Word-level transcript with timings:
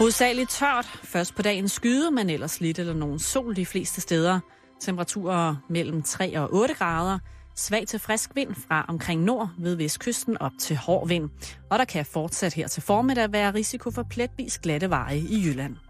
Hovedsageligt 0.00 0.50
tørt. 0.50 0.86
Først 0.86 1.34
på 1.34 1.42
dagen 1.42 1.68
skyde, 1.68 2.10
men 2.10 2.30
ellers 2.30 2.60
lidt 2.60 2.78
eller 2.78 2.94
nogen 2.94 3.18
sol 3.18 3.56
de 3.56 3.66
fleste 3.66 4.00
steder. 4.00 4.40
Temperaturer 4.80 5.56
mellem 5.68 6.02
3 6.02 6.40
og 6.40 6.54
8 6.54 6.74
grader. 6.74 7.18
Svag 7.56 7.86
til 7.86 7.98
frisk 7.98 8.30
vind 8.34 8.54
fra 8.54 8.84
omkring 8.88 9.22
nord 9.22 9.50
ved 9.58 9.74
vestkysten 9.74 10.38
op 10.38 10.52
til 10.60 10.76
hård 10.76 11.08
vind. 11.08 11.30
Og 11.70 11.78
der 11.78 11.84
kan 11.84 12.06
fortsat 12.06 12.54
her 12.54 12.68
til 12.68 12.82
formiddag 12.82 13.32
være 13.32 13.54
risiko 13.54 13.90
for 13.90 14.02
pletvis 14.10 14.58
glatte 14.58 14.90
veje 14.90 15.18
i 15.18 15.42
Jylland. 15.46 15.89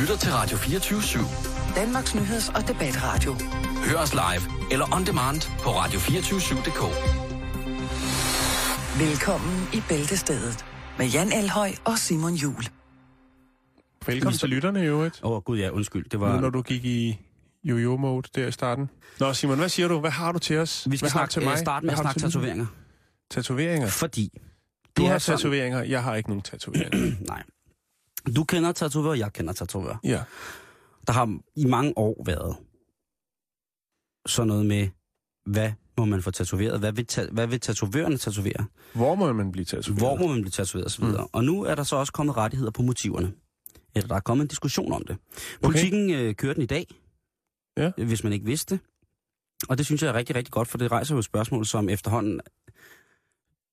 Lytter 0.00 0.16
til 0.16 0.32
Radio 0.32 0.56
24 0.56 0.98
/7. 1.00 1.74
Danmarks 1.76 2.14
nyheds- 2.14 2.48
og 2.56 2.68
debatradio. 2.68 3.32
Hør 3.90 3.98
os 3.98 4.12
live 4.14 4.72
eller 4.72 4.94
on 4.96 5.06
demand 5.06 5.40
på 5.62 5.70
radio247.dk. 5.70 6.82
Velkommen 9.00 9.68
i 9.74 9.82
Bæltestedet 9.88 10.64
med 10.98 11.06
Jan 11.06 11.32
Elhøj 11.32 11.70
og 11.84 11.98
Simon 11.98 12.34
Jul. 12.34 12.64
Velkommen 14.06 14.38
til 14.38 14.48
lytterne 14.48 14.82
i 14.82 14.86
øvrigt. 14.86 15.20
Åh, 15.22 15.32
oh, 15.32 15.42
gud 15.42 15.58
ja, 15.58 15.68
undskyld. 15.70 16.04
Det 16.04 16.12
Nu 16.20 16.26
var... 16.26 16.40
når 16.40 16.50
du 16.50 16.62
gik 16.62 16.84
i 16.84 17.18
yo-yo-mode 17.64 18.28
der 18.34 18.46
i 18.46 18.52
starten. 18.52 18.90
Nå, 19.20 19.32
Simon, 19.32 19.58
hvad 19.58 19.68
siger 19.68 19.88
du? 19.88 20.00
Hvad 20.00 20.10
har 20.10 20.32
du 20.32 20.38
til 20.38 20.58
os? 20.58 20.86
Vi 20.90 20.96
skal 20.96 21.04
hvad 21.04 21.10
har 21.10 21.18
snakke, 21.18 21.32
til 21.32 21.42
øh, 21.42 21.48
mig? 21.48 21.58
starte 21.58 21.86
med 21.86 21.92
at 21.92 21.98
snakke 21.98 22.20
tatoveringer. 22.20 22.66
Tatoveringer? 23.30 23.88
Fordi... 23.88 24.30
Du 24.96 25.06
har 25.06 25.14
er 25.14 25.18
sådan- 25.18 25.38
tatoveringer, 25.38 25.82
jeg 25.82 26.02
har 26.02 26.14
ikke 26.14 26.28
nogen 26.28 26.42
tatoveringer. 26.42 27.12
Nej. 27.28 27.42
Du 28.36 28.44
kender 28.44 28.72
tatovører, 28.72 29.14
jeg 29.14 29.32
kender 29.32 29.52
tatovører. 29.52 29.96
ja. 30.04 30.24
Der 31.06 31.12
har 31.12 31.38
i 31.56 31.64
mange 31.64 31.92
år 31.98 32.22
været 32.26 32.56
sådan 34.26 34.48
noget 34.48 34.66
med, 34.66 34.88
hvad 35.50 35.72
må 35.98 36.04
man 36.04 36.22
få 36.22 36.30
tatoveret? 36.30 36.78
Hvad 36.78 36.92
vil, 36.92 37.06
ta- 37.06 37.28
hvad 37.32 37.46
vil 37.46 37.60
tatovørerne 37.60 38.16
tatovere? 38.16 38.66
Hvor 38.94 39.14
må 39.14 39.32
man 39.32 39.52
blive 39.52 39.64
tatoveret? 39.64 40.00
Hvor 40.00 40.16
må 40.16 40.26
man 40.26 40.40
blive 40.42 40.50
tatoveret 40.50 40.86
osv.? 40.86 41.04
Mm. 41.04 41.14
Og 41.32 41.44
nu 41.44 41.62
er 41.62 41.74
der 41.74 41.82
så 41.82 41.96
også 41.96 42.12
kommet 42.12 42.36
rettigheder 42.36 42.70
på 42.70 42.82
motiverne. 42.82 43.32
Eller 43.94 44.08
der 44.08 44.14
er 44.14 44.20
kommet 44.20 44.44
en 44.44 44.48
diskussion 44.48 44.92
om 44.92 45.04
det. 45.04 45.16
Politikken 45.62 46.10
øh, 46.10 46.34
kører 46.34 46.54
den 46.54 46.62
i 46.62 46.66
dag, 46.66 46.86
Ja. 47.76 47.90
hvis 47.96 48.24
man 48.24 48.32
ikke 48.32 48.44
vidste 48.46 48.74
det. 48.74 48.84
Og 49.68 49.78
det 49.78 49.86
synes 49.86 50.02
jeg 50.02 50.08
er 50.08 50.14
rigtig, 50.14 50.36
rigtig 50.36 50.52
godt, 50.52 50.68
for 50.68 50.78
det 50.78 50.90
rejser 50.92 51.14
jo 51.14 51.18
et 51.18 51.24
spørgsmål, 51.24 51.66
som 51.66 51.88
efterhånden 51.88 52.40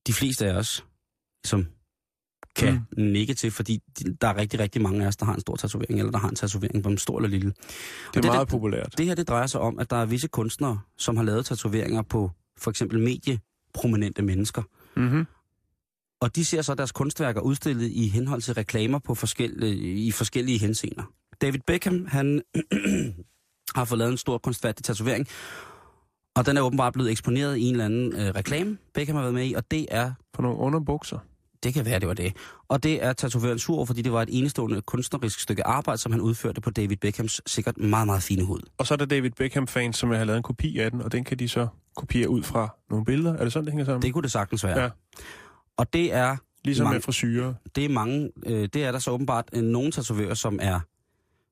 de 0.07 0.13
fleste 0.13 0.45
af 0.47 0.53
os, 0.55 0.85
som 1.45 1.67
kan 2.55 2.73
mm. 2.97 3.03
nikke 3.03 3.33
til, 3.33 3.51
fordi 3.51 3.79
de- 3.99 4.15
der 4.21 4.27
er 4.27 4.37
rigtig, 4.37 4.59
rigtig 4.59 4.81
mange 4.81 5.03
af 5.03 5.07
os, 5.07 5.15
der 5.17 5.25
har 5.25 5.33
en 5.33 5.41
stor 5.41 5.55
tatovering, 5.55 5.99
eller 5.99 6.11
der 6.11 6.19
har 6.19 6.29
en 6.29 6.35
tatovering, 6.35 6.85
om 6.85 6.97
stor 6.97 7.17
eller 7.17 7.29
lille. 7.29 7.49
Det 7.49 7.57
er 8.07 8.11
det- 8.21 8.25
meget 8.25 8.39
det- 8.39 8.47
populært. 8.47 8.93
Det 8.97 9.05
her, 9.05 9.15
det 9.15 9.27
drejer 9.27 9.47
sig 9.47 9.61
om, 9.61 9.79
at 9.79 9.89
der 9.89 9.95
er 9.95 10.05
visse 10.05 10.27
kunstnere, 10.27 10.79
som 10.97 11.17
har 11.17 11.23
lavet 11.23 11.45
tatoveringer 11.45 12.01
på 12.01 12.31
for 12.57 12.69
eksempel 12.69 12.99
medieprominente 12.99 14.21
mennesker. 14.21 14.61
Mm-hmm. 14.95 15.25
Og 16.21 16.35
de 16.35 16.45
ser 16.45 16.61
så 16.61 16.73
deres 16.75 16.91
kunstværker 16.91 17.41
udstillet 17.41 17.91
i 17.91 18.07
henhold 18.07 18.41
til 18.41 18.53
reklamer 18.53 18.99
på 18.99 19.15
forskellige, 19.15 19.93
i 20.05 20.11
forskellige 20.11 20.57
henseender. 20.59 21.03
David 21.41 21.59
Beckham, 21.67 22.05
han 22.05 22.41
har 23.75 23.85
fået 23.85 23.97
lavet 23.99 24.11
en 24.11 24.17
stor 24.17 24.37
kunstfærdig 24.37 24.83
tatovering, 24.85 25.27
og 26.35 26.45
den 26.45 26.57
er 26.57 26.61
åbenbart 26.61 26.93
blevet 26.93 27.11
eksponeret 27.11 27.57
i 27.57 27.61
en 27.61 27.71
eller 27.71 27.85
anden 27.85 28.13
øh, 28.15 28.29
reklame, 28.35 28.77
Beckham 28.93 29.15
har 29.15 29.21
været 29.23 29.33
med 29.33 29.45
i, 29.49 29.53
og 29.53 29.71
det 29.71 29.85
er, 29.91 30.11
For 30.35 30.41
nogle 30.41 30.57
underbukser. 30.57 31.19
Det 31.63 31.73
kan 31.73 31.85
være, 31.85 31.99
det 31.99 32.07
var 32.07 32.13
det. 32.13 32.33
Og 32.67 32.83
det 32.83 33.03
er 33.03 33.13
tatovøren 33.13 33.59
sur, 33.59 33.75
over, 33.75 33.85
fordi 33.85 34.01
det 34.01 34.11
var 34.13 34.21
et 34.21 34.29
enestående 34.31 34.81
kunstnerisk 34.81 35.39
stykke 35.39 35.67
arbejde, 35.67 35.97
som 36.01 36.11
han 36.11 36.21
udførte 36.21 36.61
på 36.61 36.69
David 36.69 36.97
Beckhams 36.97 37.41
sikkert 37.45 37.77
meget, 37.77 38.05
meget 38.05 38.23
fine 38.23 38.43
hud. 38.43 38.59
Og 38.77 38.87
så 38.87 38.93
er 38.93 38.95
der 38.97 39.05
David 39.05 39.31
Beckham-fans, 39.31 39.97
som 39.97 40.09
har 40.11 40.23
lavet 40.23 40.37
en 40.37 40.43
kopi 40.43 40.77
af 40.79 40.91
den, 40.91 41.01
og 41.01 41.11
den 41.11 41.23
kan 41.23 41.39
de 41.39 41.49
så 41.49 41.67
kopiere 41.95 42.29
ud 42.29 42.43
fra 42.43 42.69
nogle 42.89 43.05
billeder. 43.05 43.33
Er 43.37 43.43
det 43.43 43.53
sådan, 43.53 43.65
det 43.65 43.73
hænger 43.73 43.85
sammen? 43.85 44.01
Det 44.01 44.13
kunne 44.13 44.21
det 44.23 44.31
sagtens 44.31 44.63
være. 44.63 44.79
Ja. 44.81 44.89
Og 45.77 45.93
det 45.93 46.13
er 46.13 46.37
Ligesom 46.65 46.83
mange- 46.83 46.95
med 46.95 47.01
frisyrer. 47.01 47.53
det 47.75 47.85
er 47.85 47.89
mange, 47.89 48.29
øh, 48.45 48.69
det 48.73 48.83
er 48.83 48.91
der 48.91 48.99
så 48.99 49.11
åbenbart 49.11 49.49
øh, 49.53 49.63
nogle 49.63 49.91
tatovører, 49.91 50.33
som 50.33 50.59
er, 50.61 50.79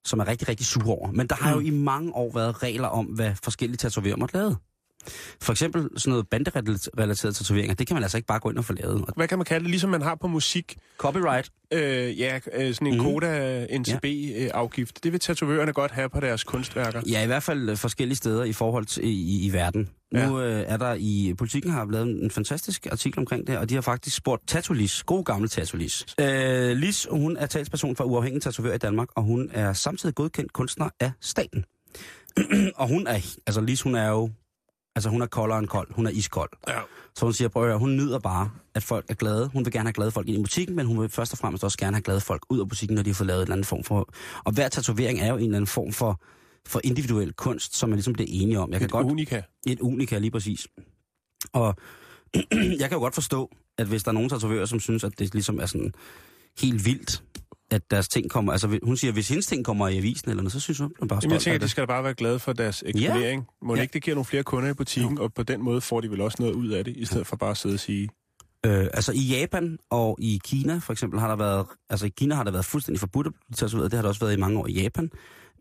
som 0.06 0.20
er 0.20 0.28
rigtig, 0.28 0.50
rigtig 0.50 0.66
sure 0.66 0.86
over. 0.96 1.12
Men 1.12 1.28
der 1.28 1.36
har 1.36 1.52
jo 1.54 1.60
Mm. 1.60 1.66
i 1.66 1.70
mange 1.70 2.16
år 2.16 2.32
været 2.34 2.64
regler 2.64 2.88
om, 2.88 3.06
hvad 3.06 3.32
forskellige 3.44 3.78
tatovører 3.78 4.16
måtte 4.18 4.36
lave. 4.36 4.56
For 5.42 5.52
eksempel 5.54 5.90
sådan 5.98 6.12
noget 6.12 6.28
banderelaterede 6.30 7.34
tatoveringer, 7.36 7.76
det 7.76 7.88
kan 7.88 7.94
man 7.94 8.04
altså 8.04 8.18
ikke 8.18 8.28
bare 8.28 8.40
gå 8.40 8.50
ind 8.50 8.58
og 8.58 8.66
få 8.66 8.74
lavet. 8.74 9.06
Hvad 9.16 9.28
kan 9.28 9.38
man 9.38 9.46
kalde 9.46 9.64
det? 9.64 9.70
Ligesom 9.70 9.90
man 9.90 10.02
har 10.02 10.16
på 10.16 10.28
musik. 10.28 10.78
copyright, 10.98 11.50
Øh, 11.74 12.20
ja, 12.20 12.40
øh, 12.54 12.74
sådan 12.74 12.88
en 12.88 12.94
Mhm. 12.94 13.06
mm. 13.06 13.12
Koda-NCB-afgift. 13.14 15.04
Det 15.04 15.12
vil 15.12 15.20
tatovørerne 15.20 15.74
godt 15.74 15.92
have 15.92 16.10
på 16.10 16.20
deres 16.20 16.44
kunstværker. 16.44 17.02
ja 17.10 17.24
i 17.24 17.26
hvert 17.26 17.44
fald 17.44 17.70
øh, 17.70 17.78
forskellige 17.78 18.16
steder 18.18 18.44
i 18.44 18.54
forhold 18.54 18.86
til 18.86 19.04
i, 19.06 19.46
i, 19.46 19.54
verden. 19.54 19.90
Ja. 20.14 20.28
Nu 20.28 20.40
øh, 20.42 20.64
er 20.68 20.78
der 20.78 20.94
i 21.00 21.34
politikken 21.38 21.72
har 21.72 21.88
lavet 21.92 22.24
en 22.24 22.32
fantastisk 22.32 22.88
artikel 22.92 23.20
omkring 23.20 23.48
det, 23.48 23.58
og 23.58 23.70
de 23.70 23.74
har 23.74 23.82
faktisk 23.82 24.16
spurgt 24.16 24.48
Tatolis, 24.48 25.04
god 25.04 25.24
gamle 25.24 25.48
Tatolis. 25.48 26.06
Øh, 26.20 26.78
Lis, 26.78 27.08
hun 27.12 27.38
er 27.38 27.46
talsperson 27.46 27.96
for 27.96 28.04
uafhængig 28.04 28.42
tatovør 28.42 28.74
i 28.74 28.78
Danmark, 28.78 29.08
og 29.16 29.24
hun 29.24 29.50
er 29.54 29.74
samtidig 29.74 30.16
godkendt 30.16 30.54
kunstner 30.54 30.90
af 31.00 31.12
staten. 31.22 31.66
og 32.76 32.88
hun 32.88 33.08
er, 33.08 33.20
altså 33.48 33.62
Lis, 33.62 33.82
hun 33.82 33.96
er 33.96 34.08
jo, 34.10 34.30
altså 34.96 35.10
hun 35.10 35.22
er 35.22 35.26
koldere 35.26 35.60
end 35.60 35.68
kold, 35.68 35.94
hun 35.94 36.06
er 36.08 36.12
iskold. 36.12 36.50
Ja. 36.68 36.80
Så 37.16 37.26
hun 37.26 37.34
siger, 37.34 37.48
prøv 37.50 37.64
at 37.64 37.70
høre, 37.70 37.80
hun 37.80 37.96
nyder 37.96 38.20
bare, 38.20 38.52
at 38.76 38.84
folk 38.84 39.06
er 39.10 39.14
glade. 39.14 39.48
Hun 39.54 39.66
vil 39.66 39.74
gerne 39.74 39.88
have 39.88 39.94
glade 39.94 40.12
folk 40.12 40.28
ind 40.28 40.38
i 40.38 40.42
butikken, 40.42 40.76
men 40.76 40.86
hun 40.86 41.02
vil 41.02 41.10
først 41.10 41.34
og 41.34 41.38
fremmest 41.40 41.64
også 41.64 41.78
gerne 41.78 41.96
have 41.96 42.02
glade 42.04 42.22
folk 42.22 42.42
ud 42.50 42.60
af 42.60 42.70
butikken, 42.70 42.96
når 42.96 43.04
de 43.04 43.10
har 43.10 43.16
fået 43.16 43.28
lavet 43.28 43.40
en 43.40 43.44
eller 43.44 43.54
anden 43.54 43.66
form 43.66 43.84
for... 43.84 44.10
Og 44.44 44.54
hver 44.54 44.70
tatovering 44.70 45.20
er 45.20 45.28
jo 45.28 45.36
en 45.36 45.44
eller 45.44 45.58
anden 45.58 45.68
form 45.68 45.92
for, 45.94 46.22
for 46.68 46.82
individuel 46.84 47.34
kunst, 47.34 47.76
som 47.76 47.90
man 47.90 47.96
ligesom 47.98 48.14
bliver 48.14 48.28
enige 48.32 48.60
om. 48.60 48.72
Jeg 48.72 48.80
kan 48.80 48.86
Et 48.86 48.92
godt, 48.92 49.08
unika. 49.08 49.42
et 49.68 49.80
unika, 49.80 50.18
lige 50.18 50.32
præcis. 50.32 50.68
Og 51.54 51.76
jeg 52.80 52.90
kan 52.90 52.92
jo 52.92 53.00
godt 53.00 53.14
forstå, 53.14 53.52
at 53.78 53.88
hvis 53.88 54.04
der 54.04 54.10
er 54.10 54.14
nogen 54.14 54.30
tatovører, 54.30 54.66
som 54.66 54.80
synes, 54.80 55.04
at 55.04 55.20
det 55.20 55.34
ligesom 55.34 55.60
er 55.60 55.66
sådan 55.66 55.94
helt 56.62 56.86
vildt, 56.86 57.24
at 57.72 57.92
deres 57.92 58.08
ting 58.10 58.30
kommer... 58.30 58.52
Altså, 58.52 58.80
hun 58.84 58.98
siger, 58.98 59.12
hvis 59.12 59.30
hendes 59.30 59.46
ting 59.48 59.66
kommer 59.66 59.88
i 59.88 59.98
avisen 59.98 60.30
eller 60.30 60.44
noget, 60.44 60.54
så 60.54 60.60
synes 60.60 60.80
hun, 60.80 60.92
hun 61.00 61.08
bare 61.08 61.20
Jamen, 61.24 61.34
jeg 61.34 61.42
tænker, 61.42 61.56
at 61.56 61.62
de 61.62 61.64
det. 61.64 61.72
skal 61.72 61.82
da 61.82 61.86
bare 61.86 62.04
være 62.04 62.14
glade 62.14 62.40
for 62.40 62.54
deres 62.54 62.84
eksponering. 62.88 63.42
Ja. 63.62 63.68
Må 63.68 63.76
Ja. 63.76 63.82
ikke 63.82 63.94
det 63.94 64.04
giver 64.04 64.16
nogle 64.16 64.26
flere 64.26 64.44
kunder 64.44 64.70
i 64.70 64.74
butikken, 64.74 65.18
og 65.20 65.34
på 65.34 65.44
den 65.44 65.62
måde 65.64 65.82
får 65.82 66.02
de 66.02 66.12
vel 66.12 66.22
også 66.22 66.38
noget 66.40 66.54
ud 66.54 66.70
af 66.70 66.84
det, 66.86 66.98
i 66.98 67.06
stedet 67.06 67.28
for 67.28 67.36
bare 67.36 67.52
at 67.52 67.58
sidde 67.58 67.74
og 67.74 67.80
sige, 67.80 68.10
Øh, 68.66 68.88
altså 68.94 69.12
i 69.16 69.20
Japan 69.40 69.78
og 69.90 70.18
i 70.22 70.40
Kina 70.44 70.78
for 70.78 70.94
eksempel 70.94 71.20
har 71.20 71.28
der 71.28 71.36
været, 71.36 71.66
altså 71.90 72.06
i 72.06 72.10
Kina 72.10 72.36
har 72.36 72.44
der 72.44 72.52
været 72.52 72.66
fuldstændig 72.66 73.00
forbudt 73.00 73.28
at 73.28 73.34
blive 73.34 73.56
tatoveret, 73.56 73.92
det 73.92 73.98
har 73.98 74.02
der 74.02 74.10
også 74.10 74.20
været 74.22 74.34
i 74.38 74.40
mange 74.40 74.60
år 74.60 74.68
i 74.68 74.72
Japan, 74.82 75.10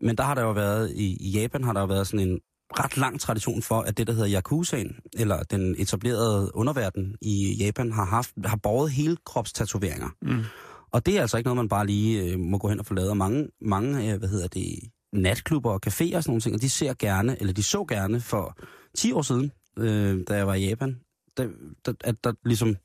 men 0.01 0.15
der 0.17 0.23
har 0.23 0.33
der 0.35 0.41
jo 0.41 0.51
været, 0.51 0.91
i, 0.95 1.17
i 1.19 1.29
Japan 1.29 1.63
har 1.63 1.73
der 1.73 1.79
jo 1.79 1.85
været 1.85 2.07
sådan 2.07 2.27
en 2.27 2.39
ret 2.79 2.97
lang 2.97 3.19
tradition 3.19 3.61
for, 3.61 3.79
at 3.81 3.97
det 3.97 4.07
der 4.07 4.13
hedder 4.13 4.37
Yakuzaen, 4.37 4.95
eller 5.13 5.43
den 5.43 5.75
etablerede 5.77 6.51
underverden 6.53 7.15
i 7.21 7.53
Japan, 7.59 7.91
har 7.91 8.05
haft, 8.05 8.31
har 8.45 8.57
båret 8.63 8.91
hele 8.91 9.17
kropstatoveringer. 9.25 10.09
mm. 10.21 10.43
Og 10.91 11.05
det 11.05 11.17
er 11.17 11.21
altså 11.21 11.37
ikke 11.37 11.47
noget, 11.47 11.57
man 11.57 11.69
bare 11.69 11.85
lige 11.85 12.23
øh, 12.23 12.39
må 12.39 12.57
gå 12.57 12.67
hen 12.69 12.79
og 12.79 12.85
få 12.85 12.93
lavet. 12.93 13.09
Og 13.09 13.17
mange, 13.17 13.47
mange 13.61 14.13
øh, 14.13 14.19
hvad 14.19 14.29
hedder 14.29 14.47
det, 14.47 14.79
natklubber 15.13 15.71
og 15.71 15.79
caféer 15.87 16.15
og 16.15 16.23
sådan 16.23 16.23
nogle 16.27 16.41
ting, 16.41 16.55
og 16.55 16.61
de 16.61 16.69
ser 16.69 16.93
gerne, 16.99 17.39
eller 17.39 17.53
de 17.53 17.63
så 17.63 17.85
gerne 17.85 18.19
for 18.19 18.57
10 18.95 19.11
år 19.11 19.21
siden, 19.21 19.51
øh, 19.77 20.23
da 20.27 20.35
jeg 20.35 20.47
var 20.47 20.53
i 20.53 20.67
Japan, 20.67 20.99
der, 21.37 21.47
der, 21.85 21.93
at 22.03 22.23
der 22.23 22.33
ligesom, 22.45 22.75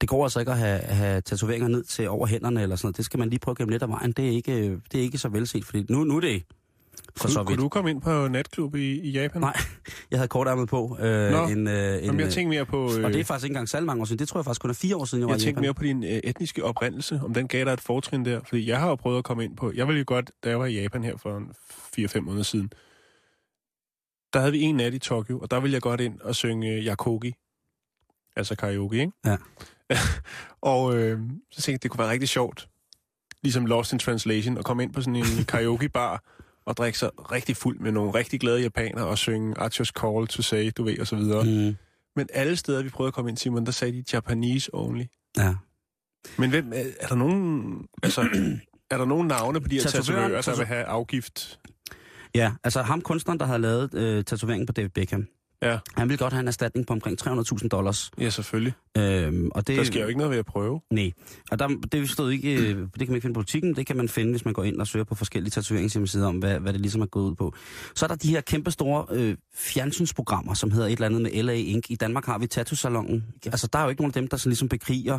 det 0.00 0.08
går 0.08 0.22
altså 0.22 0.40
ikke 0.40 0.52
at 0.52 0.58
have, 0.58 0.78
have 0.78 1.20
tatoveringer 1.20 1.68
ned 1.68 1.84
til 1.84 2.08
over 2.08 2.26
hænderne 2.26 2.62
eller 2.62 2.76
sådan 2.76 2.86
noget. 2.86 2.96
Det 2.96 3.04
skal 3.04 3.18
man 3.18 3.30
lige 3.30 3.40
prøve 3.40 3.52
at 3.52 3.58
gemme 3.58 3.72
lidt 3.72 3.82
af 3.82 3.88
vejen. 3.88 4.12
Det 4.12 4.26
er 4.26 4.30
ikke, 4.30 4.68
øh, 4.68 4.78
det 4.92 4.98
er 4.98 5.02
ikke 5.02 5.18
så 5.18 5.28
velset, 5.28 5.64
fordi 5.64 5.86
nu, 5.88 6.04
nu 6.04 6.16
er 6.16 6.20
det 6.20 6.42
for 7.16 7.28
så 7.28 7.44
kunne, 7.44 7.56
du 7.56 7.68
komme 7.68 7.90
ind 7.90 8.00
på 8.00 8.28
natklub 8.28 8.74
i, 8.74 9.00
i 9.00 9.10
Japan? 9.10 9.40
Nej, 9.40 9.56
jeg 10.10 10.18
havde 10.18 10.28
kortærmet 10.28 10.68
på. 10.68 10.98
Øh, 11.00 11.30
Nå, 11.30 11.46
en, 11.46 11.66
øh, 11.68 11.98
en, 11.98 12.04
Jamen, 12.04 12.20
jeg 12.20 12.26
øh, 12.26 12.32
tænkte 12.32 12.48
mere 12.56 12.66
på... 12.66 12.90
Øh, 12.98 13.04
og 13.04 13.12
det 13.12 13.20
er 13.20 13.24
faktisk 13.24 13.44
ikke 13.44 13.52
engang 13.52 13.68
særlig 13.68 13.86
mange 13.86 14.00
år 14.00 14.04
siden. 14.04 14.18
Det 14.18 14.28
tror 14.28 14.40
jeg 14.40 14.44
faktisk 14.44 14.60
kun 14.60 14.70
er 14.70 14.74
fire 14.74 14.96
år 14.96 15.04
siden, 15.04 15.20
jeg 15.22 15.28
var 15.28 15.34
jeg 15.34 15.40
tænkte 15.40 15.60
mere 15.60 15.74
på 15.74 15.82
din 15.82 16.04
øh, 16.04 16.10
etniske 16.10 16.64
oprindelse, 16.64 17.20
om 17.24 17.34
den 17.34 17.48
gav 17.48 17.64
dig 17.64 17.72
et 17.72 17.80
fortrin 17.80 18.24
der. 18.24 18.40
Fordi 18.48 18.68
jeg 18.68 18.80
har 18.80 18.88
jo 18.88 18.94
prøvet 18.94 19.18
at 19.18 19.24
komme 19.24 19.44
ind 19.44 19.56
på... 19.56 19.72
Jeg 19.74 19.86
ville 19.86 19.98
jo 19.98 20.04
godt, 20.06 20.30
da 20.44 20.48
jeg 20.48 20.58
var 20.58 20.66
i 20.66 20.80
Japan 20.80 21.04
her 21.04 21.16
for 21.16 21.36
en 21.36 21.50
4-5 21.98 22.20
måneder 22.20 22.44
siden, 22.44 22.70
der 24.32 24.38
havde 24.40 24.52
vi 24.52 24.60
en 24.60 24.74
nat 24.74 24.94
i 24.94 24.98
Tokyo, 24.98 25.38
og 25.38 25.50
der 25.50 25.60
ville 25.60 25.74
jeg 25.74 25.82
godt 25.82 26.00
ind 26.00 26.20
og 26.20 26.34
synge 26.34 26.74
øh, 26.74 26.86
Yakogi. 26.86 27.34
Altså 28.36 28.56
karaoke, 28.56 29.00
ikke? 29.00 29.12
Ja. 29.26 29.36
og 30.72 30.96
øh, 30.96 31.20
så 31.50 31.62
tænkte 31.62 31.70
jeg, 31.72 31.82
det 31.82 31.90
kunne 31.90 31.98
være 31.98 32.10
rigtig 32.10 32.28
sjovt, 32.28 32.68
ligesom 33.42 33.66
Lost 33.66 33.92
in 33.92 33.98
Translation, 33.98 34.58
at 34.58 34.64
komme 34.64 34.82
ind 34.82 34.92
på 34.92 35.00
sådan 35.00 35.16
en 35.16 35.44
karaoke-bar 35.48 36.22
og 36.68 36.76
drikke 36.76 36.98
sig 36.98 37.10
rigtig 37.32 37.56
fuld 37.56 37.78
med 37.78 37.92
nogle 37.92 38.14
rigtig 38.14 38.40
glade 38.40 38.60
japanere 38.60 39.06
og 39.06 39.18
synge 39.18 39.60
Archer's 39.60 39.92
Call 40.00 40.26
to 40.26 40.42
Say, 40.42 40.70
du 40.76 40.84
ved, 40.84 40.98
og 41.00 41.06
så 41.06 41.16
videre. 41.16 41.44
Mm. 41.44 41.76
Men 42.16 42.28
alle 42.32 42.56
steder, 42.56 42.82
vi 42.82 42.88
prøvede 42.88 43.08
at 43.08 43.14
komme 43.14 43.30
ind, 43.30 43.36
Simon, 43.36 43.66
der 43.66 43.72
sagde 43.72 43.92
de 43.92 44.04
Japanese 44.12 44.70
only. 44.72 45.04
ja. 45.36 45.54
Men 46.38 46.50
hvem, 46.50 46.72
er, 46.72 46.84
er 47.00 47.06
der 47.06 47.14
nogen, 47.14 47.74
altså, 48.02 48.20
er 48.90 48.98
der 48.98 49.04
nogen 49.04 49.28
navne 49.28 49.60
på 49.60 49.68
de 49.68 49.74
her 49.74 49.82
tatovører, 49.82 50.42
der 50.42 50.56
vil 50.56 50.66
have 50.66 50.84
afgift? 50.84 51.60
Ja, 52.34 52.52
altså 52.64 52.82
ham 52.82 53.00
kunstneren, 53.00 53.40
der 53.40 53.46
havde 53.46 53.58
lavet 53.58 53.94
øh, 53.94 54.24
tatoveringen 54.24 54.66
på 54.66 54.72
David 54.72 54.90
Beckham, 54.90 55.26
Ja, 55.62 55.78
Han 55.96 56.08
ville 56.08 56.18
godt 56.18 56.32
have 56.32 56.40
en 56.40 56.48
erstatning 56.48 56.86
på 56.86 56.92
omkring 56.92 57.28
300.000 57.28 57.68
dollars. 57.68 58.10
ja 58.20 58.30
selvfølgelig. 58.30 58.72
Øhm, 58.98 59.50
og 59.54 59.66
det, 59.66 59.76
Der 59.76 59.84
sker 59.84 60.00
jo 60.00 60.06
ikke 60.06 60.18
noget 60.18 60.30
ved 60.30 60.38
at 60.38 60.46
prøve. 60.46 60.80
Nej, 60.90 61.12
og 61.50 61.58
der, 61.58 61.68
det 61.92 62.10
stod 62.10 62.30
ikke, 62.30 62.54
øh, 62.54 62.58
det 62.58 62.76
kan 62.76 62.82
man 62.98 63.00
ikke 63.00 63.20
finde 63.20 63.34
på 63.34 63.38
politikken, 63.38 63.76
det 63.76 63.86
kan 63.86 63.96
man 63.96 64.08
finde, 64.08 64.30
hvis 64.30 64.44
man 64.44 64.54
går 64.54 64.64
ind 64.64 64.80
og 64.80 64.86
søger 64.86 65.04
på 65.04 65.14
forskellige 65.14 65.50
tatoveringshjemmesider 65.50 66.26
om, 66.26 66.38
hvad, 66.38 66.60
hvad 66.60 66.72
det 66.72 66.80
ligesom 66.80 67.00
er 67.00 67.06
gået 67.06 67.30
ud 67.30 67.34
på. 67.34 67.54
Så 67.94 68.06
er 68.06 68.08
der 68.08 68.16
de 68.16 68.28
her 68.28 68.40
kæmpe 68.40 68.70
store 68.70 69.06
øh, 69.10 69.36
fjernsynsprogrammer, 69.54 70.54
som 70.54 70.70
hedder 70.70 70.86
et 70.86 70.92
eller 70.92 71.06
andet 71.06 71.22
med 71.22 71.42
LA 71.42 71.52
Inc. 71.52 71.90
I 71.90 71.96
Danmark 71.96 72.24
har 72.26 72.38
vi 72.38 72.46
Tattoo-salongen. 72.46 73.24
Altså, 73.46 73.68
der 73.72 73.78
er 73.78 73.82
jo 73.82 73.88
ikke 73.88 74.02
nogen 74.02 74.10
af 74.10 74.20
dem, 74.20 74.28
der 74.28 74.36
sådan 74.36 74.50
ligesom 74.50 74.68
bekriger, 74.68 75.18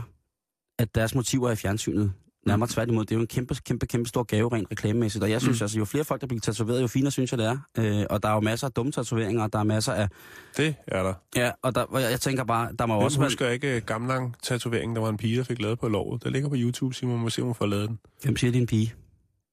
at 0.79 0.95
deres 0.95 1.15
motiver 1.15 1.47
er 1.47 1.53
i 1.53 1.55
fjernsynet. 1.55 2.11
Nærmere 2.49 2.69
tværtimod, 2.69 3.05
det 3.05 3.11
er 3.11 3.15
jo 3.15 3.21
en 3.21 3.27
kæmpe, 3.27 3.55
kæmpe, 3.65 3.85
kæmpe 3.85 4.09
stor 4.09 4.23
gave 4.23 4.53
rent 4.53 4.67
reklamemæssigt. 4.71 5.23
Og 5.23 5.29
jeg 5.31 5.41
synes 5.41 5.59
mm. 5.59 5.63
altså, 5.63 5.77
jo 5.77 5.85
flere 5.85 6.03
folk, 6.03 6.21
der 6.21 6.27
bliver 6.27 6.41
tatoveret, 6.41 6.81
jo 6.81 6.87
finere 6.87 7.11
synes 7.11 7.31
jeg, 7.31 7.37
det 7.37 7.47
er. 7.47 7.57
Øh, 7.77 8.05
og 8.09 8.23
der 8.23 8.29
er 8.29 8.33
jo 8.33 8.39
masser 8.39 8.67
af 8.67 8.73
dumme 8.73 8.91
tatoveringer, 8.91 9.43
og 9.43 9.53
der 9.53 9.59
er 9.59 9.63
masser 9.63 9.93
af... 9.93 10.09
Det 10.57 10.75
er 10.87 11.03
der. 11.03 11.13
Ja, 11.35 11.51
og 11.61 11.75
der, 11.75 11.81
og 11.81 12.01
jeg, 12.01 12.11
jeg 12.11 12.21
tænker 12.21 12.43
bare, 12.43 12.69
der 12.79 12.85
må 12.85 12.95
Jeg 12.95 13.03
også 13.03 13.19
være... 13.19 13.27
husker 13.27 13.49
ikke 13.49 13.75
uh, 13.75 13.83
gamle 13.83 14.33
tatoveringen, 14.43 14.95
der 14.95 15.01
var 15.01 15.09
en 15.09 15.17
pige, 15.17 15.37
der 15.37 15.43
fik 15.43 15.61
lavet 15.61 15.79
på 15.79 15.87
lovet. 15.87 16.23
Der 16.23 16.29
ligger 16.29 16.49
på 16.49 16.55
YouTube, 16.57 16.95
Simon, 16.95 17.19
må 17.19 17.29
se, 17.29 17.41
om 17.41 17.45
hun 17.45 17.55
får 17.55 17.65
lavet 17.65 17.89
den. 17.89 17.99
Hvem 18.23 18.37
siger 18.37 18.51
din 18.51 18.65
pige? 18.65 18.93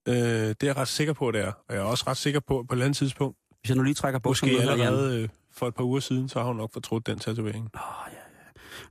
Øh, 0.08 0.14
det 0.14 0.22
er 0.50 0.54
jeg 0.62 0.76
ret 0.76 0.88
sikker 0.88 1.12
på, 1.12 1.30
det 1.30 1.40
er. 1.40 1.52
Og 1.68 1.74
jeg 1.74 1.76
er 1.76 1.84
også 1.84 2.04
ret 2.06 2.16
sikker 2.16 2.40
på, 2.40 2.58
at 2.58 2.66
på 2.68 2.72
et 2.72 2.76
eller 2.76 2.84
andet 2.84 2.96
tidspunkt, 2.96 3.36
Hvis 3.60 3.68
jeg 3.68 3.76
nu 3.76 3.82
lige 3.82 3.94
trækker 3.94 4.20
bukserne 4.20 4.52
måske 4.52 4.70
allerede 4.70 5.22
øh, 5.22 5.28
for 5.52 5.68
et 5.68 5.74
par 5.74 5.84
uger 5.84 6.00
siden, 6.00 6.28
så 6.28 6.38
har 6.38 6.46
hun 6.46 6.56
nok 6.56 6.72
fortrudt 6.72 7.06
den 7.06 7.18
tatovering. 7.18 7.70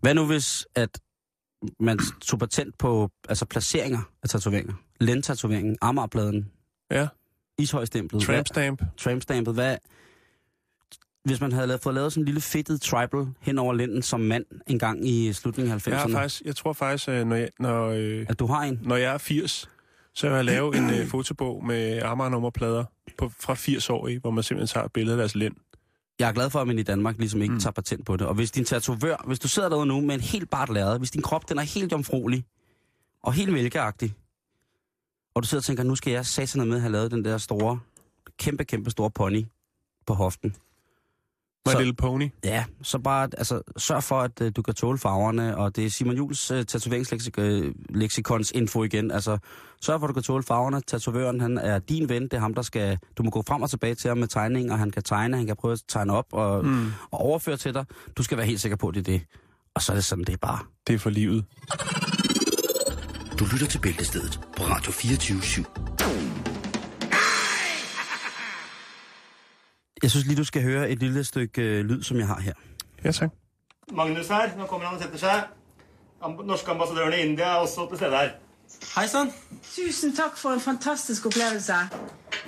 Hvad 0.02 0.14
nu 0.14 0.26
hvis, 0.26 0.68
at 0.76 0.90
man 1.80 2.00
tog 2.22 2.40
patent 2.40 2.78
på 2.78 3.10
altså 3.30 3.46
placeringer 3.46 4.00
af 4.24 4.30
tatoveringer? 4.30 4.74
Lendtatoveringen, 5.00 5.78
Amagerpladen, 5.82 6.52
Ja, 6.92 7.08
Ishøjstemplet, 7.58 8.24
tramp 8.24 8.48
stamp. 8.48 8.80
hvad, 8.80 8.88
trampstampet, 8.98 9.54
hvad... 9.54 9.78
Hvis 11.26 11.42
man 11.42 11.52
havde 11.52 11.68
lavet, 11.68 11.82
fået 11.82 11.96
lavet 11.96 12.14
sådan 12.14 12.22
en 12.22 12.26
lille 12.26 12.42
fedtet 12.42 12.82
tribal 12.82 13.28
hen 13.42 13.58
over 13.58 13.74
lænden 13.74 14.02
som 14.02 14.20
mand 14.20 14.46
en 14.68 14.80
gang 14.80 15.08
i 15.08 15.34
slutningen 15.34 15.74
af 15.74 15.88
90'erne, 15.88 15.92
Jeg, 15.92 16.02
har 16.02 16.10
faktisk, 16.10 16.42
jeg 16.46 16.56
tror 16.56 16.74
faktisk, 16.74 17.08
at 17.08 17.28
når 17.28 17.36
jeg, 17.36 17.50
når, 17.60 17.88
øh, 17.88 18.26
at 18.30 18.40
du 18.40 18.46
har 18.46 18.62
en. 18.64 18.80
når 18.84 18.96
jeg 18.96 19.14
er 19.14 19.18
80, 19.18 19.70
så 20.14 20.28
vil 20.30 20.36
jeg 20.36 20.46
lave 20.46 20.78
en 20.78 20.90
øh, 20.90 21.08
fotobog 21.08 21.66
med 21.66 22.02
Amager-nummerplader 22.02 22.84
på, 23.18 23.32
fra 23.40 23.54
80 23.54 23.90
år 23.90 24.08
i, 24.08 24.16
hvor 24.16 24.32
man 24.32 24.44
simpelthen 24.44 24.74
tager 24.74 24.86
et 24.86 24.94
billede 24.94 25.14
af 25.14 25.18
deres 25.18 25.36
lænd. 25.36 25.56
Jeg 26.20 26.30
er 26.30 26.34
glad 26.34 26.50
for, 26.50 26.60
at 26.60 26.68
man 26.68 26.80
i 26.80 26.84
Danmark 26.84 27.18
ligesom 27.18 27.42
ikke 27.42 27.54
mm. 27.54 27.60
tager 27.60 27.72
patent 27.72 28.06
på 28.06 28.18
det. 28.18 28.28
Og 28.28 28.34
hvis 28.36 28.52
din 28.52 28.66
tatovør, 28.66 29.24
hvis 29.28 29.40
du 29.40 29.48
sidder 29.48 29.70
derude 29.70 29.86
nu 29.86 30.02
med 30.02 30.16
en 30.16 30.22
helt 30.22 30.50
bart 30.50 30.70
lærred, 30.70 30.98
hvis 30.98 31.12
din 31.12 31.22
krop 31.22 31.50
den 31.50 31.58
er 31.58 31.62
helt 31.62 31.92
jomfruelig 31.92 32.46
og 33.24 33.34
helt 33.34 33.54
mælkeagtig, 33.54 34.16
og 35.36 35.44
du 35.44 35.48
sidder 35.48 35.60
og 35.60 35.66
tænker, 35.66 35.84
nu 35.84 35.96
skal 35.96 36.14
jeg 36.14 36.26
satse 36.26 36.66
med 36.66 36.80
have 36.80 36.92
lavet 36.92 37.12
den 37.12 37.26
der 37.26 37.38
store, 37.38 37.80
kæmpe, 38.38 38.64
kæmpe 38.66 38.90
store 38.90 39.12
pony 39.12 39.46
på 40.06 40.14
hoften. 40.14 40.56
My 41.66 41.72
Så- 41.72 41.78
Little 41.78 41.94
Pony. 41.94 42.30
Ja, 42.44 42.64
så 42.82 43.00
bare 43.00 43.30
altså, 43.38 43.62
sørg 43.78 44.04
for, 44.04 44.20
at 44.20 44.42
uh, 44.42 44.48
du 44.56 44.62
kan 44.62 44.74
tåle 44.74 44.98
farverne, 44.98 45.58
og 45.58 45.76
det 45.76 45.86
er 45.86 45.90
Simon 45.90 46.16
Jules 46.16 46.52
uh, 46.52 46.58
tatoveringsleksikons 46.64 48.52
info 48.52 48.84
igen. 48.84 49.12
Altså, 49.12 49.38
sørg 49.82 50.00
for, 50.00 50.08
at 50.08 50.10
du 50.10 50.14
kan 50.14 50.24
tåle 50.24 50.44
farverne. 50.44 50.82
Tatovøren, 50.82 51.42
han 51.42 51.58
er 51.58 51.80
din 51.80 52.10
ven, 52.10 52.24
det 52.24 52.34
er 52.34 52.40
ham, 52.40 52.54
der 52.54 52.62
skal... 52.62 52.98
Du 53.18 53.24
må 53.24 53.30
gå 53.30 53.44
frem 53.48 53.62
og 53.62 53.70
tilbage 53.70 53.96
til 53.96 54.08
ham 54.08 54.18
med 54.18 54.28
tegninger, 54.28 54.74
og 54.74 54.80
han 54.80 54.92
kan 54.92 55.04
tegne, 55.04 55.38
han 55.38 55.46
kan 55.46 55.56
prøve 55.56 55.72
at 55.74 55.82
tegne 55.88 56.14
op 56.14 56.26
og, 56.32 56.66
mm. 56.66 56.92
og 57.12 57.20
overføre 57.20 57.58
til 57.58 57.74
dig. 57.74 57.86
Du 58.18 58.24
skal 58.24 58.38
være 58.38 58.48
helt 58.48 58.62
sikker 58.62 58.76
på, 58.78 58.88
at 58.88 58.96
det 58.96 59.08
er 59.08 59.12
det. 59.12 59.22
Og 59.76 59.82
så 59.82 59.92
er 59.92 59.96
det 59.96 60.06
sådan, 60.06 60.24
det 60.24 60.34
er 60.34 60.38
bare. 60.42 60.60
Det 60.88 60.96
er 60.96 61.00
for 61.00 61.10
livet. 61.10 61.46
Du 63.40 63.46
lytter 63.54 63.68
til 63.68 63.80
Bæltestedet 63.80 64.40
på 64.58 64.64
Radio 64.64 64.92
24 64.92 65.40
/7. 65.40 65.64
Jeg 70.06 70.12
synes 70.12 70.26
lige, 70.26 70.38
du 70.38 70.44
skal 70.44 70.62
høre 70.62 70.90
et 70.90 71.00
lille 71.00 71.24
stykke 71.24 71.62
uh, 71.80 71.86
lyd, 71.90 72.04
som 72.04 72.18
jeg 72.20 72.28
har 72.28 72.40
her. 72.40 72.54
Ja, 73.04 73.12
tak. 73.12 73.30
Magnus 73.92 74.28
her, 74.28 74.52
nå 74.58 74.66
kommer 74.70 74.86
han 74.88 74.98
og 74.98 75.02
setter 75.02 75.18
seg. 75.18 75.48
Am- 76.22 76.44
Norske 76.46 76.70
ambassadøren 76.72 77.14
i 77.18 77.24
India 77.26 77.46
er 77.56 77.64
også 77.64 77.88
til 77.90 77.98
stede 77.98 78.20
her. 78.20 78.30
Hei 78.96 79.08
sann. 79.10 79.32
Tusen 79.76 80.14
takk 80.18 80.38
for 80.38 80.54
en 80.54 80.62
fantastisk 80.62 81.26
opplevelse. 81.26 81.80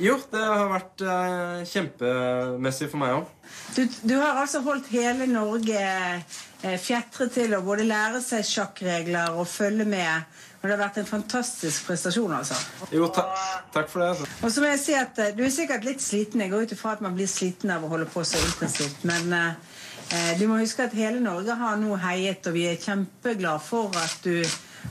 Jo, 0.01 0.19
det 0.31 0.43
har 0.43 0.69
vært 0.75 1.01
eh, 1.01 1.65
kjempemessig 1.71 2.89
for 2.91 3.01
meg 3.01 3.15
òg. 3.17 3.33
Du, 3.77 3.81
du 4.09 4.15
har 4.21 4.37
altså 4.43 4.61
holdt 4.65 4.89
hele 4.93 5.25
Norge 5.33 5.81
eh, 5.81 6.77
fjetret 6.81 7.33
til 7.37 7.57
å 7.57 7.63
både 7.65 7.85
lære 7.89 8.21
seg 8.25 8.45
sjakkregler 8.45 9.33
og 9.37 9.47
følge 9.49 9.85
med. 9.89 10.29
Og 10.67 10.71
det 10.73 10.75
har 10.75 10.89
vært 10.89 10.97
en 10.99 11.05
fantastisk 11.07 11.85
prestasjon, 11.87 12.31
altså. 12.35 12.55
Jo, 12.91 13.05
ta 13.15 13.23
takk 13.71 13.87
for 13.87 14.03
det. 14.03 14.07
Altså. 14.11 14.25
Og 14.43 14.51
så 14.51 14.63
må 14.63 14.71
jeg 14.73 14.79
si 14.81 14.95
at 14.99 15.21
eh, 15.23 15.29
Du 15.37 15.45
er 15.45 15.53
sikkert 15.55 15.85
litt 15.87 16.03
sliten. 16.03 16.43
Jeg 16.43 16.51
går 16.51 16.65
ut 16.67 16.73
ifra 16.75 16.97
at 16.97 17.03
man 17.05 17.15
blir 17.15 17.29
sliten 17.31 17.71
av 17.71 17.85
å 17.87 17.91
holde 17.93 18.09
på 18.11 18.23
så 18.27 18.41
intensivt. 18.43 19.05
Men 19.07 19.31
eh, 19.37 19.77
eh, 20.11 20.33
du 20.41 20.43
må 20.51 20.59
huske 20.59 20.83
at 20.83 20.97
hele 20.97 21.23
Norge 21.23 21.55
har 21.55 21.79
nå 21.79 21.95
heiet, 22.03 22.51
og 22.51 22.57
vi 22.57 22.65
er 22.67 22.81
kjempeglade 22.83 23.63
for 23.63 23.95
at 23.95 24.27
du 24.27 24.43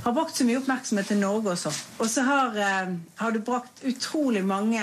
har 0.07 0.17
brakt 0.17 0.41
så 0.41 0.49
mye 0.49 0.63
oppmerksomhet 0.63 1.13
til 1.13 1.21
Norge 1.21 1.53
også. 1.53 1.75
Og 2.01 2.09
så 2.09 2.25
har, 2.25 2.57
eh, 2.57 2.97
har 3.21 3.37
du 3.37 3.45
brakt 3.45 3.85
utrolig 3.85 4.47
mange 4.49 4.81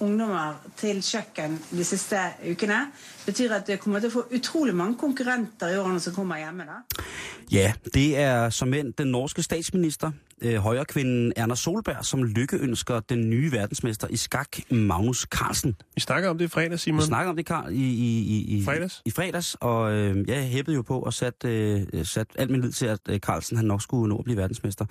ungdommer 0.00 0.54
til 0.76 1.02
kjøkken 1.02 1.58
de 1.70 1.84
siste 1.84 2.18
ukene. 2.50 2.80
Det 3.26 3.34
betyr 3.34 3.52
at 3.52 3.66
det 3.66 3.80
kommer 3.80 4.00
til 4.00 4.10
å 4.10 4.12
få 4.12 4.24
utrolig 4.36 4.74
mange 4.76 4.98
konkurrenter 5.00 5.72
i 5.74 5.78
årene 5.78 6.00
som 6.00 6.14
kommer 6.14 6.38
hjemme. 6.38 6.66
da. 6.66 7.04
Ja, 7.52 7.72
det 7.94 8.18
er 8.18 8.50
som 8.50 8.74
end 8.74 8.92
den 8.98 9.08
norske 9.08 9.42
statsminister, 9.42 10.10
øh, 10.42 10.56
højrekvinden 10.56 11.32
Erna 11.36 11.54
Solberg, 11.54 12.04
som 12.04 12.22
lykkeønsker 12.22 13.00
den 13.00 13.30
nye 13.30 13.52
verdensmester 13.52 14.08
i 14.10 14.16
skak, 14.16 14.58
Magnus 14.70 15.26
Carlsen. 15.30 15.76
Vi 15.94 16.00
snakker 16.00 16.28
om 16.28 16.38
det 16.38 16.44
i 16.44 16.48
fredag, 16.48 16.80
Simon. 16.80 17.00
Vi 17.00 17.06
snakker 17.06 17.30
om 17.30 17.36
det, 17.36 17.46
Karl, 17.46 17.72
i, 17.72 17.76
i, 17.76 18.18
i, 18.18 18.58
i, 18.58 18.64
Fredags? 18.64 19.02
i 19.04 19.10
fredags, 19.10 19.56
og 19.60 19.92
øh, 19.92 20.28
jeg 20.28 20.48
hæppede 20.48 20.74
jo 20.74 20.82
på 20.82 21.00
og 21.00 21.12
sat, 21.12 21.44
øh, 21.44 22.04
sat 22.04 22.26
alt 22.34 22.50
min 22.50 22.60
lid 22.60 22.72
til, 22.72 22.86
at 22.86 23.00
øh, 23.08 23.18
Carlsen 23.18 23.56
han 23.56 23.66
nok 23.66 23.82
skulle 23.82 24.08
nå 24.08 24.18
at 24.18 24.24
blive 24.24 24.36
verdensmester. 24.36 24.84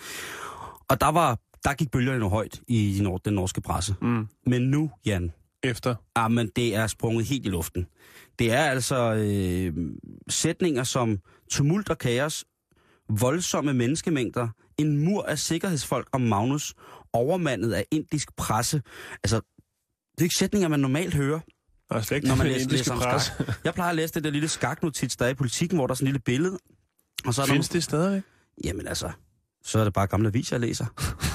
Og 0.87 1.01
der 1.01 1.11
var 1.11 1.37
der 1.65 1.73
gik 1.73 1.91
bølgerne 1.91 2.19
nu 2.19 2.29
højt 2.29 2.61
i 2.67 3.01
den 3.25 3.33
norske 3.33 3.61
presse. 3.61 3.95
Mm. 4.01 4.27
Men 4.45 4.61
nu, 4.61 4.91
Jan, 5.05 5.31
Efter. 5.63 5.95
ah, 6.15 6.31
men 6.31 6.49
det 6.55 6.75
er 6.75 6.87
sprunget 6.87 7.25
helt 7.25 7.45
i 7.45 7.49
luften. 7.49 7.87
Det 8.39 8.51
er 8.51 8.63
altså 8.63 9.13
øh, 9.13 9.73
sætninger 10.29 10.83
som 10.83 11.19
tumult 11.51 11.89
og 11.89 11.97
kaos, 11.97 12.45
voldsomme 13.09 13.73
menneskemængder, 13.73 14.47
en 14.77 14.97
mur 14.97 15.23
af 15.23 15.39
sikkerhedsfolk 15.39 16.07
om 16.11 16.21
Magnus, 16.21 16.73
overmandet 17.13 17.73
af 17.73 17.85
indisk 17.91 18.35
presse. 18.35 18.81
Altså, 19.23 19.35
det 20.11 20.19
er 20.19 20.23
ikke 20.23 20.35
sætninger, 20.35 20.67
man 20.67 20.79
normalt 20.79 21.13
hører, 21.13 21.39
er 21.91 22.01
slet 22.01 22.17
ikke 22.17 22.27
når 22.27 22.35
man 22.35 22.47
læser, 22.47 22.69
læser 22.69 22.93
om 22.93 22.99
presse. 22.99 23.31
skak. 23.33 23.55
Jeg 23.63 23.73
plejer 23.73 23.89
at 23.89 23.95
læse 23.95 24.13
det 24.13 24.23
der 24.23 24.29
lille 24.29 24.47
skaknotits, 24.47 25.15
der 25.17 25.25
er 25.25 25.29
i 25.29 25.33
politikken, 25.33 25.77
hvor 25.77 25.87
der 25.87 25.93
er 25.93 25.95
sådan 25.95 26.07
en 26.07 26.11
lille 26.11 26.21
billede. 26.25 26.57
Og 27.25 27.33
så 27.33 27.41
er 27.41 27.45
Findes 27.45 27.69
der, 27.69 27.73
det 27.73 27.83
stadigvæk? 27.83 28.23
Jamen 28.63 28.87
altså, 28.87 29.11
så 29.65 29.79
er 29.79 29.83
det 29.83 29.93
bare 29.93 30.07
gamle 30.07 30.27
aviser, 30.27 30.55
jeg 30.55 30.61
læser. 30.61 30.85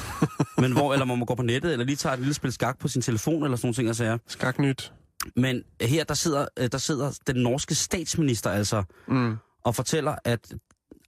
Men 0.61 0.73
hvor, 0.73 0.93
eller 0.93 1.07
man 1.07 1.19
må 1.19 1.25
gå 1.25 1.35
på 1.35 1.43
nettet, 1.43 1.73
eller 1.73 1.85
lige 1.87 1.97
tage 1.97 2.15
et 2.15 2.21
lille 2.21 2.35
spil 2.35 2.53
skak 2.53 2.79
på 2.79 2.89
sin 2.89 3.03
telefon, 3.03 3.45
eller 3.45 3.57
sådan 3.57 3.67
nogle 3.67 3.75
ting, 3.75 3.89
og 3.89 3.97
sager. 3.97 4.19
Skaknyt. 4.27 4.93
Men 5.37 5.63
her, 5.81 6.05
der 6.05 6.15
sidder, 6.15 6.47
øh, 6.59 6.69
der 6.73 6.79
sidder 6.79 7.19
den 7.27 7.37
norske 7.37 7.75
statsminister 7.75 8.51
altså, 8.51 8.83
Mm. 9.09 9.37
og 9.65 9.75
fortæller, 9.75 10.15
at 10.25 10.41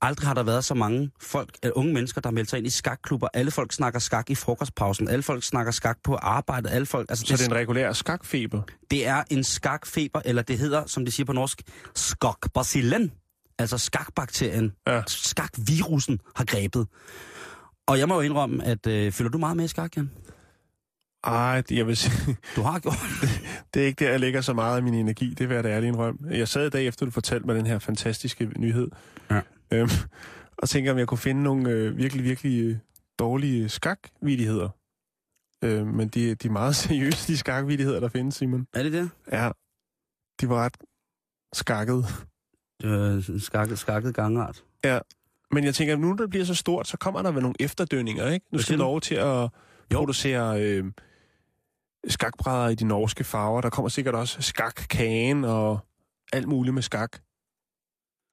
aldrig 0.03 0.27
har 0.27 0.35
der 0.35 0.43
været 0.43 0.65
så 0.65 0.75
mange 0.75 1.11
folk, 1.21 1.51
øh, 1.65 1.71
unge 1.75 1.95
mennesker, 1.95 2.21
der 2.21 2.29
har 2.29 2.33
meldt 2.33 2.51
sig 2.51 2.57
ind 2.59 2.67
i 2.67 2.71
skakklubber. 2.71 3.29
Alle 3.35 3.51
folk 3.51 3.73
snakker 3.73 3.99
skak 4.01 4.31
i 4.31 4.35
frokostpausen. 4.35 5.09
Alle 5.09 5.23
folk 5.23 5.45
snakker 5.45 5.73
skak 5.73 5.99
på 6.05 6.15
arbejdet. 6.15 6.71
Alle 6.71 6.87
folk, 6.87 7.11
altså, 7.11 7.25
Så 7.27 7.37
det 7.37 7.43
er 7.45 7.49
en 7.49 7.55
regulær 7.55 7.93
skakfeber. 7.93 8.63
det 8.91 9.07
er 9.07 9.23
en 9.31 9.45
skakfeber, 9.45 10.21
eller 10.25 10.43
det 10.43 10.59
hedder, 10.59 10.87
som 10.87 11.05
de 11.05 11.11
siger 11.11 11.25
på 11.27 11.33
norsk, 11.33 11.63
skakbacillen. 11.95 13.13
Altså 13.59 13.79
skakbakterien, 13.79 14.73
Ja. 14.87 15.03
skakvirusen 15.09 16.21
har 16.37 16.45
grebet. 16.45 16.87
Og 17.87 17.99
jeg 17.99 18.09
må 18.09 18.15
jo 18.15 18.21
indrømme, 18.21 18.65
at 18.65 18.87
øh, 18.87 19.13
følger 19.13 19.31
du 19.31 19.39
meget 19.39 19.57
med 19.57 19.65
i 19.65 19.69
skak, 19.69 19.97
Jan? 19.97 20.11
Ej, 21.25 21.61
det- 21.61 21.77
jeg 21.77 21.87
vil 21.87 21.97
sige, 21.97 22.37
Du 22.57 22.63
har 22.63 22.79
gjort 22.79 22.95
det 23.75 23.83
er 23.83 23.87
ikke 23.87 24.05
der, 24.05 24.11
jeg 24.11 24.21
lægger 24.21 24.41
så 24.41 24.53
meget 24.53 24.77
af 24.77 24.83
min 24.83 24.95
energi. 24.95 25.35
Det 25.35 25.49
vil 25.49 25.55
jeg 25.55 25.65
da 25.65 25.69
ærligt 25.69 25.89
indrømme. 25.89 26.37
Jeg 26.37 26.49
sad 26.49 26.67
i 26.67 26.71
dag 26.71 26.87
efter, 26.87 27.07
du 27.07 27.11
fortalte 27.13 27.47
mig 27.47 27.55
den 27.57 27.67
her 27.67 27.79
fantastiske 27.79 28.45
nyhed. 28.57 28.89
Ja. 29.31 29.41
Øhm, 29.73 29.89
og 30.59 30.69
tænkte, 30.69 30.91
om 30.91 30.99
jeg 30.99 31.07
kunne 31.09 31.19
finde 31.19 31.43
nogle 31.43 31.71
øh, 31.71 31.97
virkelig, 31.97 32.25
virkelig 32.25 32.65
øh, 32.65 32.77
dårlige 33.19 33.69
skakvidigheder. 33.69 34.69
Øh, 35.65 35.87
men 35.87 36.09
de, 36.09 36.35
de 36.35 36.49
er 36.49 36.53
meget 36.53 36.77
seriøse, 36.83 37.33
de 37.33 37.39
skakvidigheder, 37.39 38.01
der 38.01 38.09
findes, 38.09 38.35
Simon. 38.35 38.67
Er 38.75 38.83
det 38.83 38.93
det? 38.93 39.11
Ja, 39.33 39.51
de 40.41 40.49
var 40.49 40.65
ret 40.65 40.77
skakket. 41.53 42.05
Øh, 42.85 43.41
skakket, 43.41 43.79
skakket 43.79 44.15
gangart. 44.15 44.65
Men 45.51 45.65
jeg 45.65 45.75
tænker, 45.75 45.97
nu 45.97 46.17
der 46.19 46.27
bliver 46.27 46.45
så 46.45 46.55
stort, 46.55 46.89
så 46.89 46.97
kommer 46.97 47.23
der 47.23 47.31
vel 47.31 47.43
nogle 47.43 47.55
efterdønninger, 47.61 48.31
ikke? 48.31 48.47
Nu 48.53 48.59
skal 48.59 48.79
du 48.79 48.83
lov 48.83 49.01
til 49.01 49.15
at 49.15 49.25
Jo. 49.25 49.49
producere 49.93 50.63
øh, 50.63 50.85
skakbrædder 52.09 52.69
i 52.69 52.75
de 52.75 52.85
norske 52.85 53.25
farver. 53.25 53.61
Der 53.61 53.71
kommer 53.71 53.89
sikkert 53.89 54.15
også 54.15 54.43
skakkagen 54.43 55.45
og 55.45 55.79
alt 56.33 56.49
muligt 56.49 56.75
med 56.75 56.83
skak. 56.83 57.19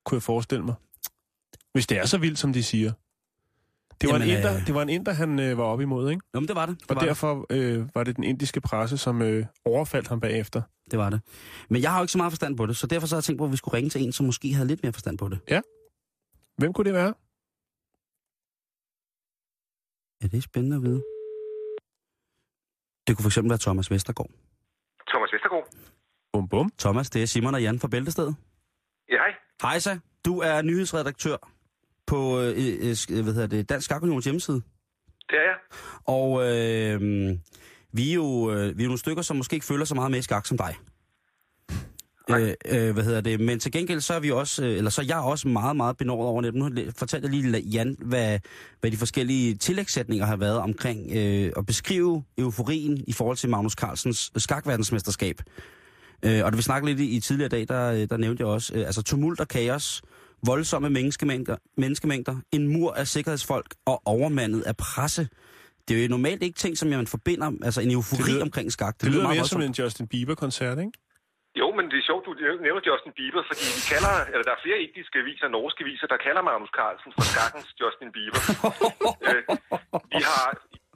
Kunne 0.06 0.16
jeg 0.16 0.24
forestille 0.24 0.66
mig. 0.66 0.76
Hvis 1.74 1.88
det 1.88 1.98
er 1.98 2.06
så 2.06 2.18
vildt, 2.18 2.40
som 2.40 2.54
de 2.54 2.64
siger. 2.64 2.94
Det 4.02 4.10
var, 4.10 4.16
Jamen, 4.16 4.30
en 4.30 4.38
inder, 4.38 4.56
øh, 4.56 4.66
det 4.68 4.76
var 4.76 4.82
en 4.82 4.90
inder, 4.90 5.12
han 5.14 5.40
øh, 5.40 5.58
var 5.58 5.64
op 5.64 5.82
imod, 5.82 6.10
ikke? 6.10 6.22
Jo, 6.36 6.40
men 6.40 6.48
det 6.48 6.56
var 6.56 6.66
det. 6.66 6.80
det 6.80 6.90
Og 6.92 6.96
var 6.96 7.02
derfor 7.02 7.46
øh, 7.50 7.90
var 7.96 8.04
det 8.04 8.16
den 8.16 8.24
indiske 8.24 8.62
presse, 8.62 8.98
som 8.98 9.22
øh, 9.22 9.46
overfaldt 9.66 10.08
ham 10.08 10.20
bagefter. 10.20 10.62
Det 10.92 11.00
var 11.00 11.10
det. 11.10 11.22
Men 11.70 11.82
jeg 11.82 11.92
har 11.92 12.00
jo 12.00 12.04
ikke 12.04 12.12
så 12.12 12.18
meget 12.18 12.32
forstand 12.32 12.58
på 12.58 12.66
det, 12.66 12.78
så 12.78 12.88
derfor 12.88 13.08
så 13.08 13.16
har 13.16 13.18
jeg 13.18 13.24
tænkt 13.24 13.38
på, 13.38 13.46
at 13.46 13.52
vi 13.52 13.58
skulle 13.58 13.78
ringe 13.78 13.90
til 13.90 14.02
en, 14.06 14.12
som 14.12 14.26
måske 14.26 14.54
havde 14.54 14.68
lidt 14.68 14.84
mere 14.84 14.94
forstand 14.94 15.18
på 15.18 15.30
det. 15.30 15.40
Hvem 16.58 16.74
kunne 16.74 16.86
det 16.86 16.94
være? 16.94 17.14
Ja, 20.22 20.28
det 20.28 20.38
er 20.38 20.42
spændende 20.42 20.76
at 20.76 20.84
vide. 20.84 21.02
Det 23.08 23.12
kunne 23.18 23.32
fx 23.32 23.38
være 23.50 23.58
Thomas 23.58 23.92
Vestergaard. 23.92 24.30
Thomas 25.12 25.30
Vestergaard. 25.34 25.68
Bum 26.34 26.48
bum. 26.50 26.72
Thomas, 26.80 27.10
det 27.10 27.22
er 27.24 27.26
Simon 27.26 27.54
og 27.56 27.62
Jan 27.62 27.80
fra 27.80 27.88
Bæltestedet. 27.88 28.36
Ja, 29.10 29.18
hej. 29.18 29.32
Hej 29.62 29.80
så. 29.80 30.00
Du 30.26 30.40
er 30.40 30.62
nyhedsredaktør 30.62 31.38
på 32.10 32.42
øh, 32.42 32.54
øh, 32.58 32.92
sk- 32.92 33.22
hvad 33.22 33.34
hedder 33.34 33.48
det, 33.48 33.70
Dansk 33.70 33.86
Skak 33.86 34.04
Unions 34.04 34.26
hjemmeside. 34.26 34.62
Det 35.30 35.38
er 35.38 35.42
jeg. 35.42 35.58
Og 36.06 36.42
øh, 36.42 37.02
vi, 37.94 38.10
er 38.10 38.14
jo, 38.14 38.52
øh, 38.52 38.78
vi 38.78 38.84
er 38.84 38.88
nogle 38.88 39.00
stykker, 39.00 39.22
som 39.22 39.38
måske 39.38 39.54
ikke 39.54 39.66
føler 39.66 39.86
så 39.86 39.96
meget 39.96 40.12
med 40.12 40.20
i 40.20 40.22
skak 40.22 40.46
som 40.46 40.58
dig. 40.58 40.76
Øh, 42.30 42.54
øh, 42.66 42.94
hvad 42.94 43.04
hedder 43.04 43.22
det? 43.22 43.40
Men 43.40 43.60
til 43.60 43.72
gengæld 43.72 44.02
så 44.02 44.14
er 44.14 44.20
vi 44.20 44.32
også, 44.32 44.66
øh, 44.66 44.78
eller 44.78 44.90
så 44.90 45.02
er 45.02 45.06
jeg 45.06 45.18
også 45.18 45.48
meget, 45.48 45.76
meget 45.76 45.98
benådet 45.98 46.28
over 46.28 46.42
det. 46.42 46.56
Nu 46.56 46.70
fortalte 46.98 47.28
jeg 47.28 47.42
lige 47.42 47.60
Jan, 47.60 47.96
hvad, 48.00 48.40
hvad 48.80 48.92
de 48.92 48.98
forskellige 48.98 49.56
tillægssætninger 49.56 50.26
har 50.26 50.36
været 50.36 50.58
omkring 50.58 51.12
øh, 51.16 51.52
at 51.58 51.66
beskrive 51.66 52.24
euforien 52.38 53.04
i 53.08 53.14
forhold 53.14 53.38
til 53.38 53.50
Magnus 53.50 53.74
Carlsens 53.74 54.32
skakverdensmesterskab. 54.38 55.42
Øh, 56.26 56.46
og 56.46 56.52
da 56.52 56.56
vi 56.56 56.62
snakkede 56.62 56.92
lidt 56.94 57.10
i, 57.10 57.16
i 57.16 57.20
tidligere 57.20 57.50
dag, 57.50 57.68
der, 57.68 57.92
øh, 57.92 58.10
der 58.10 58.18
nævnte 58.18 58.42
jeg 58.42 58.48
også, 58.48 58.74
øh, 58.76 58.86
altså 58.86 59.02
tumult 59.04 59.40
og 59.40 59.48
kaos, 59.48 60.02
voldsomme 60.46 60.90
menneskemængder, 60.90 61.56
menneskemængder, 61.78 62.36
en 62.52 62.68
mur 62.68 62.92
af 62.94 63.08
sikkerhedsfolk 63.08 63.70
og 63.86 64.02
overmandet 64.06 64.62
af 64.62 64.76
presse. 64.78 65.24
Det 65.88 65.92
er 65.98 66.02
jo 66.06 66.10
normalt 66.18 66.42
ikke 66.44 66.58
ting, 66.64 66.78
som 66.78 66.88
man 66.90 67.08
forbinder, 67.08 67.50
altså 67.68 67.82
en 67.82 67.92
eufori 67.92 68.24
Det 68.24 68.30
lyder- 68.34 68.42
omkring 68.48 68.68
skak. 68.72 68.94
Det, 68.94 69.02
det 69.02 69.12
lyder 69.14 69.28
mere 69.36 69.46
som 69.54 69.62
en 69.62 69.74
Justin 69.80 70.08
Bieber-koncert, 70.14 70.78
ikke? 70.86 70.92
Jo, 71.62 71.68
men 71.78 71.86
det 71.92 71.98
er 72.02 72.06
sjovt, 72.10 72.24
du 72.28 72.34
nævner 72.68 72.82
Justin 72.90 73.14
Bieber, 73.20 73.44
fordi 73.50 73.66
vi 73.78 73.82
kalder, 73.94 74.14
eller 74.32 74.46
der 74.50 74.54
er 74.58 74.62
flere 74.66 74.80
indiske 74.86 75.16
aviser, 75.24 75.48
norske 75.58 75.80
aviser, 75.86 76.08
der 76.14 76.20
kalder 76.26 76.42
Magnus 76.50 76.72
Carlsen 76.78 77.12
for 77.16 77.24
skakkens 77.34 77.70
Justin 77.82 78.10
Bieber. 78.16 78.42
øh, 79.28 79.42
vi 80.14 80.20
har, 80.30 80.46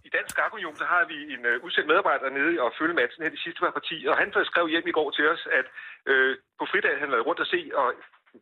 I 0.08 0.10
Dansk 0.16 0.32
Skakunion, 0.36 0.76
så 0.82 0.86
har 0.94 1.04
vi 1.12 1.18
en 1.36 1.42
uh, 1.52 1.56
udsendt 1.66 1.88
medarbejder 1.92 2.28
nede 2.40 2.54
og 2.64 2.70
følge 2.80 2.96
matchen 3.02 3.22
her 3.24 3.32
de 3.36 3.44
sidste 3.46 3.60
par 3.64 3.74
partier, 3.80 4.08
og 4.14 4.18
han 4.22 4.30
skrev 4.52 4.66
hjem 4.74 4.88
i 4.92 4.96
går 5.00 5.10
til 5.18 5.26
os, 5.34 5.42
at 5.60 5.68
øh, 6.12 6.32
på 6.60 6.64
fridag 6.72 6.94
han 7.02 7.10
lavede 7.12 7.28
rundt 7.30 7.42
at 7.46 7.50
se, 7.56 7.62
og 7.82 7.88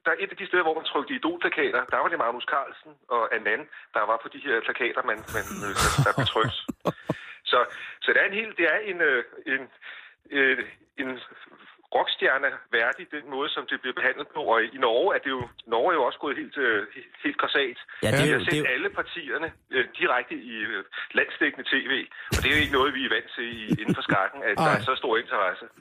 der 0.05 0.12
er 0.12 0.19
et 0.19 0.31
af 0.33 0.38
de 0.38 0.48
steder, 0.48 0.63
hvor 0.63 0.77
man 0.79 0.89
trykte 0.91 1.13
idolplakater, 1.13 1.81
der 1.91 1.98
var 1.98 2.07
det 2.07 2.17
Magnus 2.17 2.48
Carlsen 2.53 2.91
og 3.07 3.36
Anand, 3.36 3.63
der 3.93 4.03
var 4.12 4.17
på 4.24 4.27
de 4.33 4.39
her 4.45 4.62
plakater, 4.67 5.01
man, 5.10 5.19
man, 5.36 5.45
øh, 5.65 5.74
der 6.05 6.12
blev 6.17 6.27
trykt. 6.33 6.57
Så, 7.51 7.60
så 8.01 8.07
det 8.13 8.21
er 8.21 8.25
en 8.25 8.39
helt, 8.41 8.57
det 8.57 8.65
er 8.74 8.79
en, 8.91 9.01
øh, 9.01 9.24
en, 9.45 9.62
øh, 10.31 10.65
en 10.98 11.19
rockstjerne 11.98 12.50
værdig, 12.77 13.03
den 13.17 13.25
måde, 13.36 13.50
som 13.55 13.63
det 13.71 13.77
bliver 13.83 13.98
behandlet 14.00 14.27
på. 14.36 14.41
Og 14.53 14.57
i 14.75 14.77
Norge 14.88 15.10
er 15.15 15.21
det 15.25 15.31
jo, 15.38 15.41
Norge 15.74 15.89
er 15.93 15.98
jo 16.00 16.03
også 16.10 16.19
gået 16.25 16.36
helt, 16.41 16.57
øh, 16.65 16.79
helt- 17.24 17.39
grassat. 17.41 17.77
Ja, 18.03 18.10
det 18.12 18.19
er 18.24 18.31
jo- 18.31 18.38
har 18.38 18.45
det 18.45 18.53
er 18.60 18.63
set 18.63 18.67
alle 18.75 18.89
partierne 19.00 19.48
øh, 19.75 19.83
direkte 20.00 20.36
i 20.51 20.55
øh, 20.71 20.81
landsdækkende 21.19 21.65
tv, 21.74 21.91
og 22.36 22.38
det 22.41 22.48
er 22.50 22.55
jo 22.55 22.62
ikke 22.65 22.75
noget, 22.79 22.89
vi 22.98 23.01
er 23.07 23.12
vant 23.17 23.29
til 23.38 23.48
i, 23.62 23.63
inden 23.81 23.95
for 24.00 24.05
skakken, 24.10 24.39
at 24.50 24.55
der 24.65 24.71
er 24.77 24.81
så 24.89 24.93
stor 25.01 25.13
interesse. 25.24 25.65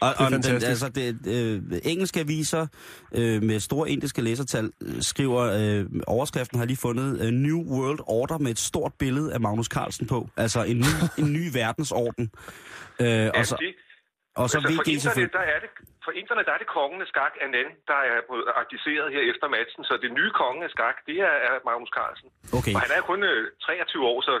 Og, 0.00 0.08
og 0.18 0.30
den, 0.30 0.54
altså, 0.72 0.88
det, 0.88 1.06
øh, 1.36 1.80
engelske 1.92 2.20
aviser 2.20 2.66
øh, 3.14 3.42
med 3.42 3.60
store 3.60 3.90
indiske 3.90 4.22
læsertal 4.22 4.72
øh, 4.82 5.02
skriver, 5.02 5.40
øh, 5.60 5.86
overskriften 6.06 6.58
har 6.58 6.66
lige 6.66 6.76
fundet 6.76 7.20
øh, 7.24 7.30
New 7.30 7.58
World 7.58 7.98
Order 8.06 8.38
med 8.38 8.50
et 8.50 8.58
stort 8.58 8.92
billede 8.98 9.34
af 9.34 9.40
Magnus 9.40 9.66
Carlsen 9.66 10.06
på. 10.06 10.28
Altså 10.36 10.64
en 10.64 10.76
ny, 10.76 10.92
en 11.18 11.32
ny 11.32 11.44
verdensorden. 11.54 12.30
Øh, 13.00 13.06
Ja, 13.06 13.30
og 13.38 13.46
så, 13.46 13.56
det, 13.60 13.74
og 14.42 14.46
så 14.50 14.56
altså, 14.58 14.76
for 14.78 14.86
inderne, 14.94 15.26
der 15.38 15.44
er 15.54 15.58
det, 15.64 15.70
for 16.06 16.12
inderne, 16.20 16.42
der 16.48 16.52
er 16.56 16.60
det 16.62 16.68
kongen 16.78 17.00
af 17.04 17.08
skak, 17.12 17.34
Anand, 17.44 17.70
der 17.90 18.00
er 18.10 18.16
abdiceret 18.60 19.06
her 19.14 19.22
efter 19.32 19.46
matchen, 19.56 19.82
så 19.88 19.92
det 20.04 20.10
nye 20.18 20.32
konge 20.42 20.60
af 20.68 20.70
skak, 20.76 20.96
det 21.08 21.16
er, 21.30 21.36
er 21.48 21.54
Magnus 21.68 21.92
Carlsen. 21.98 22.28
Okay. 22.58 22.74
Og 22.76 22.80
han 22.84 22.90
er 22.96 23.00
kun 23.10 23.20
øh, 23.30 23.40
23 23.66 24.12
år, 24.12 24.18
så 24.28 24.34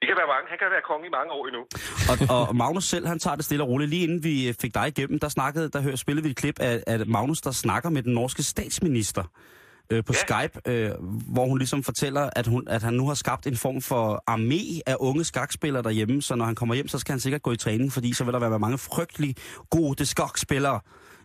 det 0.00 0.06
kan 0.08 0.16
være 0.20 0.30
mange. 0.34 0.46
Han 0.52 0.58
kan 0.62 0.68
være 0.76 0.84
konge 0.90 1.06
i 1.10 1.12
mange 1.18 1.30
år 1.36 1.42
endnu. 1.48 1.62
Og, 2.10 2.16
og 2.34 2.56
Magnus 2.62 2.84
selv, 2.94 3.04
han 3.12 3.18
tager 3.24 3.36
det 3.38 3.44
stille 3.48 3.64
og 3.64 3.68
roligt. 3.72 3.90
Lige 3.94 4.04
inden 4.06 4.20
vi 4.28 4.34
øh, 4.48 4.54
fik 4.62 4.72
dig 4.78 4.86
igennem, 4.92 5.18
der, 5.24 5.30
snakkede, 5.38 5.66
der 5.74 5.80
spillede 6.04 6.24
vi 6.26 6.30
et 6.34 6.40
klip 6.42 6.56
af, 6.68 6.74
af 6.92 6.96
Magnus, 7.16 7.40
der 7.46 7.52
snakker 7.64 7.88
med 7.96 8.02
den 8.02 8.14
norske 8.20 8.42
statsminister 8.52 9.24
øh, 9.92 10.04
på 10.04 10.12
Ja. 10.12 10.18
Skype, 10.18 10.70
øh, 10.70 10.90
hvor 11.34 11.46
hun 11.46 11.58
ligesom 11.58 11.82
fortæller, 11.82 12.30
at, 12.36 12.46
hun, 12.46 12.68
at 12.68 12.82
han 12.82 12.94
nu 12.94 13.06
har 13.06 13.14
skabt 13.14 13.46
en 13.46 13.56
form 13.56 13.80
for 13.80 14.22
armé 14.30 14.80
af 14.86 14.96
unge 15.00 15.24
skakspillere 15.24 15.82
derhjemme, 15.82 16.22
så 16.22 16.34
når 16.34 16.44
han 16.44 16.54
kommer 16.54 16.74
hjem, 16.74 16.88
så 16.88 16.98
skal 16.98 17.12
han 17.12 17.20
sikkert 17.20 17.42
gå 17.42 17.52
i 17.52 17.56
træning, 17.56 17.92
fordi 17.92 18.12
så 18.12 18.24
vil 18.24 18.32
der 18.32 18.38
være 18.38 18.58
mange 18.58 18.78
frygtelig 18.78 19.34
gode 19.70 20.06
skakspillere 20.06 20.80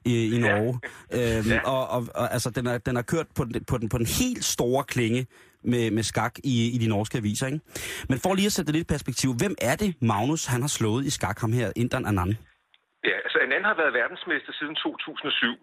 i, 0.06 0.36
i 0.36 0.40
Norge. 0.40 0.80
Ja. 1.12 1.38
Øhm, 1.38 1.48
Ja. 1.50 1.60
og, 1.70 1.88
og, 1.90 2.08
og 2.16 2.34
altså, 2.34 2.50
den 2.50 2.68
er, 2.68 2.78
den 2.78 2.98
er 2.98 3.02
kørt 3.02 3.28
på 3.36 3.44
den, 3.46 3.64
på, 3.66 3.78
den, 3.78 3.90
på 3.90 3.98
den 3.98 4.06
helt 4.06 4.44
store 4.44 4.84
klinge 4.84 5.28
med, 5.64 5.92
med 5.92 6.04
skak 6.04 6.36
i, 6.44 6.76
i 6.76 6.78
de 6.78 6.88
norske 6.88 7.18
aviser. 7.18 7.48
Ikke? 7.48 7.60
Men 8.10 8.20
for 8.20 8.34
lige 8.34 8.46
at 8.46 8.52
sætte 8.52 8.68
det 8.68 8.76
lidt 8.76 8.88
i 8.92 8.94
perspektiv, 8.94 9.30
hvem 9.42 9.56
er 9.62 9.76
det, 9.76 9.96
Magnus 10.02 10.46
han 10.46 10.62
har 10.62 10.68
slået 10.80 11.06
i 11.06 11.10
skak, 11.10 11.40
ham 11.42 11.52
her, 11.54 11.72
Indran 11.76 12.06
Anand? 12.06 12.34
Ja, 13.10 13.16
altså 13.26 13.38
Anand 13.46 13.64
har 13.70 13.76
været 13.82 13.94
verdensmester 14.02 14.54
siden 14.60 14.76
2007. 14.76 15.56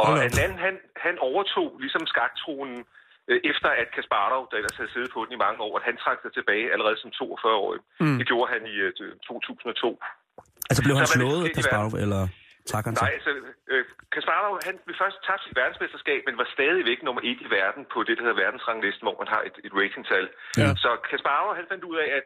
Og 0.00 0.06
op. 0.12 0.18
Anand, 0.28 0.54
han, 0.66 0.74
han 1.06 1.14
overtog 1.28 1.68
ligesom 1.84 2.04
skaktronen, 2.12 2.78
øh, 3.30 3.40
efter 3.50 3.68
at 3.82 3.88
Kasparov, 3.96 4.42
der 4.50 4.56
ellers 4.60 4.76
havde 4.80 4.92
siddet 4.94 5.10
på 5.14 5.20
den 5.24 5.32
i 5.36 5.40
mange 5.46 5.60
år, 5.66 5.72
at 5.78 5.84
han 5.88 5.96
trak 6.04 6.18
sig 6.24 6.32
tilbage 6.38 6.66
allerede 6.74 6.96
som 7.02 7.10
42-årig. 7.18 7.80
Mm. 8.02 8.18
Det 8.20 8.26
gjorde 8.30 8.48
han 8.54 8.62
i 8.74 8.76
øh, 8.86 8.92
2002. 9.28 10.02
Altså 10.70 10.80
blev 10.84 10.94
Så 10.94 11.00
han 11.02 11.08
det 11.10 11.18
slået, 11.20 11.44
Kasparov, 11.58 11.92
eller 12.04 12.22
trak 12.72 12.84
han 12.88 12.94
sig? 12.96 13.04
Nej, 13.06 13.12
altså, 13.18 13.32
øh, 13.72 13.84
Kasparov, 14.14 14.52
han 14.68 14.74
blev 14.86 14.96
først 15.02 15.18
tabt 15.26 15.42
sit 15.44 15.56
verdensmesterskab, 15.60 16.20
men 16.26 16.34
var 16.42 16.48
stadigvæk 16.56 16.98
nummer 17.06 17.22
et 17.30 17.40
i 17.46 17.48
verden 17.58 17.82
på 17.92 17.98
det, 18.06 18.14
der 18.16 18.22
hedder 18.24 18.42
verdensranglisten, 18.44 19.04
hvor 19.06 19.16
man 19.22 19.28
har 19.34 19.42
et, 19.48 19.56
et 19.66 19.72
ratingtal. 19.80 20.26
Ja. 20.62 20.68
Så 20.84 20.90
Kasparov, 21.10 21.48
han 21.60 21.66
fandt 21.72 21.84
ud 21.90 21.96
af, 22.04 22.08
at 22.18 22.24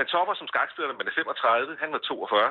man 0.00 0.06
topper 0.14 0.34
som 0.40 0.48
skakspiller, 0.52 0.88
når 0.90 0.98
man 1.00 1.08
er 1.10 1.14
35, 1.20 1.76
han 1.84 1.90
var 1.94 1.98
42. 1.98 2.50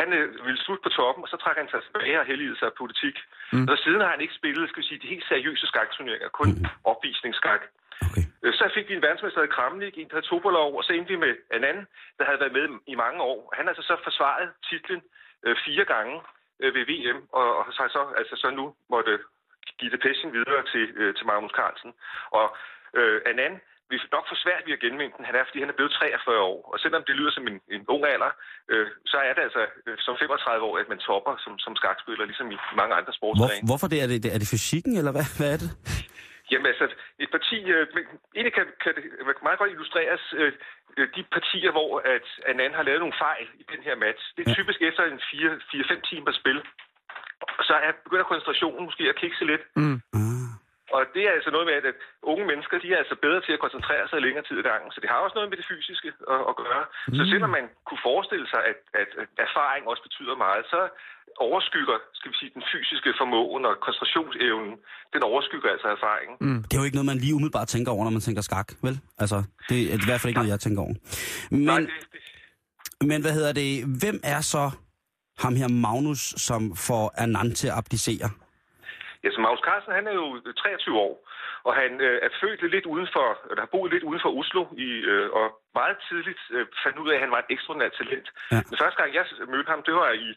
Han 0.00 0.12
øh, 0.12 0.46
ville 0.46 0.62
slutte 0.64 0.82
på 0.82 0.88
toppen, 0.88 1.24
og 1.24 1.28
så 1.28 1.36
trak 1.36 1.56
han 1.56 1.68
sig 1.70 1.82
tilbage 1.82 2.20
og 2.20 2.26
helligede 2.26 2.58
sig 2.58 2.66
af 2.66 2.78
politik. 2.82 3.16
Mm. 3.52 3.68
Og 3.70 3.78
siden 3.78 4.00
har 4.00 4.10
han 4.14 4.20
ikke 4.20 4.34
spillet, 4.40 4.68
skal 4.68 4.82
vi 4.82 4.88
sige, 4.88 5.02
de 5.02 5.12
helt 5.14 5.28
seriøse 5.28 5.66
skakturneringer, 5.66 6.28
kun 6.28 6.48
mm. 6.48 6.64
opvisningsskak. 6.84 7.62
Okay. 8.06 8.24
Øh, 8.44 8.54
Så 8.54 8.70
fik 8.74 8.88
vi 8.88 8.94
en 8.94 9.02
verdensmester 9.02 9.42
i 9.42 9.54
Kramnik, 9.56 9.98
en 9.98 10.08
der 10.08 10.14
hed 10.14 10.22
Tobolov, 10.22 10.76
og 10.78 10.84
så 10.84 10.92
endte 10.92 11.12
vi 11.12 11.16
med 11.26 11.34
en 11.56 11.64
anden, 11.64 11.86
der 12.18 12.24
havde 12.24 12.40
været 12.40 12.52
med 12.58 12.66
i 12.86 12.94
mange 12.94 13.20
år. 13.22 13.54
Han 13.56 13.64
har 13.64 13.72
altså 13.72 13.86
så 13.90 13.96
forsvaret 14.04 14.48
titlen 14.68 15.02
øh, 15.44 15.56
fire 15.64 15.84
gange 15.84 16.20
øh, 16.60 16.74
ved 16.74 16.84
VM, 16.90 17.18
og, 17.32 17.56
og 17.58 17.72
så, 17.72 17.82
så, 17.94 18.02
altså 18.20 18.36
så 18.36 18.50
nu 18.50 18.74
måtte 18.90 19.18
give 19.78 19.90
det 19.90 20.32
videre 20.32 20.62
til, 20.72 20.84
øh, 21.00 21.14
til 21.14 21.26
Magnus 21.26 21.52
Carlsen. 21.58 21.92
Og 22.30 22.56
øh, 22.94 23.20
Anand 23.26 23.60
vil 23.90 24.00
nok 24.16 24.26
få 24.30 24.36
svært 24.44 24.62
ved 24.66 24.76
at 24.76 24.82
genvinde 24.84 25.14
den, 25.16 25.28
han 25.28 25.36
er, 25.38 25.44
fordi 25.46 25.60
han 25.64 25.72
er 25.72 25.78
blevet 25.78 25.92
43 25.92 26.40
år. 26.52 26.60
Og 26.72 26.76
selvom 26.84 27.02
det 27.08 27.14
lyder 27.18 27.32
som 27.36 27.44
en, 27.50 27.56
en 27.76 27.82
ung 27.94 28.02
alder, 28.14 28.32
øh, 28.72 28.86
så 29.12 29.16
er 29.28 29.32
det 29.36 29.42
altså 29.48 29.62
øh, 29.86 29.96
som 30.06 30.14
35 30.20 30.66
år, 30.68 30.74
at 30.82 30.88
man 30.92 31.00
topper 31.08 31.34
som, 31.44 31.52
som 31.64 31.72
skakspiller, 31.80 32.24
ligesom 32.30 32.48
i 32.54 32.58
mange 32.80 32.94
andre 32.98 33.12
Hvor, 33.12 33.18
sportsgrene. 33.18 33.68
hvorfor 33.70 33.88
det? 33.92 33.98
Er, 34.04 34.08
det? 34.12 34.30
er 34.34 34.40
det 34.42 34.48
fysikken, 34.54 34.92
eller 35.00 35.12
hvad, 35.16 35.26
hvad 35.38 35.48
er 35.54 35.58
det? 35.64 35.70
Jamen 36.50 36.66
altså, 36.72 36.86
et 37.24 37.30
parti, 37.36 37.58
øh, 37.74 37.86
egentlig 38.36 38.54
kan, 38.58 38.66
kan 38.82 38.92
det 38.96 39.04
meget 39.46 39.58
godt 39.60 39.70
illustreres, 39.74 40.24
øh, 40.40 40.52
øh, 40.98 41.06
de 41.16 41.22
partier, 41.36 41.70
hvor 41.76 41.90
at 42.14 42.26
Anand 42.50 42.74
har 42.78 42.84
lavet 42.88 43.00
nogle 43.04 43.20
fejl 43.26 43.46
i 43.62 43.64
den 43.72 43.80
her 43.86 43.96
match. 44.04 44.22
Det 44.34 44.40
er 44.42 44.54
typisk 44.58 44.80
efter 44.88 45.02
en 45.12 45.20
4-5 45.30 46.10
timer 46.10 46.32
spil. 46.40 46.58
Så 47.68 47.74
er, 47.86 47.92
begynder 48.04 48.24
koncentrationen 48.30 48.84
måske 48.88 49.04
at 49.12 49.16
kikse 49.22 49.44
lidt. 49.50 49.62
Mm. 49.76 50.00
Og 50.94 51.00
det 51.14 51.22
er 51.28 51.32
altså 51.38 51.50
noget 51.54 51.66
med, 51.70 51.76
at 51.80 51.98
unge 52.32 52.44
mennesker, 52.50 52.76
de 52.84 52.88
er 52.94 53.00
altså 53.02 53.16
bedre 53.26 53.40
til 53.46 53.52
at 53.56 53.62
koncentrere 53.64 54.04
sig 54.06 54.16
i 54.18 54.24
længere 54.26 54.44
tid 54.46 54.56
ad 54.62 54.66
gangen. 54.70 54.90
Så 54.94 54.98
det 55.02 55.08
har 55.12 55.18
også 55.24 55.36
noget 55.36 55.50
med 55.50 55.58
det 55.60 55.70
fysiske 55.72 56.08
at, 56.34 56.42
at 56.50 56.54
gøre. 56.62 56.82
Mm. 57.08 57.14
Så 57.18 57.22
selvom 57.32 57.50
man 57.58 57.66
kunne 57.88 58.02
forestille 58.10 58.46
sig, 58.52 58.60
at, 58.70 58.78
at, 59.00 59.10
at 59.22 59.28
erfaring 59.46 59.82
også 59.90 60.02
betyder 60.08 60.34
meget, 60.46 60.64
så 60.74 60.80
overskygger, 61.46 61.96
skal 62.18 62.30
vi 62.32 62.36
sige, 62.40 62.50
den 62.58 62.64
fysiske 62.72 63.10
formåen 63.20 63.62
og 63.70 63.74
koncentrationsevnen, 63.86 64.74
den 65.14 65.22
overskygger 65.30 65.68
altså 65.74 65.88
erfaringen. 65.96 66.36
Mm. 66.46 66.60
Det 66.66 66.72
er 66.74 66.80
jo 66.82 66.86
ikke 66.88 66.98
noget, 66.98 67.12
man 67.12 67.22
lige 67.24 67.34
umiddelbart 67.38 67.68
tænker 67.74 67.90
over, 67.94 68.04
når 68.04 68.14
man 68.18 68.26
tænker 68.28 68.42
skak, 68.48 68.68
vel? 68.86 68.96
Altså, 69.22 69.38
det 69.68 69.78
er 69.92 69.96
i 70.02 70.06
hvert 70.08 70.20
fald 70.20 70.30
ikke 70.30 70.40
noget, 70.42 70.54
jeg 70.56 70.60
tænker 70.66 70.80
over. 70.86 70.94
Men, 71.50 71.60
Nej, 71.70 71.80
det, 71.80 71.90
det, 72.12 73.08
men 73.10 73.18
hvad 73.24 73.32
hedder 73.38 73.52
det? 73.62 73.70
Hvem 74.02 74.16
er 74.34 74.40
så 74.54 74.64
ham 75.44 75.54
her 75.60 75.68
Magnus, 75.68 76.22
som 76.48 76.76
får 76.76 77.04
Anand 77.22 77.52
til 77.60 77.68
at 77.68 77.74
abdicere? 77.80 78.28
Ja, 79.24 79.28
så 79.30 79.40
Magnus 79.40 79.66
Carlsen, 79.66 79.98
han 79.98 80.06
er 80.06 80.14
jo 80.22 80.26
23 80.56 80.98
år, 81.06 81.14
og 81.68 81.72
han 81.82 82.00
øh, 82.00 82.18
er 82.26 82.30
født 82.40 82.70
lidt 82.74 82.86
uden 82.86 83.08
for, 83.14 83.28
eller 83.50 83.62
har 83.62 83.74
boet 83.74 83.92
lidt 83.92 84.04
uden 84.08 84.20
for 84.24 84.30
Oslo, 84.38 84.62
i, 84.86 84.90
øh, 85.12 85.30
og 85.38 85.46
meget 85.80 85.96
tidligt 86.08 86.42
øh, 86.54 86.66
fandt 86.84 86.98
ud 87.02 87.08
af, 87.10 87.14
at 87.14 87.24
han 87.24 87.30
var 87.34 87.38
et 87.38 87.52
ekstraordinært 87.54 87.94
talent. 88.00 88.28
Ja. 88.52 88.60
Men 88.68 88.78
første 88.82 88.98
gang, 89.00 89.14
jeg 89.14 89.24
mødte 89.54 89.70
ham, 89.72 89.82
det 89.88 89.94
var 89.94 90.10
i 90.26 90.28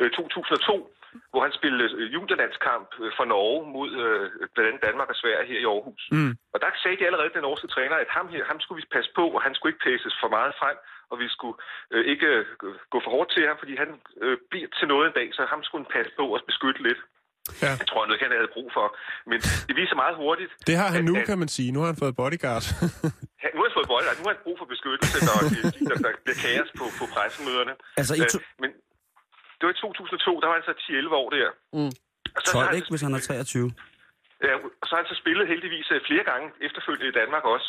øh, 0.00 0.10
2002, 0.10 0.94
hvor 1.30 1.42
han 1.46 1.52
spillede 1.58 1.88
øh, 1.98 2.06
juniorlandskamp 2.14 2.88
øh, 3.02 3.10
for 3.16 3.24
Norge 3.32 3.60
mod 3.76 3.90
øh, 4.04 4.24
blandt 4.54 4.68
andet 4.68 4.84
Danmark 4.88 5.08
og 5.12 5.16
Sverige 5.22 5.48
her 5.50 5.60
i 5.60 5.68
Aarhus. 5.72 6.02
Mm. 6.12 6.32
Og 6.54 6.58
der 6.60 6.70
sagde 6.82 6.98
de 6.98 7.06
allerede, 7.06 7.34
den 7.36 7.42
norske 7.48 7.68
træner, 7.74 7.96
at 7.96 8.10
ham 8.16 8.28
her, 8.28 8.44
ham 8.50 8.60
skulle 8.60 8.80
vi 8.82 8.94
passe 8.96 9.10
på, 9.18 9.24
og 9.36 9.42
han 9.46 9.54
skulle 9.54 9.70
ikke 9.72 9.86
pæses 9.88 10.14
for 10.22 10.28
meget 10.36 10.54
frem, 10.60 10.76
og 11.10 11.16
vi 11.22 11.28
skulle 11.28 11.56
øh, 11.94 12.04
ikke 12.12 12.30
øh, 12.66 12.74
gå 12.92 12.98
for 13.04 13.10
hårdt 13.16 13.30
til 13.32 13.46
ham, 13.48 13.58
fordi 13.58 13.74
han 13.82 13.90
øh, 14.24 14.36
bliver 14.50 14.68
til 14.78 14.88
noget 14.88 15.06
en 15.06 15.18
dag, 15.20 15.28
så 15.36 15.42
ham 15.52 15.62
skulle 15.62 15.84
han 15.84 15.94
passe 15.96 16.12
på 16.18 16.24
og 16.34 16.40
beskytte 16.46 16.82
lidt. 16.88 17.00
Ja. 17.64 17.72
Jeg 17.82 17.86
tror, 17.90 18.00
noget 18.06 18.20
han 18.26 18.32
havde 18.38 18.50
brug 18.56 18.68
for. 18.76 18.86
Men 19.30 19.38
det 19.68 19.74
viser 19.80 19.96
meget 20.02 20.16
hurtigt. 20.22 20.50
Det 20.68 20.74
har 20.80 20.88
han 20.94 21.02
at- 21.02 21.08
nu, 21.10 21.14
at- 21.20 21.26
kan 21.28 21.38
man 21.42 21.48
sige. 21.56 21.68
Nu 21.74 21.78
har 21.82 21.88
han 21.92 21.98
fået 22.04 22.14
bodyguard. 22.20 22.64
han, 23.42 23.50
nu 23.54 23.58
har 23.62 23.68
han 23.70 23.76
fået 23.78 23.88
bold, 23.92 24.04
nu 24.20 24.24
har 24.26 24.32
han 24.36 24.42
brug 24.46 24.56
for 24.62 24.68
beskyttelse, 24.74 25.16
når 25.28 25.34
der, 25.42 25.94
der, 26.04 26.10
bliver 26.24 26.38
kaos 26.46 26.70
på, 26.80 26.84
på 26.98 27.04
pressemøderne. 27.14 27.72
Altså, 28.00 28.12
i 28.20 28.22
Øh, 28.24 28.28
to- 28.34 28.46
Men 28.62 28.70
det 29.58 29.64
var 29.66 29.72
i 29.76 29.78
2002, 29.80 30.40
der 30.42 30.46
var 30.50 30.56
han 30.58 30.66
så 30.70 30.74
10-11 30.86 31.20
år 31.22 31.28
der. 31.36 31.48
Mm. 31.78 31.90
Og 32.36 32.40
så 32.46 32.52
12, 32.52 32.64
har 32.66 32.72
ikke, 32.78 32.90
hvis 32.92 33.04
han 33.06 33.14
er 33.18 33.22
23. 33.30 33.70
Ja, 34.48 34.54
og 34.80 34.84
så 34.86 34.90
har 34.94 35.00
han 35.02 35.10
så 35.12 35.18
spillet 35.22 35.44
heldigvis 35.52 35.88
øh, 35.94 36.00
flere 36.08 36.24
gange 36.30 36.46
efterfølgende 36.66 37.08
i 37.12 37.16
Danmark 37.20 37.44
også. 37.54 37.68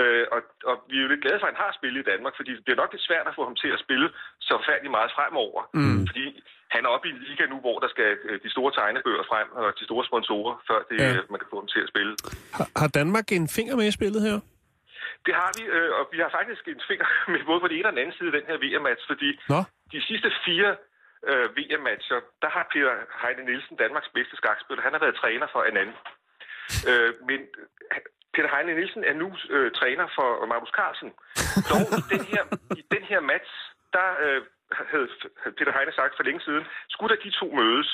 Øh, 0.00 0.24
og, 0.34 0.40
og 0.70 0.74
vi 0.90 0.94
er 0.98 1.02
jo 1.04 1.08
lidt 1.12 1.22
glade 1.24 1.38
for, 1.40 1.46
at 1.46 1.52
han 1.54 1.62
har 1.64 1.72
spillet 1.80 2.00
i 2.04 2.08
Danmark, 2.12 2.34
fordi 2.38 2.50
det 2.56 2.64
bliver 2.64 2.80
nok 2.82 2.90
lidt 2.92 3.06
svært 3.08 3.26
at 3.30 3.36
få 3.38 3.42
ham 3.48 3.56
til 3.62 3.70
at 3.76 3.82
spille 3.84 4.08
så 4.48 4.54
færdig 4.68 4.90
meget 4.96 5.10
fremover. 5.16 5.60
Mm. 5.78 6.00
Fordi 6.10 6.26
han 6.74 6.80
er 6.86 6.90
oppe 6.94 7.06
i 7.08 7.10
en 7.14 7.20
liga 7.28 7.44
nu, 7.52 7.56
hvor 7.66 7.76
der 7.84 7.88
skal 7.94 8.08
øh, 8.28 8.36
de 8.44 8.50
store 8.54 8.72
tegnebøger 8.78 9.24
frem 9.30 9.48
og 9.60 9.66
de 9.78 9.84
store 9.88 10.04
sponsorer, 10.10 10.54
før 10.68 10.78
det, 10.88 10.96
Ja. 11.00 11.08
ja. 11.16 11.20
man 11.32 11.38
kan 11.40 11.48
få 11.52 11.56
ham 11.62 11.68
til 11.74 11.80
at 11.84 11.88
spille. 11.92 12.12
Har, 12.58 12.66
har 12.80 12.88
Danmark 13.00 13.26
en 13.38 13.48
finger 13.58 13.74
med 13.80 13.86
i 13.92 13.96
spillet 13.98 14.22
her? 14.28 14.36
Det 15.26 15.34
har 15.40 15.50
vi, 15.58 15.62
øh, 15.76 15.90
og 15.98 16.04
vi 16.12 16.18
har 16.24 16.30
faktisk 16.38 16.62
en 16.74 16.82
finger 16.90 17.06
med 17.32 17.40
både 17.50 17.60
på 17.62 17.68
den 17.68 17.76
ene 17.78 17.88
og 17.88 17.92
den 17.94 18.02
anden 18.02 18.16
side 18.18 18.28
af 18.30 18.36
den 18.38 18.46
her 18.50 18.56
VM-match, 18.64 19.02
fordi 19.12 19.30
Nå. 19.52 19.60
de 19.94 20.00
sidste 20.08 20.28
fire 20.46 20.70
øh, 21.30 21.46
VM-matcher, 21.58 22.18
der 22.42 22.50
har 22.56 22.64
Peter 22.72 22.94
Heine 23.22 23.42
Nielsen, 23.48 23.74
Danmarks 23.84 24.10
bedste 24.16 24.34
skakspiller, 24.40 24.82
han 24.86 24.94
har 24.96 25.02
været 25.04 25.16
træner 25.22 25.46
for 25.54 25.62
en 25.70 25.76
anden. 25.82 25.96
Øh, 26.90 27.10
men 27.28 27.40
øh, 27.92 28.00
Peter 28.34 28.50
Heine 28.54 28.72
Nielsen 28.78 29.02
er 29.10 29.14
nu 29.22 29.28
øh, 29.56 29.68
træner 29.80 30.06
for 30.16 30.28
Magnus 30.50 30.72
Carlsen. 30.78 31.10
Dog 31.70 31.84
i 32.00 32.02
den 32.14 32.22
her, 32.32 32.42
i 32.80 32.82
den 32.94 33.02
her 33.10 33.20
match, 33.32 33.52
der 33.96 34.08
øh, 34.24 34.40
havde 34.92 35.08
Peter 35.58 35.72
Heine 35.76 35.92
sagt 36.00 36.14
for 36.16 36.24
længe 36.28 36.42
siden, 36.46 36.64
skulle 36.94 37.10
der 37.14 37.22
de 37.26 37.30
to 37.40 37.46
mødes, 37.60 37.90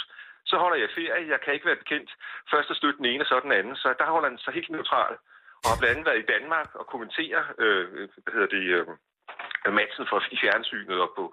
så 0.51 0.57
holder 0.63 0.79
jeg 0.83 0.91
ferie. 0.99 1.31
Jeg 1.35 1.41
kan 1.45 1.55
ikke 1.55 1.69
være 1.71 1.83
bekendt 1.85 2.11
først 2.53 2.71
at 2.73 2.77
støtte 2.81 2.99
den 3.01 3.07
ene 3.13 3.23
og 3.25 3.29
så 3.31 3.37
den 3.47 3.53
anden. 3.61 3.75
Så 3.83 3.89
der 4.01 4.07
holder 4.15 4.29
han 4.29 4.39
sig 4.45 4.53
helt 4.59 4.71
neutral. 4.77 5.15
Og 5.63 5.67
har 5.71 5.79
blandt 5.81 5.93
andet 5.95 6.07
været 6.09 6.23
i 6.25 6.31
Danmark 6.35 6.69
og 6.81 6.85
kommentere, 6.93 7.41
øh, 7.63 7.85
hvad 8.23 8.33
hedder 8.37 8.51
det, 8.57 8.65
øh, 8.77 8.87
matchen 9.81 10.05
for 10.11 10.19
i 10.35 10.39
fjernsynet 10.43 10.99
og 11.05 11.11
på, 11.17 11.25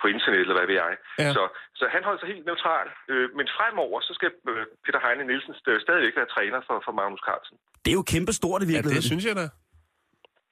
på 0.00 0.06
internet, 0.14 0.40
eller 0.44 0.56
hvad 0.58 0.66
ved 0.70 0.78
jeg. 0.84 0.92
Ja. 1.22 1.30
Så, 1.36 1.42
så 1.78 1.84
han 1.94 2.02
holder 2.06 2.20
sig 2.20 2.28
helt 2.34 2.46
neutral. 2.50 2.88
Øh, 3.12 3.26
men 3.38 3.46
fremover, 3.56 3.98
så 4.08 4.12
skal 4.18 4.30
øh, 4.52 4.64
Peter 4.84 5.00
Heine 5.04 5.24
Nielsen 5.30 5.54
st- 5.60 5.80
stadigvæk 5.86 6.14
være 6.20 6.30
træner 6.34 6.60
for, 6.68 6.76
for 6.86 6.92
Magnus 6.98 7.22
Carlsen. 7.28 7.56
Det 7.84 7.90
er 7.90 7.98
jo 8.00 8.06
kæmpe 8.14 8.32
stort 8.40 8.60
i 8.62 8.64
Ja, 8.64 8.70
virkeligheden. 8.72 9.02
det 9.02 9.10
synes 9.12 9.24
jeg 9.28 9.36
da. 9.42 9.46